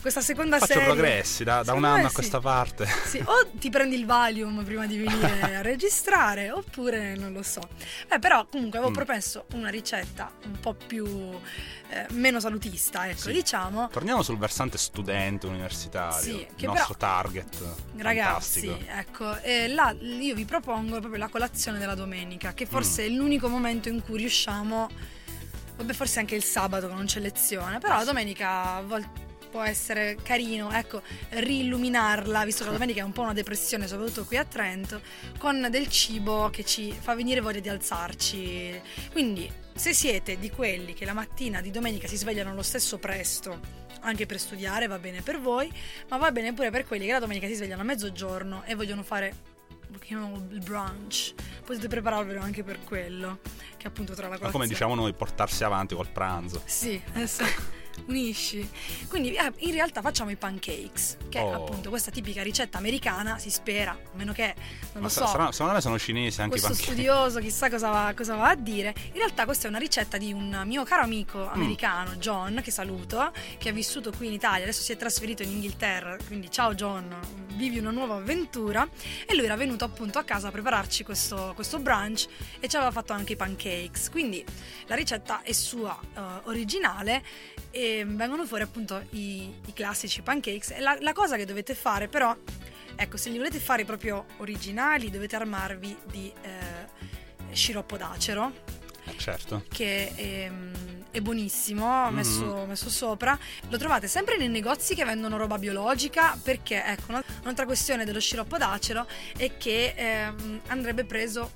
questa 0.00 0.20
seconda 0.20 0.58
faccio 0.58 0.72
serie... 0.74 0.88
progressi 0.88 1.44
da, 1.44 1.62
da 1.62 1.72
un 1.74 1.84
anno 1.84 2.06
a 2.06 2.10
questa 2.10 2.40
parte. 2.40 2.86
Sì, 3.06 3.18
o 3.24 3.48
ti 3.52 3.70
prendi 3.70 3.96
il 3.96 4.06
Valium 4.06 4.64
prima 4.64 4.86
di 4.86 4.96
venire 4.98 5.54
a 5.56 5.62
registrare, 5.62 6.50
oppure 6.50 7.14
non 7.16 7.32
lo 7.32 7.42
so. 7.42 7.60
Eh, 8.10 8.18
però 8.18 8.46
comunque 8.46 8.78
avevo 8.78 8.92
Mm. 8.92 9.04
promesso 9.04 9.44
una 9.52 9.68
ricetta 9.68 10.32
un 10.44 10.58
po' 10.60 10.74
più 10.74 11.38
eh, 11.92 12.06
meno 12.12 12.38
salutista, 12.40 13.08
ecco, 13.08 13.20
Sì. 13.20 13.32
diciamo. 13.32 13.88
Torniamo 13.88 14.22
sul 14.22 14.38
versante 14.38 14.78
studente 14.78 15.46
universitario, 15.46 16.20
Sì, 16.22 16.30
il 16.40 16.46
che 16.56 16.66
nostro 16.66 16.94
però- 16.94 17.12
target. 17.22 17.56
Ragazzi, 17.96 18.66
fantastico. 18.68 18.98
ecco, 18.98 19.40
eh, 19.42 19.68
là 19.68 19.94
io 20.00 20.34
vi 20.34 20.44
propongo 20.44 20.98
proprio 21.00 21.18
la 21.18 21.28
colazione 21.28 21.78
della 21.78 21.94
domenica, 21.94 22.52
che 22.54 22.66
forse 22.66 23.02
Mm. 23.02 23.06
è 23.06 23.08
l'unico 23.16 23.48
momento 23.48 23.88
in 23.88 24.02
cui 24.02 24.18
riusciamo, 24.18 24.88
vabbè 25.76 25.92
forse 25.92 26.20
anche 26.20 26.34
il 26.36 26.44
sabato 26.44 26.86
che 26.88 26.94
non 26.94 27.06
c'è 27.06 27.20
lezione, 27.20 27.78
però 27.78 27.96
la 27.96 28.04
domenica 28.04 28.74
a 28.76 28.82
volte 28.82 29.28
può 29.50 29.62
essere 29.62 30.16
carino, 30.22 30.70
ecco, 30.72 31.02
riilluminarla, 31.30 32.44
visto 32.44 32.62
che 32.62 32.70
la 32.70 32.76
domenica 32.76 33.00
è 33.00 33.04
un 33.04 33.12
po' 33.12 33.22
una 33.22 33.32
depressione, 33.32 33.86
soprattutto 33.86 34.24
qui 34.24 34.36
a 34.36 34.44
Trento, 34.44 35.00
con 35.38 35.66
del 35.70 35.88
cibo 35.88 36.48
che 36.50 36.64
ci 36.64 36.92
fa 36.92 37.14
venire 37.14 37.40
voglia 37.40 37.60
di 37.60 37.68
alzarci. 37.68 38.80
Quindi, 39.12 39.50
se 39.74 39.92
siete 39.92 40.38
di 40.38 40.50
quelli 40.50 40.94
che 40.94 41.04
la 41.04 41.12
mattina 41.12 41.60
di 41.60 41.70
domenica 41.70 42.06
si 42.06 42.16
svegliano 42.16 42.54
lo 42.54 42.62
stesso 42.62 42.98
presto, 42.98 43.78
anche 44.00 44.24
per 44.24 44.38
studiare 44.38 44.86
va 44.86 44.98
bene 44.98 45.20
per 45.20 45.40
voi, 45.40 45.70
ma 46.08 46.16
va 46.16 46.32
bene 46.32 46.54
pure 46.54 46.70
per 46.70 46.86
quelli 46.86 47.06
che 47.06 47.12
la 47.12 47.18
domenica 47.18 47.46
si 47.46 47.54
svegliano 47.54 47.82
a 47.82 47.84
mezzogiorno 47.84 48.62
e 48.64 48.74
vogliono 48.74 49.02
fare 49.02 49.58
il 50.08 50.62
brunch. 50.64 51.34
Potete 51.64 51.88
prepararvelo 51.88 52.40
anche 52.40 52.62
per 52.62 52.78
quello, 52.84 53.40
che 53.76 53.86
appunto 53.86 54.14
tra 54.14 54.28
la 54.28 54.34
Ma 54.34 54.38
colazione. 54.38 54.52
come 54.52 54.66
diciamo 54.66 54.94
noi, 54.94 55.12
portarsi 55.12 55.64
avanti 55.64 55.94
col 55.94 56.08
pranzo. 56.08 56.62
Sì, 56.64 57.00
adesso 57.12 57.44
unisci. 58.06 58.68
Quindi 59.08 59.34
eh, 59.34 59.52
in 59.58 59.72
realtà 59.72 60.00
facciamo 60.00 60.30
i 60.30 60.36
pancakes, 60.36 61.16
che 61.28 61.38
è 61.38 61.42
Oh. 61.42 61.54
appunto 61.54 61.88
questa 61.90 62.10
tipica 62.10 62.42
ricetta 62.42 62.78
americana, 62.78 63.38
si 63.38 63.50
spera, 63.50 63.92
a 63.92 63.98
meno 64.16 64.32
che, 64.32 64.54
non 64.92 64.94
Ma 64.94 65.00
lo 65.02 65.08
so, 65.08 65.26
sarà- 65.26 65.52
secondo 65.52 65.74
me 65.74 65.80
sono 65.80 65.98
cinesi 65.98 66.40
anche 66.40 66.56
i 66.56 66.60
questo 66.60 66.68
pancake. 66.76 66.92
studioso 66.92 67.38
chissà 67.40 67.68
cosa 67.70 67.88
va, 67.90 68.12
cosa 68.16 68.34
va 68.34 68.48
a 68.50 68.54
dire. 68.56 68.94
In 69.08 69.14
realtà 69.18 69.44
questa 69.44 69.66
è 69.66 69.68
una 69.68 69.78
ricetta 69.78 70.16
di 70.18 70.32
un 70.32 70.62
mio 70.66 70.84
caro 70.84 71.02
amico 71.02 71.38
Mm. 71.38 71.52
americano, 71.52 72.16
John, 72.16 72.60
che 72.62 72.70
saluto, 72.70 73.32
che 73.58 73.68
ha 73.68 73.72
vissuto 73.72 74.10
qui 74.12 74.26
in 74.26 74.32
Italia, 74.32 74.62
adesso 74.64 74.82
si 74.82 74.92
è 74.92 74.96
trasferito 74.96 75.42
in 75.42 75.50
Inghilterra, 75.50 76.16
quindi 76.26 76.50
ciao 76.50 76.74
John, 76.74 77.14
vivi 77.54 77.78
una 77.78 77.90
nuova 77.90 78.16
avventura. 78.16 78.88
E 79.26 79.34
lui 79.34 79.44
era 79.44 79.56
venuto 79.56 79.84
appunto 79.84 80.18
a 80.18 80.24
casa 80.24 80.48
a 80.48 80.50
prepararci 80.50 81.04
questo, 81.04 81.52
questo 81.54 81.78
brunch 81.78 82.26
e 82.60 82.68
ci 82.68 82.76
aveva 82.76 82.90
fatto 82.90 83.12
anche 83.12 83.32
i 83.34 83.36
pancakes. 83.36 84.08
Quindi 84.10 84.44
la 84.86 84.94
ricetta 84.94 85.42
è 85.42 85.52
sua, 85.52 85.98
eh, 86.16 86.20
originale 86.44 87.22
e 87.70 88.04
vengono 88.06 88.44
fuori 88.46 88.62
appunto 88.62 89.02
i, 89.10 89.52
i 89.66 89.72
classici 89.72 90.22
pancakes. 90.22 90.70
E 90.70 90.80
la, 90.80 90.96
la 91.00 91.12
cosa 91.12 91.36
che 91.36 91.44
dovete 91.44 91.74
fare 91.74 92.08
però, 92.08 92.36
ecco, 92.96 93.16
se 93.16 93.30
li 93.30 93.36
volete 93.38 93.58
fare 93.58 93.84
proprio 93.84 94.24
originali 94.38 95.10
dovete 95.10 95.36
armarvi 95.36 95.96
di 96.10 96.32
eh, 96.42 97.54
sciroppo 97.54 97.96
d'acero 97.96 98.52
Eh, 99.04 99.16
certo. 99.18 99.64
che 99.68 100.12
è, 100.14 100.50
è 101.10 101.20
buonissimo, 101.20 102.10
messo, 102.10 102.64
messo 102.66 102.88
sopra. 102.90 103.38
Lo 103.68 103.76
trovate 103.78 104.06
sempre 104.08 104.36
nei 104.36 104.48
negozi 104.48 104.94
che 104.94 105.04
vendono 105.04 105.36
roba 105.36 105.58
biologica 105.58 106.38
perché, 106.42 106.84
ecco, 106.84 107.06
una- 107.08 107.24
un'altra 107.42 107.64
questione 107.64 108.04
dello 108.04 108.20
sciroppo 108.20 108.56
d'acero 108.58 109.06
è 109.36 109.56
che 109.56 109.94
ehm, 109.96 110.60
andrebbe 110.68 111.04
preso 111.04 111.50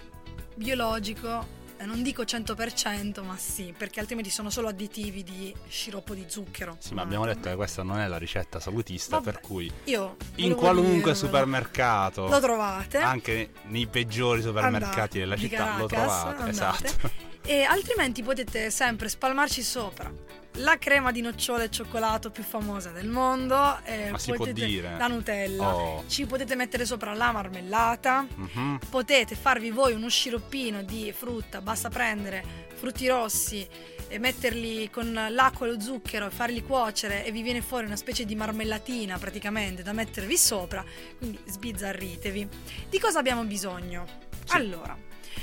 biologico. 0.57 1.63
Eh, 1.85 1.87
Non 1.87 2.03
dico 2.03 2.23
100%, 2.23 3.25
ma 3.25 3.37
sì, 3.37 3.75
perché 3.77 4.01
altrimenti 4.01 4.31
sono 4.31 4.51
solo 4.51 4.69
additivi 4.69 5.23
di 5.23 5.55
sciroppo 5.69 6.15
di 6.15 6.25
zucchero. 6.27 6.77
Sì, 6.81 6.95
ma 6.95 7.03
abbiamo 7.03 7.25
detto 7.27 7.49
che 7.49 7.55
questa 7.55 7.83
non 7.83 7.99
è 7.99 8.07
la 8.09 8.19
ricetta 8.19 8.59
salutista, 8.61 9.19
Vabbè, 9.19 9.31
per 9.33 9.41
cui 9.41 9.71
Io 9.85 10.17
in 10.37 10.55
qualunque 10.55 10.93
dirvelo. 10.95 11.15
supermercato, 11.15 12.27
lo 12.29 12.41
trovate. 12.41 12.99
anche 12.99 13.51
nei 13.65 13.87
peggiori 13.87 14.43
supermercati 14.43 14.93
Andate, 14.95 15.19
della 15.21 15.37
città, 15.37 15.77
lo 15.79 15.87
Caracas, 15.87 16.21
trovate. 16.21 16.43
andate. 16.43 16.87
Esatto. 16.87 17.11
E 17.47 17.63
altrimenti 17.63 18.23
potete 18.23 18.71
sempre 18.71 19.09
spalmarci 19.09 19.63
sopra 19.63 20.11
la 20.59 20.79
crema 20.79 21.11
di 21.11 21.21
nocciole 21.21 21.65
e 21.65 21.71
cioccolato 21.71 22.31
più 22.31 22.43
famosa 22.43 22.91
del 22.91 23.09
mondo. 23.09 23.79
e 23.85 24.11
Ma 24.11 24.19
si 24.19 24.33
può 24.33 24.47
dire? 24.47 24.97
La 24.97 25.07
Nutella. 25.07 25.75
Oh. 25.75 26.05
Ci 26.07 26.27
potete 26.27 26.55
mettere 26.55 26.85
sopra 26.85 27.13
la 27.15 27.33
marmellata. 27.33 28.27
Mhm. 28.35 28.79
Potete 28.89 29.35
farvi 29.35 29.71
voi 29.71 29.95
uno 29.95 30.09
sciroppino 30.09 30.83
di 30.83 31.13
frutta. 31.13 31.61
Basta 31.61 31.89
prendere 31.89 32.63
frutti 32.75 33.09
rossi 33.09 33.67
e 34.09 34.19
metterli 34.19 34.91
con 34.91 35.13
l'acqua 35.31 35.67
e 35.67 35.71
lo 35.71 35.81
zucchero 35.81 36.27
e 36.27 36.31
farli 36.31 36.63
cuocere 36.63 37.25
e 37.25 37.33
vi 37.33 37.43
viene 37.43 37.63
fuori 37.63 37.87
una 37.87 37.97
specie 37.97 38.25
di 38.25 38.35
marmellatina 38.35 39.19
praticamente 39.19 39.83
da 39.83 39.93
mettervi 39.93 40.37
sopra. 40.37 40.85
Quindi 41.19 41.39
sbizzarritevi. 41.47 42.49
Di 42.89 42.99
cosa 43.01 43.19
abbiamo 43.19 43.43
bisogno? 43.45 44.07
Sì. 44.45 44.57
Allora, 44.57 44.97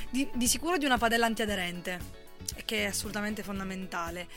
di, 0.10 0.30
di 0.34 0.48
sicuro 0.48 0.78
di 0.78 0.86
una 0.86 0.98
padella 0.98 1.26
antiaderente, 1.26 2.00
che 2.66 2.84
è 2.84 2.86
assolutamente 2.86 3.44
fondamentale. 3.44 4.28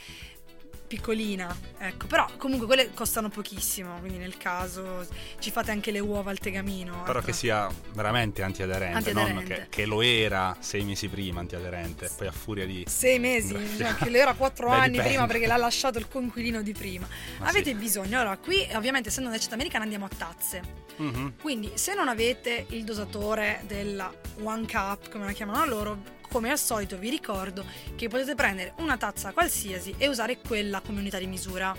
Piccolina, 0.94 1.57
ecco, 1.78 2.07
però 2.07 2.24
comunque 2.37 2.66
quelle 2.66 2.94
costano 2.94 3.28
pochissimo, 3.28 3.98
quindi 3.98 4.16
nel 4.18 4.37
caso 4.37 5.04
ci 5.40 5.50
fate 5.50 5.72
anche 5.72 5.90
le 5.90 5.98
uova 5.98 6.30
al 6.30 6.38
tegamino. 6.38 7.02
Però 7.02 7.18
ecco. 7.18 7.26
che 7.28 7.33
sia 7.33 7.68
veramente 7.94 8.42
antiaderente, 8.42 9.12
non 9.12 9.24
Antiaderente. 9.24 9.66
che, 9.70 9.83
che 9.83 9.87
lo 9.87 10.02
era 10.02 10.57
sei 10.61 10.85
mesi 10.85 11.09
prima 11.09 11.40
antiaderente, 11.40 12.11
poi 12.16 12.28
a 12.28 12.33
furia 12.33 12.64
di... 12.64 12.85
sei 12.88 13.18
mesi, 13.18 13.54
cioè, 13.76 13.94
che 13.96 14.09
lui 14.09 14.18
era 14.18 14.35
quattro 14.35 14.68
Beh, 14.68 14.74
anni 14.76 14.88
dipende. 14.92 15.09
prima 15.11 15.26
perché 15.26 15.46
l'ha 15.48 15.57
lasciato 15.57 15.98
il 15.98 16.07
conquilino 16.09 16.62
di 16.62 16.72
prima. 16.72 17.09
Ma 17.40 17.48
avete 17.48 17.70
sì. 17.70 17.74
bisogno, 17.74 18.20
allora 18.20 18.37
qui 18.37 18.64
ovviamente 18.74 19.09
essendo 19.09 19.28
una 19.28 19.37
ricetta 19.37 19.54
americana 19.54 19.83
andiamo 19.83 20.04
a 20.04 20.11
tazze, 20.16 20.83
Mhm. 20.96 21.35
quindi 21.40 21.72
se 21.74 21.94
non 21.94 22.07
avete 22.07 22.66
il 22.68 22.85
dosatore 22.85 23.62
della 23.66 24.12
One 24.42 24.64
Cup, 24.70 25.11
come 25.11 25.24
la 25.24 25.33
chiamano 25.33 25.64
loro, 25.66 25.98
come 26.34 26.50
al 26.50 26.58
solito 26.58 26.98
vi 26.98 27.10
ricordo 27.10 27.64
che 27.94 28.08
potete 28.08 28.34
prendere 28.34 28.72
una 28.78 28.96
tazza 28.96 29.30
qualsiasi 29.32 29.94
e 29.98 30.08
usare 30.08 30.38
quella 30.40 30.80
come 30.80 30.98
unità 30.98 31.16
di 31.18 31.28
misura. 31.28 31.72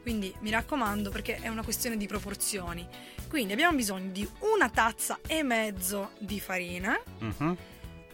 Quindi 0.00 0.32
mi 0.42 0.50
raccomando 0.50 1.10
perché 1.10 1.38
è 1.40 1.48
una 1.48 1.64
questione 1.64 1.96
di 1.96 2.06
proporzioni. 2.06 2.86
Quindi 3.28 3.52
abbiamo 3.52 3.76
bisogno 3.76 4.12
di 4.12 4.26
una 4.54 4.70
tazza 4.70 5.18
e 5.26 5.42
mezzo 5.42 6.10
di 6.20 6.38
farina, 6.38 6.96
Mhm. 7.18 7.56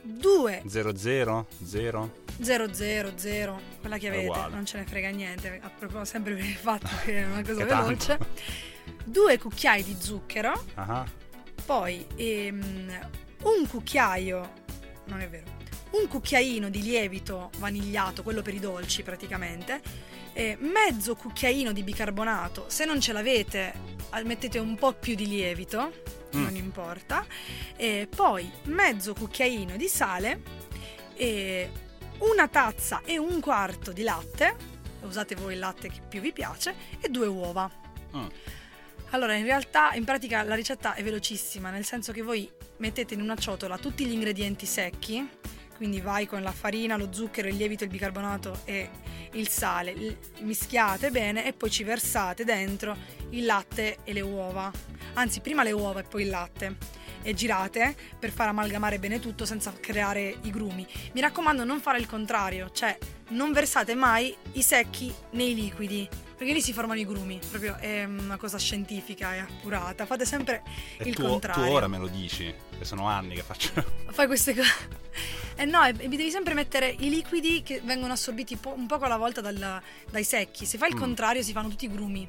due. 0.00 0.62
00 0.66 0.96
0 0.96 1.46
000, 1.62 3.60
quella 3.80 3.98
che 3.98 4.08
avete, 4.08 4.48
non 4.48 4.64
ce 4.64 4.78
ne 4.78 4.84
frega 4.86 5.10
niente, 5.10 5.60
a 5.62 5.68
proposito 5.68 6.04
sempre 6.06 6.34
per 6.36 6.44
il 6.44 6.54
fatto 6.54 6.88
che 7.04 7.18
è 7.20 7.26
una 7.26 7.42
cosa 7.42 7.64
veloce. 7.66 8.18
Due 9.04 9.38
cucchiai 9.38 9.82
di 9.84 9.94
zucchero, 9.98 10.64
Ah, 10.76 11.04
poi 11.66 12.06
ehm, 12.16 13.08
un 13.42 13.68
cucchiaio, 13.68 14.52
non 15.06 15.20
è 15.20 15.28
vero, 15.28 15.56
un 15.90 16.09
cucchiaino 16.09 16.68
di 16.68 16.83
lievito 16.83 17.51
vanigliato, 17.59 18.22
quello 18.22 18.42
per 18.42 18.55
i 18.55 18.61
dolci 18.61 19.03
praticamente, 19.03 19.81
mezzo 20.59 21.14
cucchiaino 21.14 21.72
di 21.72 21.83
bicarbonato, 21.83 22.64
se 22.68 22.85
non 22.85 23.01
ce 23.01 23.12
l'avete 23.12 23.94
mettete 24.25 24.59
un 24.59 24.77
po' 24.77 24.92
più 24.92 25.14
di 25.14 25.27
lievito, 25.27 26.14
Mm. 26.35 26.42
non 26.42 26.57
importa, 26.57 27.25
e 27.77 28.09
poi 28.14 28.51
mezzo 28.64 29.14
cucchiaino 29.14 29.77
di 29.77 29.88
sale, 29.88 30.42
una 32.18 32.49
tazza 32.49 33.01
e 33.05 33.16
un 33.16 33.40
quarto 33.40 33.92
di 33.92 34.03
latte, 34.03 34.57
usate 35.03 35.35
voi 35.37 35.55
il 35.55 35.61
latte 35.61 35.88
che 35.88 36.01
più 36.07 36.20
vi 36.20 36.33
piace, 36.33 36.75
e 37.01 37.09
due 37.09 37.27
uova. 37.27 37.70
Mm. 38.14 38.27
Allora, 39.11 39.35
in 39.35 39.44
realtà, 39.44 39.92
in 39.94 40.05
pratica 40.05 40.42
la 40.42 40.57
ricetta 40.57 40.94
è 40.94 41.03
velocissima, 41.03 41.70
nel 41.70 41.85
senso 41.85 42.12
che 42.12 42.22
voi 42.22 42.51
mettete 42.79 43.14
in 43.14 43.22
una 43.22 43.37
ciotola 43.37 43.79
tutti 43.79 44.05
gli 44.05 44.12
ingredienti 44.12 44.66
secchi, 44.66 45.27
quindi 45.76 46.00
vai 46.00 46.26
con 46.26 46.42
la 46.42 46.52
farina, 46.52 46.96
lo 46.96 47.12
zucchero, 47.12 47.48
il 47.48 47.56
lievito, 47.56 47.84
il 47.84 47.90
bicarbonato 47.90 48.60
e 48.64 48.90
il 49.32 49.48
sale, 49.48 50.18
mischiate 50.40 51.10
bene 51.10 51.46
e 51.46 51.52
poi 51.52 51.70
ci 51.70 51.84
versate 51.84 52.44
dentro 52.44 52.96
il 53.30 53.44
latte 53.44 53.98
e 54.04 54.12
le 54.12 54.22
uova. 54.22 54.70
Anzi, 55.14 55.40
prima 55.40 55.62
le 55.62 55.72
uova 55.72 56.00
e 56.00 56.04
poi 56.04 56.22
il 56.22 56.30
latte. 56.30 56.76
E 57.22 57.34
girate 57.34 57.96
per 58.18 58.30
far 58.30 58.48
amalgamare 58.48 58.98
bene 59.00 59.18
tutto 59.18 59.44
senza 59.44 59.72
creare 59.72 60.36
i 60.42 60.50
grumi. 60.50 60.86
Mi 61.12 61.20
raccomando, 61.20 61.64
non 61.64 61.80
fare 61.80 61.98
il 61.98 62.06
contrario, 62.06 62.70
cioè 62.70 62.96
non 63.30 63.52
versate 63.52 63.96
mai 63.96 64.34
i 64.52 64.62
secchi 64.62 65.12
nei 65.32 65.54
liquidi, 65.54 66.08
perché 66.36 66.52
lì 66.52 66.60
si 66.60 66.72
formano 66.72 67.00
i 67.00 67.04
grumi. 67.04 67.40
Proprio 67.50 67.76
è 67.78 68.04
una 68.04 68.36
cosa 68.36 68.58
scientifica 68.58 69.34
e 69.34 69.38
accurata. 69.38 70.06
Fate 70.06 70.24
sempre 70.24 70.62
E 70.98 71.08
il 71.08 71.16
tu, 71.16 71.26
contrario. 71.26 71.64
tu 71.64 71.70
ora 71.72 71.88
me 71.88 71.98
lo 71.98 72.06
dici, 72.06 72.54
che 72.78 72.84
sono 72.84 73.08
anni 73.08 73.34
che 73.34 73.42
faccio... 73.42 73.72
Fai 74.10 74.26
queste 74.28 74.54
cose. 74.54 75.04
Eh 75.57 75.64
no, 75.64 75.81
vi 75.92 76.09
devi 76.16 76.31
sempre 76.31 76.55
mettere 76.55 76.94
i 76.98 77.09
liquidi 77.09 77.62
che 77.62 77.81
vengono 77.83 78.12
assorbiti 78.12 78.57
po- 78.57 78.74
un 78.76 78.87
poco 78.87 79.05
alla 79.07 79.16
volta 79.16 79.40
dal- 79.40 79.81
dai 80.11 80.24
secchi. 80.24 80.66
Se 80.66 80.76
fai 80.79 80.90
il 80.90 80.96
Mm. 80.96 80.98
contrario 81.00 81.42
si 81.42 81.52
fanno 81.52 81.68
tutti 81.68 81.87
i 81.87 81.90
grumi. 81.90 82.29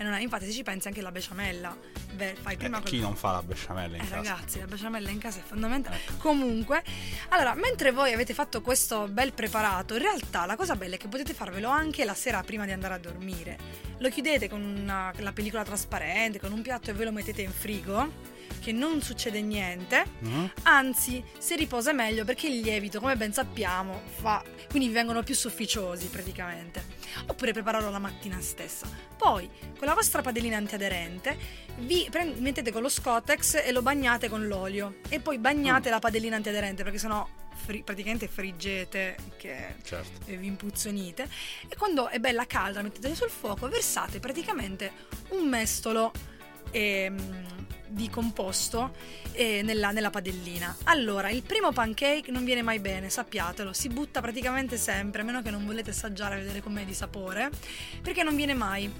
E 0.00 0.04
non 0.04 0.12
è- 0.12 0.20
infatti 0.20 0.44
se 0.46 0.52
ci 0.52 0.62
pensi 0.62 0.86
anche 0.86 1.00
la 1.00 1.10
besciamella. 1.10 1.76
Beh, 2.14 2.36
fai 2.40 2.56
prima 2.56 2.78
Eh, 2.78 2.82
chi 2.82 3.00
non 3.00 3.16
fa 3.16 3.32
la 3.32 3.42
besciamella 3.42 3.96
in 3.96 4.02
eh, 4.02 4.08
casa? 4.08 4.14
ragazzi, 4.14 4.58
la 4.60 4.66
besciamella 4.66 5.10
in 5.10 5.18
casa 5.18 5.40
è 5.40 5.42
fondamentale. 5.42 5.96
Ecco. 5.96 6.12
Comunque, 6.18 6.84
allora, 7.30 7.54
mentre 7.54 7.90
voi 7.90 8.12
avete 8.12 8.32
fatto 8.32 8.60
questo 8.62 9.08
bel 9.08 9.32
preparato, 9.32 9.94
in 9.94 10.00
realtà 10.02 10.46
la 10.46 10.54
cosa 10.54 10.76
bella 10.76 10.94
è 10.94 10.98
che 10.98 11.08
potete 11.08 11.34
farvelo 11.34 11.68
anche 11.68 12.04
la 12.04 12.14
sera 12.14 12.42
prima 12.44 12.64
di 12.64 12.70
andare 12.70 12.94
a 12.94 12.98
dormire. 12.98 13.58
Lo 13.98 14.08
chiudete 14.08 14.48
con 14.48 14.62
una- 14.62 15.12
la 15.16 15.32
pellicola 15.32 15.64
trasparente, 15.64 16.38
con 16.38 16.52
un 16.52 16.62
piatto 16.62 16.90
e 16.90 16.92
ve 16.92 17.04
lo 17.04 17.10
mettete 17.12 17.42
in 17.42 17.50
frigo, 17.50 18.36
che 18.60 18.72
non 18.72 19.00
succede 19.02 19.40
niente. 19.42 20.04
Mhm. 20.20 20.52
Anzi, 20.64 21.22
si 21.38 21.56
riposa 21.56 21.92
meglio 21.92 22.24
perché 22.24 22.48
il 22.48 22.60
lievito, 22.60 23.00
come 23.00 23.16
ben 23.16 23.32
sappiamo, 23.32 24.02
fa. 24.20 24.42
quindi 24.68 24.88
vengono 24.90 25.22
più 25.22 25.34
sofficiosi 25.34 26.06
praticamente. 26.08 26.84
Oppure 27.26 27.52
prepararlo 27.52 27.90
la 27.90 27.98
mattina 27.98 28.40
stessa. 28.40 28.86
Poi, 29.16 29.48
con 29.78 29.86
la 29.88 29.94
vostra 29.94 30.20
padellina 30.22 30.56
antiaderente, 30.56 31.36
vi 31.78 32.06
prend- 32.10 32.38
mettete 32.38 32.70
con 32.72 32.82
lo 32.82 32.88
Scotex 32.88 33.62
e 33.64 33.72
lo 33.72 33.82
bagnate 33.82 34.28
con 34.28 34.46
l'olio. 34.46 34.96
E 35.08 35.20
poi 35.20 35.38
bagnate 35.38 35.88
la 35.90 35.98
padellina 35.98 36.36
antiaderente 36.36 36.82
perché 36.82 36.98
sennò 36.98 37.26
fri- 37.64 37.82
praticamente 37.82 38.28
friggete 38.28 39.16
che 39.36 39.74
Certo. 39.82 40.30
e 40.30 40.36
vi 40.36 40.46
impuzzonite. 40.46 41.28
E 41.68 41.76
quando 41.76 42.08
è 42.08 42.18
bella 42.18 42.46
calda, 42.46 42.82
mettetela 42.82 43.14
sul 43.14 43.30
fuoco, 43.30 43.68
versate 43.68 44.20
praticamente 44.20 44.92
un 45.30 45.48
mestolo 45.48 46.12
ehm, 46.70 47.47
di 47.88 48.08
composto 48.10 48.94
eh, 49.32 49.62
nella, 49.62 49.90
nella 49.90 50.10
padellina. 50.10 50.76
Allora, 50.84 51.30
il 51.30 51.42
primo 51.42 51.72
pancake 51.72 52.30
non 52.30 52.44
viene 52.44 52.62
mai 52.62 52.78
bene, 52.78 53.08
sappiatelo, 53.10 53.72
si 53.72 53.88
butta 53.88 54.20
praticamente 54.20 54.76
sempre, 54.76 55.22
a 55.22 55.24
meno 55.24 55.42
che 55.42 55.50
non 55.50 55.64
volete 55.66 55.90
assaggiare 55.90 56.36
e 56.36 56.38
vedere 56.42 56.62
com'è 56.62 56.84
di 56.84 56.94
sapore, 56.94 57.50
perché 58.02 58.22
non 58.22 58.36
viene 58.36 58.54
mai. 58.54 58.90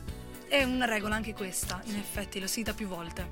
È 0.49 0.62
una 0.62 0.86
regola 0.86 1.14
anche 1.14 1.34
questa, 1.34 1.80
in 1.86 1.97
effetti, 1.97 2.41
l'ho 2.41 2.47
sentita 2.47 2.74
più 2.74 2.86
volte. 2.89 3.26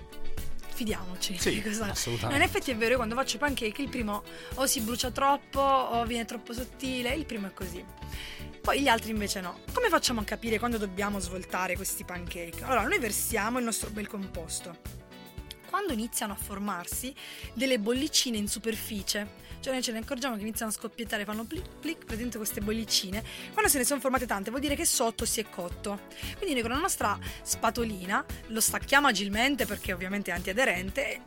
fidiamoci. 0.75 1.39
Sì, 1.39 1.63
No, 1.65 1.85
in 1.85 1.91
assolutamente. 1.91 2.45
effetti 2.45 2.71
è 2.71 2.77
vero, 2.77 2.91
io 2.91 2.97
quando 2.97 3.15
faccio 3.15 3.37
i 3.37 3.39
pancake 3.39 3.81
il 3.83 3.89
primo 3.89 4.23
o 4.55 4.67
si 4.67 4.81
brucia 4.83 5.11
troppo 5.11 5.59
o 5.61 6.05
viene 6.05 6.27
troppo 6.27 6.53
sottile, 6.53 7.15
il 7.15 7.25
primo 7.25 7.47
è 7.47 7.55
così. 7.55 7.83
Poi 8.61 8.81
gli 8.83 8.89
altri 8.89 9.13
invece 9.13 9.41
no. 9.41 9.61
Come 9.73 9.89
facciamo 9.89 10.21
a 10.21 10.25
capire 10.25 10.59
quando 10.59 10.77
dobbiamo 10.77 11.19
svoltare 11.21 11.77
questi 11.77 12.05
pancake? 12.05 12.65
Allora, 12.65 12.83
noi 12.83 12.99
versiamo 12.99 13.59
il 13.59 13.65
nostro 13.65 13.89
bel 13.91 14.09
composto. 14.09 14.77
Quando 15.69 15.93
iniziano 15.93 16.33
a 16.33 16.37
formarsi 16.37 17.15
delle 17.55 17.79
bollicine 17.79 18.37
in 18.39 18.49
superficie, 18.49 19.45
cioè 19.61 19.73
noi 19.73 19.83
ce 19.83 19.93
ne 19.93 19.99
accorgiamo 19.99 20.37
che 20.37 20.43
iniziano 20.43 20.71
a 20.71 20.75
scoppiettare, 20.75 21.25
fanno 21.25 21.45
plic 21.45 21.69
plic, 21.81 22.05
presente 22.05 22.37
queste 22.39 22.61
bollicine, 22.61 23.23
quando 23.53 23.71
se 23.71 23.79
ne 23.79 23.85
sono 23.85 24.01
formate 24.01 24.27
tante 24.27 24.51
vuol 24.51 24.63
dire 24.63 24.75
che 24.77 24.85
sotto 24.87 25.25
si 25.25 25.41
è 25.41 25.49
cotto. 25.51 26.01
Quindi 26.37 26.53
noi 26.55 26.63
con 26.63 26.71
la 26.71 26.79
nostra 26.79 27.19
spatolina 27.43 28.25
lo 28.49 28.61
stacchiamo 28.61 29.07
agilmente 29.09 29.67
perché 29.67 29.93
ovviamente 29.93 30.31
è 30.31 30.35
antiaderente 30.35 31.23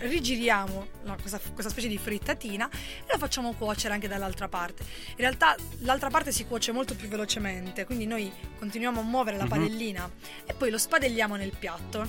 rigiriamo 0.00 0.86
la- 1.02 1.14
questa, 1.20 1.38
questa 1.52 1.70
specie 1.70 1.86
di 1.86 1.98
frittatina 1.98 2.70
e 2.70 3.12
lo 3.12 3.18
facciamo 3.18 3.52
cuocere 3.52 3.92
anche 3.92 4.08
dall'altra 4.08 4.48
parte. 4.48 4.82
In 5.10 5.16
realtà 5.18 5.54
l'altra 5.80 6.08
parte 6.08 6.32
si 6.32 6.46
cuoce 6.46 6.72
molto 6.72 6.94
più 6.94 7.06
velocemente, 7.08 7.84
quindi 7.84 8.06
noi 8.06 8.32
continuiamo 8.58 9.00
a 9.00 9.02
muovere 9.02 9.36
la 9.36 9.42
Mhm. 9.42 9.48
padellina 9.50 10.10
e 10.46 10.54
poi 10.54 10.70
lo 10.70 10.78
spadelliamo 10.78 11.36
nel 11.36 11.54
piatto. 11.54 12.08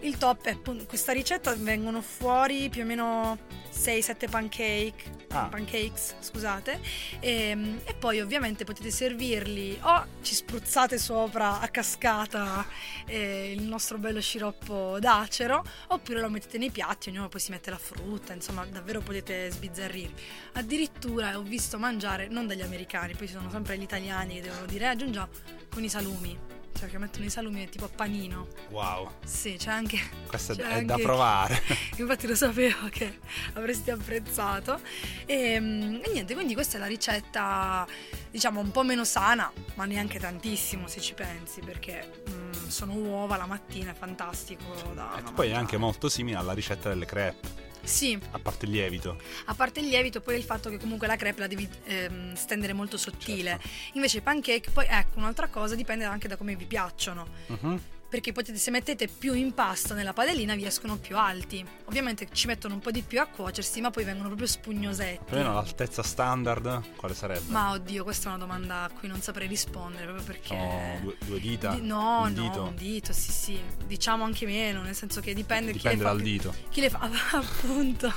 Il 0.00 0.18
top 0.18 0.44
è 0.44 0.50
appunto, 0.52 0.84
questa 0.86 1.12
ricetta 1.12 1.54
vengono 1.56 2.00
fuori 2.00 2.68
più 2.68 2.82
o 2.82 2.84
meno 2.84 3.38
6-7 3.72 4.28
pancake, 4.30 4.94
Ah. 5.30 5.48
pancakes, 5.50 6.14
scusate, 6.20 6.80
e, 7.20 7.78
e 7.84 7.94
poi 7.94 8.20
ovviamente 8.20 8.64
potete 8.64 8.90
servirli 8.90 9.76
o 9.82 10.06
ci 10.22 10.34
spruzzate 10.34 10.96
sopra 10.98 11.60
a 11.60 11.68
cascata 11.68 12.64
eh, 13.06 13.52
il 13.52 13.62
nostro 13.64 13.98
bello 13.98 14.20
sciroppo 14.20 14.98
d'acero, 15.00 15.64
oppure 15.88 16.20
lo 16.20 16.30
mettete 16.30 16.56
nei 16.58 16.70
piatti, 16.70 17.08
ognuno 17.10 17.28
poi 17.28 17.40
si 17.40 17.50
mette 17.50 17.70
la 17.70 17.76
frutta, 17.78 18.32
insomma 18.32 18.64
davvero 18.64 19.00
potete 19.00 19.50
sbizzarrirvi. 19.50 20.22
Addirittura 20.52 21.36
ho 21.36 21.42
visto 21.42 21.78
mangiare, 21.78 22.28
non 22.28 22.46
dagli 22.46 22.62
americani, 22.62 23.14
poi 23.14 23.26
ci 23.26 23.32
sono 23.34 23.50
sempre 23.50 23.76
gli 23.76 23.82
italiani 23.82 24.36
che 24.36 24.42
devono 24.42 24.66
dire 24.66 24.84
"Eh, 24.84 24.88
aggiungiamo 24.88 25.28
con 25.68 25.82
i 25.82 25.88
salumi. 25.88 26.38
Cioè 26.76 26.88
che 26.90 26.98
mettono 26.98 27.24
i 27.24 27.30
salumi 27.30 27.68
tipo 27.68 27.86
a 27.86 27.88
panino. 27.94 28.48
Wow, 28.68 29.10
Sì, 29.24 29.56
c'è 29.58 29.70
anche 29.70 29.98
questo 30.26 30.52
è, 30.52 30.56
C'è 30.56 30.62
è 30.68 30.84
da 30.84 30.92
anche- 30.94 31.04
provare. 31.04 31.62
Infatti 31.96 32.26
lo 32.26 32.34
sapevo 32.34 32.88
che 32.90 33.18
avresti 33.54 33.90
apprezzato. 33.90 34.80
E, 35.24 35.58
mm, 35.58 35.94
e 36.04 36.10
niente, 36.12 36.34
quindi 36.34 36.54
questa 36.54 36.76
è 36.76 36.80
la 36.80 36.86
ricetta, 36.86 37.86
diciamo, 38.30 38.60
un 38.60 38.70
po' 38.70 38.82
meno 38.82 39.04
sana, 39.04 39.50
ma 39.74 39.84
neanche 39.86 40.18
tantissimo 40.18 40.86
se 40.86 41.00
ci 41.00 41.14
pensi, 41.14 41.60
perché 41.60 42.22
mm, 42.28 42.66
sono 42.68 42.92
uova 42.94 43.36
la 43.36 43.46
mattina, 43.46 43.92
è 43.92 43.94
fantastico 43.94 44.64
da 44.94 45.16
E 45.18 45.22
da 45.22 45.30
poi 45.32 45.50
è 45.50 45.54
anche 45.54 45.76
molto 45.78 46.08
simile 46.08 46.36
alla 46.36 46.52
ricetta 46.52 46.88
delle 46.90 47.06
crepe, 47.06 47.64
Sì, 47.86 48.18
a 48.32 48.38
parte 48.38 48.66
il 48.66 48.72
lievito. 48.72 49.16
a 49.46 49.54
parte 49.54 49.80
il 49.80 49.86
lievito, 49.86 50.20
poi 50.20 50.36
il 50.36 50.42
fatto 50.42 50.68
che 50.68 50.78
comunque 50.78 51.06
la 51.06 51.16
crepe 51.16 51.40
la 51.40 51.46
devi 51.46 51.68
ehm, 51.84 52.34
stendere 52.34 52.72
molto 52.72 52.96
sottile. 52.96 53.50
Certo. 53.50 53.68
Invece 53.94 54.18
i 54.18 54.20
pancake, 54.22 54.70
poi 54.70 54.86
ecco, 54.88 55.18
un'altra 55.18 55.46
cosa 55.46 55.74
dipende 55.74 56.04
anche 56.04 56.26
da 56.28 56.36
come 56.36 56.56
vi 56.56 56.64
piacciono. 56.66 57.26
Mhm. 57.46 57.80
Perché 58.08 58.32
potete, 58.32 58.58
se 58.58 58.70
mettete 58.70 59.08
più 59.08 59.34
impasto 59.34 59.92
nella 59.94 60.12
padellina 60.12 60.54
vi 60.54 60.64
escono 60.64 60.96
più 60.96 61.16
alti. 61.16 61.64
Ovviamente 61.86 62.28
ci 62.32 62.46
mettono 62.46 62.74
un 62.74 62.80
po' 62.80 62.90
di 62.90 63.02
più 63.02 63.20
a 63.20 63.26
cuocersi, 63.26 63.80
ma 63.80 63.90
poi 63.90 64.04
vengono 64.04 64.28
proprio 64.28 64.46
spugnosetti. 64.46 65.24
Più 65.24 65.34
o 65.34 65.38
meno 65.38 65.52
l'altezza 65.54 66.02
standard, 66.02 66.94
quale 66.96 67.14
sarebbe? 67.14 67.50
Ma 67.50 67.72
oddio, 67.72 68.04
questa 68.04 68.26
è 68.26 68.34
una 68.34 68.38
domanda 68.44 68.82
a 68.84 68.90
cui 68.90 69.08
non 69.08 69.20
saprei 69.20 69.48
rispondere 69.48 70.04
proprio 70.04 70.24
perché. 70.24 70.46
Sono 70.48 70.98
due, 71.02 71.16
due 71.24 71.40
dita? 71.40 71.74
Di- 71.74 71.80
no, 71.86 72.22
un 72.22 72.32
no, 72.32 72.42
dito? 72.42 72.62
un 72.62 72.74
dito, 72.76 73.12
sì, 73.12 73.32
sì. 73.32 73.60
Diciamo 73.86 74.24
anche 74.24 74.46
meno, 74.46 74.82
nel 74.82 74.94
senso 74.94 75.20
che 75.20 75.34
dipende, 75.34 75.72
Dipende 75.72 75.96
chi 75.98 76.02
dal 76.04 76.16
più- 76.16 76.24
dito. 76.24 76.54
Chi 76.70 76.80
le 76.80 76.90
fa, 76.90 77.10
appunto. 77.32 78.12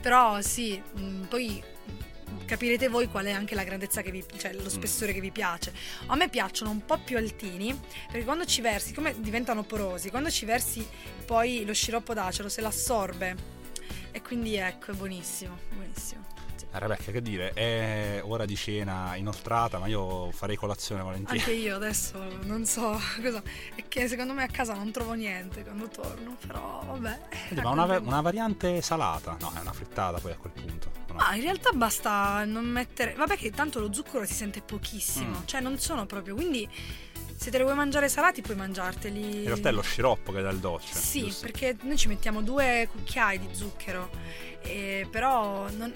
Però 0.00 0.40
sì, 0.40 0.80
mh, 0.94 1.22
poi 1.26 1.62
capirete 2.44 2.88
voi 2.88 3.08
qual 3.08 3.26
è 3.26 3.30
anche 3.30 3.54
la 3.54 3.64
grandezza 3.64 4.02
che 4.02 4.10
vi, 4.10 4.24
cioè 4.38 4.52
Mm. 4.54 4.62
lo 4.62 4.68
spessore 4.68 5.12
che 5.12 5.20
vi 5.20 5.30
piace. 5.30 5.72
A 6.06 6.16
me 6.16 6.28
piacciono 6.28 6.70
un 6.70 6.84
po' 6.84 6.98
più 6.98 7.16
altini, 7.16 7.78
perché 8.08 8.24
quando 8.24 8.44
ci 8.44 8.60
versi, 8.60 8.92
come 8.92 9.14
diventano 9.20 9.62
porosi, 9.62 10.10
quando 10.10 10.30
ci 10.30 10.44
versi 10.44 10.86
poi 11.24 11.64
lo 11.64 11.72
sciroppo 11.72 12.14
d'acero 12.14 12.48
se 12.48 12.60
l'assorbe. 12.60 13.36
E 14.10 14.20
quindi 14.22 14.56
ecco, 14.56 14.90
è 14.92 14.94
buonissimo, 14.94 15.56
buonissimo. 15.74 16.20
Sì. 16.56 16.66
Eh, 16.70 16.78
Rebecca, 16.78 17.10
che 17.12 17.22
dire, 17.22 17.50
è 17.52 18.20
ora 18.24 18.44
di 18.44 18.56
cena 18.56 19.14
inoltrata, 19.16 19.78
ma 19.78 19.86
io 19.86 20.30
farei 20.32 20.56
colazione 20.56 21.02
volentieri. 21.02 21.38
Anche 21.38 21.52
io 21.52 21.76
adesso 21.76 22.22
non 22.42 22.64
so 22.66 22.98
cosa. 23.22 23.42
È 23.74 23.84
che 23.88 24.08
secondo 24.08 24.32
me 24.34 24.42
a 24.44 24.48
casa 24.48 24.74
non 24.74 24.90
trovo 24.90 25.12
niente 25.14 25.62
quando 25.62 25.88
torno. 25.88 26.36
Però 26.46 26.82
vabbè. 26.86 27.18
Senti, 27.48 27.62
ma 27.62 27.70
una, 27.70 27.98
una 27.98 28.20
variante 28.20 28.80
salata? 28.82 29.36
No, 29.40 29.52
è 29.56 29.60
una 29.60 29.72
frittata 29.72 30.18
poi 30.18 30.32
a 30.32 30.36
quel 30.36 30.52
punto. 30.52 30.90
O 31.12 31.18
no? 31.18 31.20
Ah, 31.20 31.34
in 31.36 31.42
realtà 31.42 31.70
basta 31.72 32.44
non 32.44 32.64
mettere. 32.64 33.14
Vabbè, 33.14 33.36
che 33.36 33.50
tanto 33.50 33.80
lo 33.80 33.92
zucchero 33.92 34.24
si 34.24 34.34
sente 34.34 34.60
pochissimo. 34.62 35.38
Mm. 35.40 35.44
Cioè, 35.46 35.60
non 35.60 35.78
sono 35.78 36.06
proprio. 36.06 36.34
Quindi, 36.34 36.68
se 37.36 37.50
te 37.50 37.58
le 37.58 37.64
vuoi 37.64 37.76
mangiare 37.76 38.08
salati, 38.08 38.40
puoi 38.42 38.56
mangiarteli. 38.56 39.38
In 39.38 39.44
realtà 39.46 39.68
è 39.68 39.72
lo 39.72 39.82
sciroppo 39.82 40.32
che 40.32 40.42
dà 40.42 40.50
il 40.50 40.58
dolce. 40.58 40.94
Sì, 40.94 41.22
giusto? 41.24 41.42
perché 41.42 41.76
noi 41.82 41.96
ci 41.96 42.08
mettiamo 42.08 42.42
due 42.42 42.88
cucchiai 42.90 43.38
di 43.38 43.48
zucchero. 43.52 44.10
e 44.62 45.06
però 45.10 45.68
non. 45.70 45.92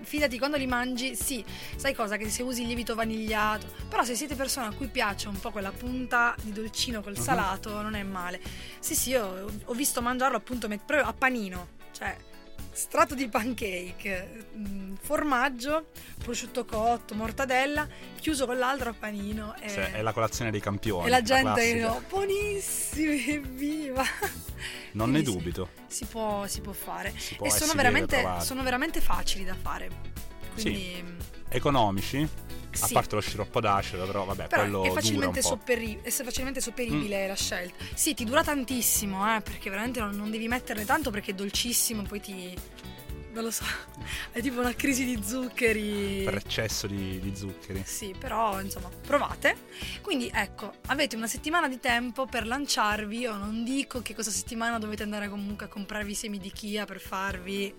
Fidati, 0.00 0.38
quando 0.38 0.56
li 0.56 0.66
mangi, 0.66 1.14
sì, 1.14 1.44
sai 1.76 1.92
cosa? 1.92 2.16
Che 2.16 2.30
se 2.30 2.42
usi 2.42 2.62
il 2.62 2.66
lievito 2.68 2.94
vanigliato, 2.94 3.66
però 3.90 4.04
se 4.04 4.14
siete 4.14 4.36
persone 4.36 4.68
a 4.68 4.72
cui 4.72 4.86
piace 4.86 5.28
un 5.28 5.38
po' 5.38 5.50
quella 5.50 5.70
punta 5.72 6.34
di 6.40 6.50
dolcino 6.52 7.02
col 7.02 7.12
Mhm. 7.14 7.22
salato, 7.22 7.82
non 7.82 7.94
è 7.94 8.02
male. 8.04 8.40
Sì, 8.78 8.94
sì, 8.94 9.10
io 9.10 9.50
ho 9.64 9.72
visto 9.74 10.00
mangiarlo 10.00 10.38
appunto 10.38 10.66
met- 10.66 10.82
proprio 10.86 11.06
a 11.06 11.12
panino, 11.12 11.66
cioè 11.92 12.16
strato 12.78 13.16
di 13.16 13.28
pancake, 13.28 14.46
mm, 14.56 14.94
formaggio, 15.00 15.86
prosciutto 16.22 16.64
cotto, 16.64 17.16
mortadella, 17.16 17.88
chiuso 18.20 18.46
con 18.46 18.56
l'altro 18.56 18.90
a 18.90 18.94
panino. 18.96 19.56
E, 19.56 19.68
Cioè, 19.68 19.92
è 19.94 20.00
la 20.02 20.12
colazione 20.12 20.52
dei 20.52 20.60
campioni. 20.60 21.06
e 21.06 21.10
la 21.10 21.20
gente 21.20 21.42
classica. 21.42 21.88
no, 21.88 22.02
buonissimi, 22.08 23.26
evviva! 23.26 24.04
Non 24.92 25.10
ne 25.10 25.22
Quindi 25.22 25.30
sì, 25.32 25.36
dubito. 25.36 25.68
Si 25.88 26.04
può, 26.04 26.46
si 26.46 26.60
può 26.60 26.72
fare. 26.72 27.12
Si 27.16 27.34
può 27.34 27.46
e 27.46 27.50
sono 27.50 27.72
veramente, 27.72 28.24
sono 28.42 28.62
veramente 28.62 29.00
facili 29.00 29.44
da 29.44 29.56
fare. 29.60 29.90
Quindi, 30.54 31.04
Economici, 31.48 32.28
a 32.70 32.86
sì. 32.86 32.92
parte 32.92 33.14
lo 33.14 33.20
sciroppo 33.20 33.60
d'acero, 33.60 34.04
però 34.06 34.24
vabbè, 34.24 34.46
Però 34.46 34.62
quello 34.62 34.84
è 34.84 34.90
facilmente. 34.90 35.40
Mm. 35.40 35.42
sopperi- 35.42 36.00
è 36.02 36.10
facilmente 36.10 36.60
sopperibile 36.60 37.26
la 37.26 37.34
scelta. 37.34 37.84
Sì, 37.94 38.14
ti 38.14 38.24
dura 38.24 38.42
tantissimo, 38.42 39.36
eh, 39.36 39.40
perché 39.40 39.70
veramente 39.70 40.00
non, 40.00 40.10
non 40.10 40.30
devi 40.30 40.48
metterne 40.48 40.84
tanto 40.84 41.10
perché 41.10 41.32
è 41.32 41.34
dolcissimo, 41.34 42.02
poi 42.02 42.20
ti... 42.20 42.54
non 43.32 43.44
lo 43.44 43.50
so, 43.50 43.64
è 44.32 44.40
tipo 44.40 44.60
una 44.60 44.74
crisi 44.74 45.04
di 45.04 45.20
zuccheri. 45.22 46.22
Per 46.24 46.36
eccesso 46.36 46.86
di, 46.86 47.18
di 47.20 47.34
zuccheri. 47.34 47.82
Sì, 47.84 48.14
però 48.18 48.60
insomma, 48.60 48.88
provate. 48.88 49.56
Quindi 50.02 50.30
ecco, 50.32 50.74
avete 50.86 51.16
una 51.16 51.26
settimana 51.26 51.68
di 51.68 51.80
tempo 51.80 52.26
per 52.26 52.46
lanciarvi. 52.46 53.18
Io 53.18 53.36
non 53.36 53.64
dico 53.64 54.02
che 54.02 54.14
questa 54.14 54.32
settimana 54.32 54.78
dovete 54.78 55.02
andare 55.02 55.28
comunque 55.28 55.66
a 55.66 55.68
comprarvi 55.68 56.10
i 56.10 56.14
semi 56.14 56.38
di 56.38 56.52
Kia 56.52 56.84
per 56.84 57.00
farvi 57.00 57.74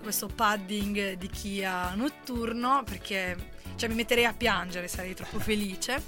questo 0.00 0.26
padding 0.26 1.14
di 1.14 1.28
Kia 1.28 1.94
notturno, 1.94 2.82
perché 2.84 3.58
cioè, 3.76 3.88
mi 3.88 3.94
metterei 3.94 4.24
a 4.26 4.32
piangere, 4.34 4.88
sarei 4.88 5.14
troppo 5.14 5.38
felice. 5.38 6.02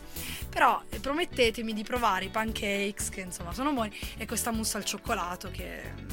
Però 0.50 0.82
eh, 0.90 0.98
promettetemi 0.98 1.72
di 1.72 1.82
provare 1.84 2.26
i 2.26 2.28
pancakes, 2.28 3.08
che 3.08 3.20
insomma 3.22 3.52
sono 3.54 3.72
buoni, 3.72 3.90
e 4.18 4.26
questa 4.26 4.50
mousse 4.50 4.76
al 4.76 4.84
cioccolato 4.84 5.50
che 5.50 5.80
mm, 5.98 6.08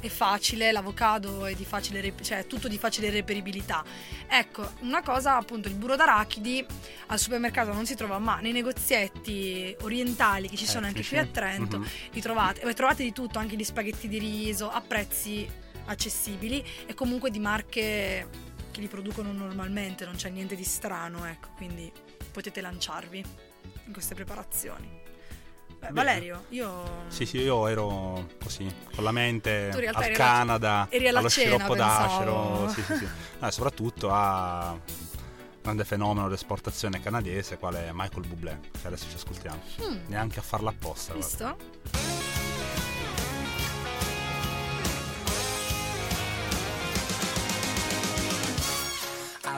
è 0.00 0.08
facile, 0.08 0.70
l'avocado 0.70 1.46
è 1.46 1.54
di 1.54 1.64
facile, 1.64 2.00
rep- 2.02 2.20
cioè 2.20 2.46
tutto 2.46 2.68
di 2.68 2.76
facile 2.76 3.08
reperibilità. 3.08 3.82
Ecco, 4.28 4.70
una 4.80 5.02
cosa 5.02 5.36
appunto, 5.36 5.68
il 5.68 5.74
burro 5.74 5.96
d'arachidi 5.96 6.64
al 7.06 7.18
supermercato 7.18 7.72
non 7.72 7.86
si 7.86 7.94
trova, 7.94 8.18
ma 8.18 8.38
nei 8.40 8.52
negozietti 8.52 9.74
orientali 9.80 10.48
che 10.48 10.56
ci 10.56 10.66
sono 10.66 10.86
anche 10.86 11.00
Etnici. 11.00 11.14
qui 11.16 11.18
a 11.18 11.32
Trento 11.32 11.78
Mhm. 11.78 11.86
li 12.12 12.20
trovate, 12.20 12.60
e 12.60 12.74
trovate 12.74 13.02
di 13.02 13.12
tutto, 13.12 13.38
anche 13.38 13.56
gli 13.56 13.64
spaghetti 13.64 14.06
di 14.08 14.18
riso 14.18 14.70
a 14.70 14.80
prezzi 14.82 15.48
accessibili 15.88 16.64
e 16.86 16.94
comunque 16.94 17.30
di 17.30 17.38
marche 17.38 18.28
che 18.70 18.80
li 18.80 18.88
producono 18.88 19.32
normalmente, 19.32 20.04
non 20.04 20.14
c'è 20.14 20.28
niente 20.30 20.54
di 20.54 20.64
strano, 20.64 21.26
ecco, 21.26 21.48
quindi 21.56 21.90
potete 22.30 22.60
lanciarvi 22.60 23.24
in 23.86 23.92
queste 23.92 24.14
preparazioni. 24.14 25.06
Beh. 25.78 25.88
Valerio, 25.92 26.46
io 26.48 27.04
Sì, 27.06 27.24
sì, 27.24 27.38
io 27.38 27.66
ero 27.68 28.30
così, 28.42 28.66
con 28.94 29.04
la 29.04 29.12
mente 29.12 29.70
al 29.92 30.10
Canada, 30.10 30.88
alla 30.90 31.18
allo 31.20 31.28
cena, 31.30 31.56
sciroppo 31.56 31.74
pensavo. 31.74 32.02
d'acero, 32.02 32.68
sì, 32.68 32.82
sì, 32.82 32.96
sì. 32.96 33.08
No, 33.38 33.50
soprattutto 33.52 34.10
a 34.12 34.76
grande 35.62 35.84
fenomeno 35.84 36.28
d'esportazione 36.28 37.00
canadese, 37.00 37.58
quale 37.58 37.90
Michael 37.92 38.26
Bublé, 38.26 38.58
che 38.80 38.86
adesso 38.88 39.06
ci 39.08 39.14
ascoltiamo. 39.14 39.60
Mm, 39.82 39.98
Neanche 40.06 40.40
a 40.40 40.42
farla 40.42 40.70
apposta, 40.70 41.12
guarda. 41.12 41.26
visto? 41.28 41.56
I 41.92 42.27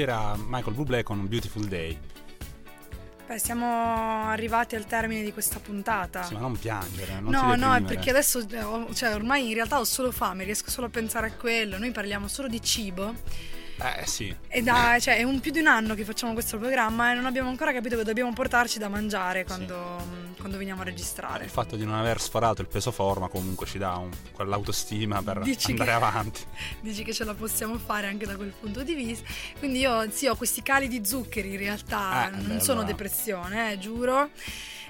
Era 0.00 0.34
Michael 0.36 0.74
Bublé 0.74 1.02
con 1.02 1.26
Beautiful 1.28 1.66
Day. 1.66 1.98
Beh, 3.26 3.38
siamo 3.38 4.26
arrivati 4.26 4.74
al 4.74 4.84
termine 4.84 5.22
di 5.22 5.32
questa 5.32 5.58
puntata. 5.58 6.22
Sì, 6.24 6.34
ma 6.34 6.40
non 6.40 6.58
piangere, 6.58 7.20
non 7.20 7.32
No, 7.32 7.54
no, 7.54 7.74
è 7.74 7.82
perché 7.82 8.10
adesso, 8.10 8.40
eh, 8.40 8.94
cioè, 8.94 9.14
ormai 9.14 9.48
in 9.48 9.54
realtà 9.54 9.78
ho 9.78 9.84
solo 9.84 10.10
fame, 10.10 10.44
riesco 10.44 10.70
solo 10.70 10.88
a 10.88 10.90
pensare 10.90 11.28
a 11.28 11.32
quello. 11.32 11.78
Noi 11.78 11.92
parliamo 11.92 12.28
solo 12.28 12.48
di 12.48 12.60
cibo. 12.60 13.14
Eh 13.82 14.06
sì, 14.06 14.34
E 14.48 14.62
da, 14.62 14.96
cioè, 15.00 15.16
è 15.16 15.22
un 15.24 15.40
più 15.40 15.50
di 15.50 15.58
un 15.58 15.66
anno 15.66 15.94
che 15.94 16.04
facciamo 16.04 16.32
questo 16.32 16.56
programma 16.58 17.10
e 17.10 17.14
non 17.14 17.26
abbiamo 17.26 17.48
ancora 17.48 17.72
capito 17.72 17.96
che 17.96 18.04
dobbiamo 18.04 18.32
portarci 18.32 18.78
da 18.78 18.88
mangiare 18.88 19.44
quando, 19.44 19.76
mh, 19.76 20.36
quando 20.38 20.56
veniamo 20.58 20.82
a 20.82 20.84
registrare. 20.84 21.44
il 21.44 21.50
fatto 21.50 21.76
di 21.76 21.84
non 21.84 21.94
aver 21.94 22.20
sforato 22.20 22.60
il 22.62 22.68
peso 22.68 22.90
forma 22.92 23.28
comunque 23.28 23.66
ci 23.66 23.78
dà 23.78 23.96
un- 23.96 24.10
quell'autostima 24.32 25.22
per 25.22 25.40
Dici 25.40 25.70
andare 25.72 25.90
che- 25.90 25.96
avanti. 25.96 26.40
Dici 26.80 27.02
che 27.02 27.12
ce 27.12 27.24
la 27.24 27.34
possiamo 27.34 27.78
fare 27.78 28.06
anche 28.06 28.26
da 28.26 28.36
quel 28.36 28.52
punto 28.58 28.82
di 28.82 28.94
vista. 28.94 29.28
Quindi 29.58 29.80
io 29.80 30.10
sì, 30.10 30.26
ho 30.26 30.36
questi 30.36 30.62
cali 30.62 30.86
di 30.88 31.04
zuccheri 31.04 31.50
in 31.52 31.58
realtà, 31.58 32.28
Eh, 32.28 32.30
non 32.36 32.46
beh, 32.56 32.60
sono 32.60 32.80
allora. 32.80 32.86
depressione, 32.86 33.72
eh, 33.72 33.78
giuro. 33.78 34.30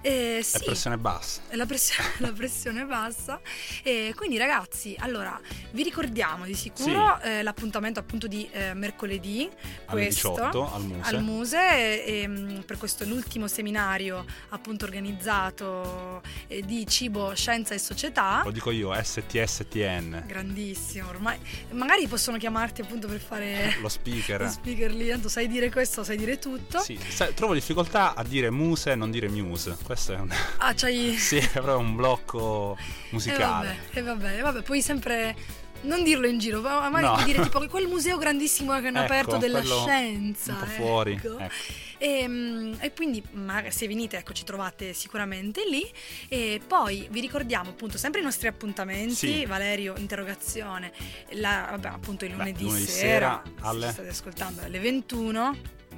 E 0.03 0.39
È 0.39 0.43
sì, 0.43 0.65
pressione 0.65 0.99
bassa. 0.99 1.41
la 1.55 1.65
pressione, 1.65 2.11
la 2.19 2.33
pressione 2.33 2.83
è 2.83 2.85
bassa. 2.85 3.41
E 3.83 4.13
quindi 4.17 4.37
ragazzi, 4.37 4.97
allora 4.99 5.41
vi 5.71 5.83
ricordiamo 5.83 6.45
di 6.45 6.55
sicuro 6.55 7.21
eh, 7.21 7.43
l'appuntamento 7.43 8.01
appunto 8.01 8.27
di 8.27 8.49
eh, 8.51 8.75
mercoledì, 8.75 9.49
Alle 9.87 10.03
questo, 10.03 10.31
18 10.31 10.75
al 10.75 10.83
Muse. 10.83 11.15
al 11.15 11.23
Muse 11.23 12.05
e, 12.05 12.23
e, 12.23 12.63
per 12.65 12.79
questo 12.79 13.05
l'ultimo 13.05 13.47
seminario 13.47 14.25
appunto 14.51 14.85
organizzato 14.85 16.21
eh, 16.49 16.63
di 16.63 16.87
cibo, 16.87 17.35
scienza 17.35 17.75
e 17.75 17.79
società. 17.79 18.43
Lo 18.45 18.51
dico 18.51 18.71
io, 18.71 18.93
STSTN. 19.01 20.25
Grandissimo, 20.27 21.09
ormai 21.09 21.39
magari 21.71 22.07
possono 22.09 22.39
chiamarti 22.39 22.81
appunto 22.81 23.07
per 23.07 23.21
fare 23.21 23.77
Lo 23.81 23.89
speaker. 23.89 24.43
lo 24.43 24.49
speaker 24.49 24.93
lì, 24.93 25.09
tanto 25.09 25.29
sai 25.29 25.47
dire 25.47 25.71
questo, 25.71 26.03
sai 26.03 26.17
dire 26.17 26.39
tutto. 26.39 26.81
Sì, 26.81 26.99
sai, 27.09 27.33
trovo 27.35 27.55
difficoltà 27.55 28.15
a 28.15 28.25
dire 28.25 28.51
muse 28.51 28.93
e 28.93 28.95
non 28.95 29.11
dire 29.11 29.29
muse. 29.29 29.77
Questo 29.93 30.15
è 30.15 30.19
un, 30.19 30.31
Ah, 30.57 30.73
c'hai 30.75 31.13
sì, 31.21 31.37
è 31.37 31.49
proprio 31.51 31.77
un 31.77 31.95
blocco 31.97 32.79
musicale. 33.11 33.77
vabbè, 33.93 33.99
e 33.99 34.03
vabbè, 34.03 34.39
e 34.39 34.41
vabbè, 34.41 34.63
puoi 34.63 34.81
sempre 34.81 35.37
non 35.83 36.03
dirlo 36.03 36.27
in 36.27 36.39
giro, 36.39 36.63
ma 36.63 36.89
magari 36.89 37.19
No. 37.21 37.25
dire 37.27 37.43
tipo 37.43 37.59
quel 37.69 37.89
museo 37.89 38.17
grandissimo 38.17 38.73
che 38.81 38.87
hanno 38.87 39.03
Ecco, 39.03 39.13
aperto 39.13 39.37
della 39.37 39.63
scienza. 39.63 40.53
un 40.53 40.59
po' 40.61 40.65
fuori, 40.67 41.13
ecco. 41.13 41.39
ecco. 41.39 41.53
E, 41.99 42.25
mm, 42.27 42.73
e 42.81 42.93
quindi 42.95 43.23
ma, 43.33 43.63
se 43.69 43.87
venite, 43.87 44.17
ecco, 44.17 44.33
ci 44.33 44.45
trovate 44.45 44.95
sicuramente 44.95 45.63
lì. 45.69 45.87
E 46.29 46.59
poi 46.67 47.07
vi 47.11 47.21
ricordiamo 47.21 47.69
appunto 47.69 47.99
sempre 47.99 48.21
i 48.21 48.25
nostri 48.25 48.49
appuntamenti. 48.49 49.15
Sì. 49.15 49.45
Valerio, 49.45 49.93
interrogazione, 49.99 50.91
la- 51.33 51.67
vabbè, 51.71 51.89
appunto 51.89 52.25
il 52.25 52.31
Beh, 52.31 52.37
lunedì, 52.39 52.65
lunedì 52.65 52.87
sera, 52.87 53.43
sera 53.45 53.69
alle- 53.69 53.87
se 53.89 53.93
state 53.93 54.09
ascoltando 54.09 54.63
alle 54.63 54.79
21, 54.79 55.57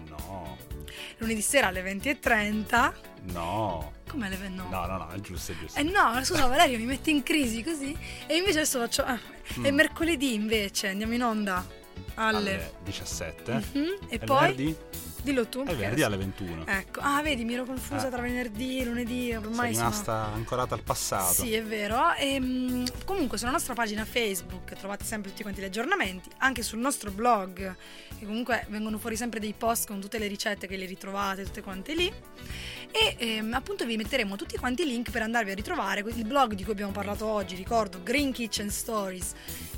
No, 0.09 0.57
lunedì 1.19 1.41
sera 1.41 1.69
alle 1.69 1.83
20.30. 1.83 2.93
no, 3.33 3.93
Come 4.09 4.27
alle 4.27 4.37
20? 4.37 4.57
no, 4.71 4.87
no, 4.87 4.97
no, 4.97 5.09
è 5.11 5.21
giusto, 5.21 5.53
è 5.53 5.57
giusto. 5.59 5.79
Eh 5.79 5.83
no, 5.83 6.23
scusa 6.25 6.47
Valerio, 6.47 6.79
mi 6.79 6.85
metti 6.85 7.11
in 7.11 7.23
crisi 7.23 7.63
così. 7.63 7.97
E 8.27 8.37
invece 8.37 8.59
adesso 8.59 8.79
faccio. 8.81 9.03
ah, 9.05 9.19
E 9.63 9.71
Mm. 9.71 9.75
mercoledì 9.75 10.35
invece 10.35 10.89
andiamo 10.89 11.15
in 11.15 11.23
onda 11.23 11.67
alle. 12.15 12.53
Alle 12.55 12.73
17. 12.85 13.53
Mhm, 13.53 13.97
E, 14.09 14.15
E 14.15 14.19
poi. 14.21 14.39
venerdì? 14.55 14.77
Dillo 15.25 15.47
tu. 15.47 15.65
Che 15.65 15.75
venerdì 15.75 16.03
alle 16.03 16.19
21. 16.19 16.67
Ecco, 16.67 17.01
ah, 17.03 17.23
vedi, 17.23 17.45
mi 17.45 17.55
ero 17.55 17.65
confusa 17.65 18.09
Eh. 18.09 18.11
tra 18.11 18.21
venerdì 18.21 18.81
e 18.81 18.85
lunedì. 18.85 19.23
Sei 19.29 19.37
Ormai 19.37 19.71
rimasta 19.71 20.31
ancorata 20.35 20.75
al 20.75 20.83
passato. 20.83 21.33
sono. 21.33 21.49
Sì, 21.49 21.55
è 21.55 21.63
vero. 21.63 22.13
E, 22.15 22.39
mm, 22.39 22.85
comunque 23.07 23.39
sulla 23.39 23.51
nostra 23.51 23.73
pagina 23.73 24.05
Facebook 24.05 24.75
trovate 24.75 25.05
sempre 25.05 25.31
tutti 25.31 25.43
quanti 25.43 25.63
gli 25.63 25.65
aggiornamenti, 25.65 26.29
anche 26.39 26.63
sul 26.63 26.79
nostro 26.79 27.11
blog, 27.11 27.75
che 28.19 28.27
comunque 28.27 28.67
vengono 28.69 28.99
fuori 28.99 29.17
sempre 29.17 29.41
dei 29.41 29.55
post 29.57 29.87
con 29.87 29.99
tutte 29.99 30.19
le 30.19 30.27
ricette 30.27 30.67
che 30.67 30.77
le 30.77 30.85
ritrovate, 30.85 31.43
tutte 31.45 31.63
quante 31.63 31.95
lì. 31.95 32.13
E 32.97 33.17
ehm, 33.19 33.53
appunto 33.55 33.85
vi 33.85 33.97
metteremo 33.97 34.37
tutti 34.37 34.57
quanti 34.57 34.83
i 34.83 34.87
link 34.87 35.11
per 35.11 35.23
andarvi 35.23 35.51
a 35.51 35.55
ritrovare 35.55 36.05
il 36.07 36.25
blog 36.25 36.55
di 36.55 36.63
cui 36.63 36.71
abbiamo 36.73 36.93
parlato 36.93 37.27
oggi, 37.27 37.57
ricordo 37.57 38.01
Green 38.05 38.31
Kitchen 38.31 38.71
Stories 38.71 39.33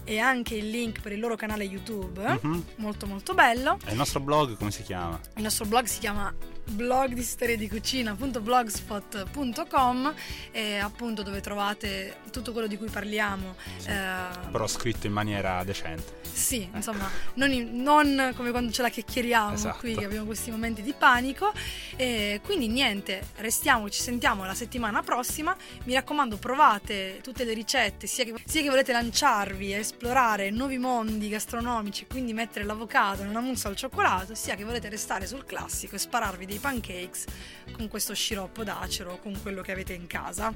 e 0.04 0.18
anche 0.18 0.54
il 0.54 0.68
link 0.68 1.00
per 1.00 1.12
il 1.12 1.20
loro 1.20 1.34
canale 1.34 1.64
YouTube, 1.64 2.38
Mhm. 2.42 2.64
molto 2.76 3.06
molto 3.06 3.32
bello. 3.32 3.78
E 3.86 3.92
il 3.92 3.96
nostro 3.96 4.20
blog 4.20 4.58
come 4.58 4.70
si 4.70 4.82
chiama? 4.82 5.18
Il 5.36 5.42
nostro 5.42 5.64
blog 5.64 5.86
si 5.86 5.98
chiama 5.98 6.30
blog 6.68 7.14
di 7.14 7.22
storie 7.22 7.56
di 7.56 7.70
cucina.blogspot.com 7.70 10.14
e 10.52 10.76
appunto 10.76 11.22
dove 11.22 11.40
trovate 11.40 12.16
tutto 12.30 12.52
quello 12.52 12.66
di 12.66 12.76
cui 12.76 12.90
parliamo. 12.90 13.54
Sì. 13.78 13.88
Eh, 13.88 14.50
Però 14.50 14.66
scritto 14.66 15.06
in 15.06 15.14
maniera 15.14 15.64
decente. 15.64 16.25
Sì, 16.36 16.68
insomma, 16.74 17.10
non, 17.34 17.50
in- 17.50 17.82
non 17.82 18.32
come 18.36 18.50
quando 18.50 18.70
ce 18.70 18.82
la 18.82 18.90
chiacchieriamo 18.90 19.54
Esatto. 19.54 19.78
qui, 19.78 19.94
che 19.94 20.04
abbiamo 20.04 20.26
questi 20.26 20.50
momenti 20.50 20.82
di 20.82 20.92
panico. 20.92 21.50
E 21.96 22.40
quindi 22.44 22.68
niente, 22.68 23.28
restiamo, 23.36 23.88
ci 23.88 24.02
sentiamo 24.02 24.44
la 24.44 24.54
settimana 24.54 25.02
prossima. 25.02 25.56
Mi 25.84 25.94
raccomando, 25.94 26.36
provate 26.36 27.20
tutte 27.22 27.44
le 27.44 27.54
ricette, 27.54 28.06
sia 28.06 28.24
che, 28.24 28.34
sia 28.44 28.60
che 28.60 28.68
volete 28.68 28.92
lanciarvi 28.92 29.72
a 29.72 29.78
esplorare 29.78 30.50
nuovi 30.50 30.76
mondi 30.76 31.28
gastronomici 31.28 32.06
quindi 32.06 32.34
mettere 32.34 32.64
l'avocado 32.64 33.22
in 33.22 33.28
una 33.28 33.40
mousse 33.40 33.68
al 33.68 33.76
cioccolato, 33.76 34.34
sia 34.34 34.54
che 34.56 34.64
volete 34.64 34.88
restare 34.90 35.26
sul 35.26 35.44
classico 35.46 35.94
e 35.96 35.98
spararvi 35.98 36.44
dei 36.44 36.58
pancakes 36.58 37.24
con 37.72 37.88
questo 37.88 38.14
sciroppo 38.14 38.62
d'acero 38.62 39.12
o 39.12 39.18
con 39.18 39.40
quello 39.40 39.62
che 39.62 39.72
avete 39.72 39.94
in 39.94 40.06
casa. 40.06 40.52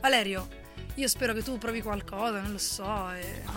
Valerio, 0.00 0.60
io 0.96 1.08
spero 1.08 1.32
che 1.32 1.42
tu 1.42 1.56
provi 1.58 1.80
qualcosa, 1.82 2.40
non 2.40 2.52
lo 2.52 2.58
so. 2.58 3.08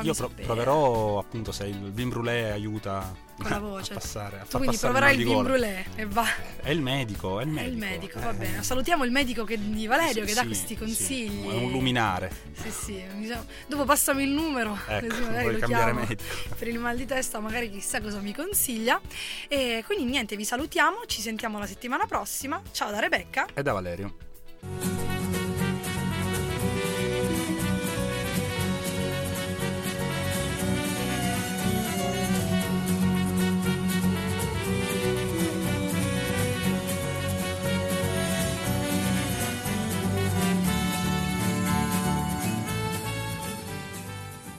Io 0.02 0.14
pro- 0.14 0.30
proverò 0.30 1.20
appunto 1.20 1.52
se 1.52 1.66
il 1.66 1.92
vin 1.92 2.10
brûlé 2.10 2.52
aiuta 2.52 3.24
Con 3.36 3.50
la 3.50 3.60
voce. 3.60 3.92
a 3.92 3.96
passare. 3.96 4.40
A 4.40 4.46
Tu 4.46 4.58
quindi 4.58 4.78
proverai 4.78 5.18
il 5.20 5.26
vin 5.26 5.44
brûlé 5.44 5.86
e 5.96 6.06
va. 6.06 6.26
È 6.62 6.70
il 6.70 6.80
medico, 6.82 7.42
è 7.42 7.44
il 7.44 7.50
È 7.50 7.52
medico. 7.52 7.72
il 7.74 7.78
medico, 7.78 8.18
eh. 8.20 8.22
va 8.22 8.34
bene. 8.34 8.64
Salutiamo 8.64 9.04
il 9.04 9.12
medico 9.12 9.44
che- 9.44 9.60
di 9.62 9.86
Valerio 9.88 10.22
Sì, 10.22 10.28
che 10.30 10.34
dà 10.34 10.42
sì, 10.42 10.48
questi 10.48 10.68
sì. 10.68 10.76
consigli. 10.78 11.48
È 11.50 11.54
un 11.56 11.72
luminare. 11.72 12.32
Sì, 12.54 12.72
sì. 12.72 13.04
bisogna- 13.16 13.46
Dopo 13.68 13.84
passami 13.84 14.24
il 14.24 14.30
numero, 14.30 14.78
Ecco, 14.88 15.08
così 15.08 15.22
magari 15.22 15.52
lo 15.52 15.58
cambiare 15.60 15.92
chiamo 15.92 16.00
medico. 16.08 16.24
per 16.58 16.68
il 16.70 16.80
mal 16.80 16.96
di 16.96 17.06
testa, 17.06 17.40
magari 17.40 17.70
chissà 17.70 18.00
cosa 18.02 18.20
mi 18.20 18.34
consiglia. 18.34 19.02
E 19.50 19.84
quindi 19.86 20.06
niente, 20.06 20.38
vi 20.38 20.46
salutiamo, 20.46 21.00
ci 21.06 21.22
sentiamo 21.22 21.60
la 21.60 21.68
settimana 21.68 22.06
prossima. 22.06 22.62
Ciao 22.72 22.90
da 22.92 23.00
Rebecca. 23.00 23.48
E 23.54 23.62
da 23.62 23.74
Valerio. 23.74 24.16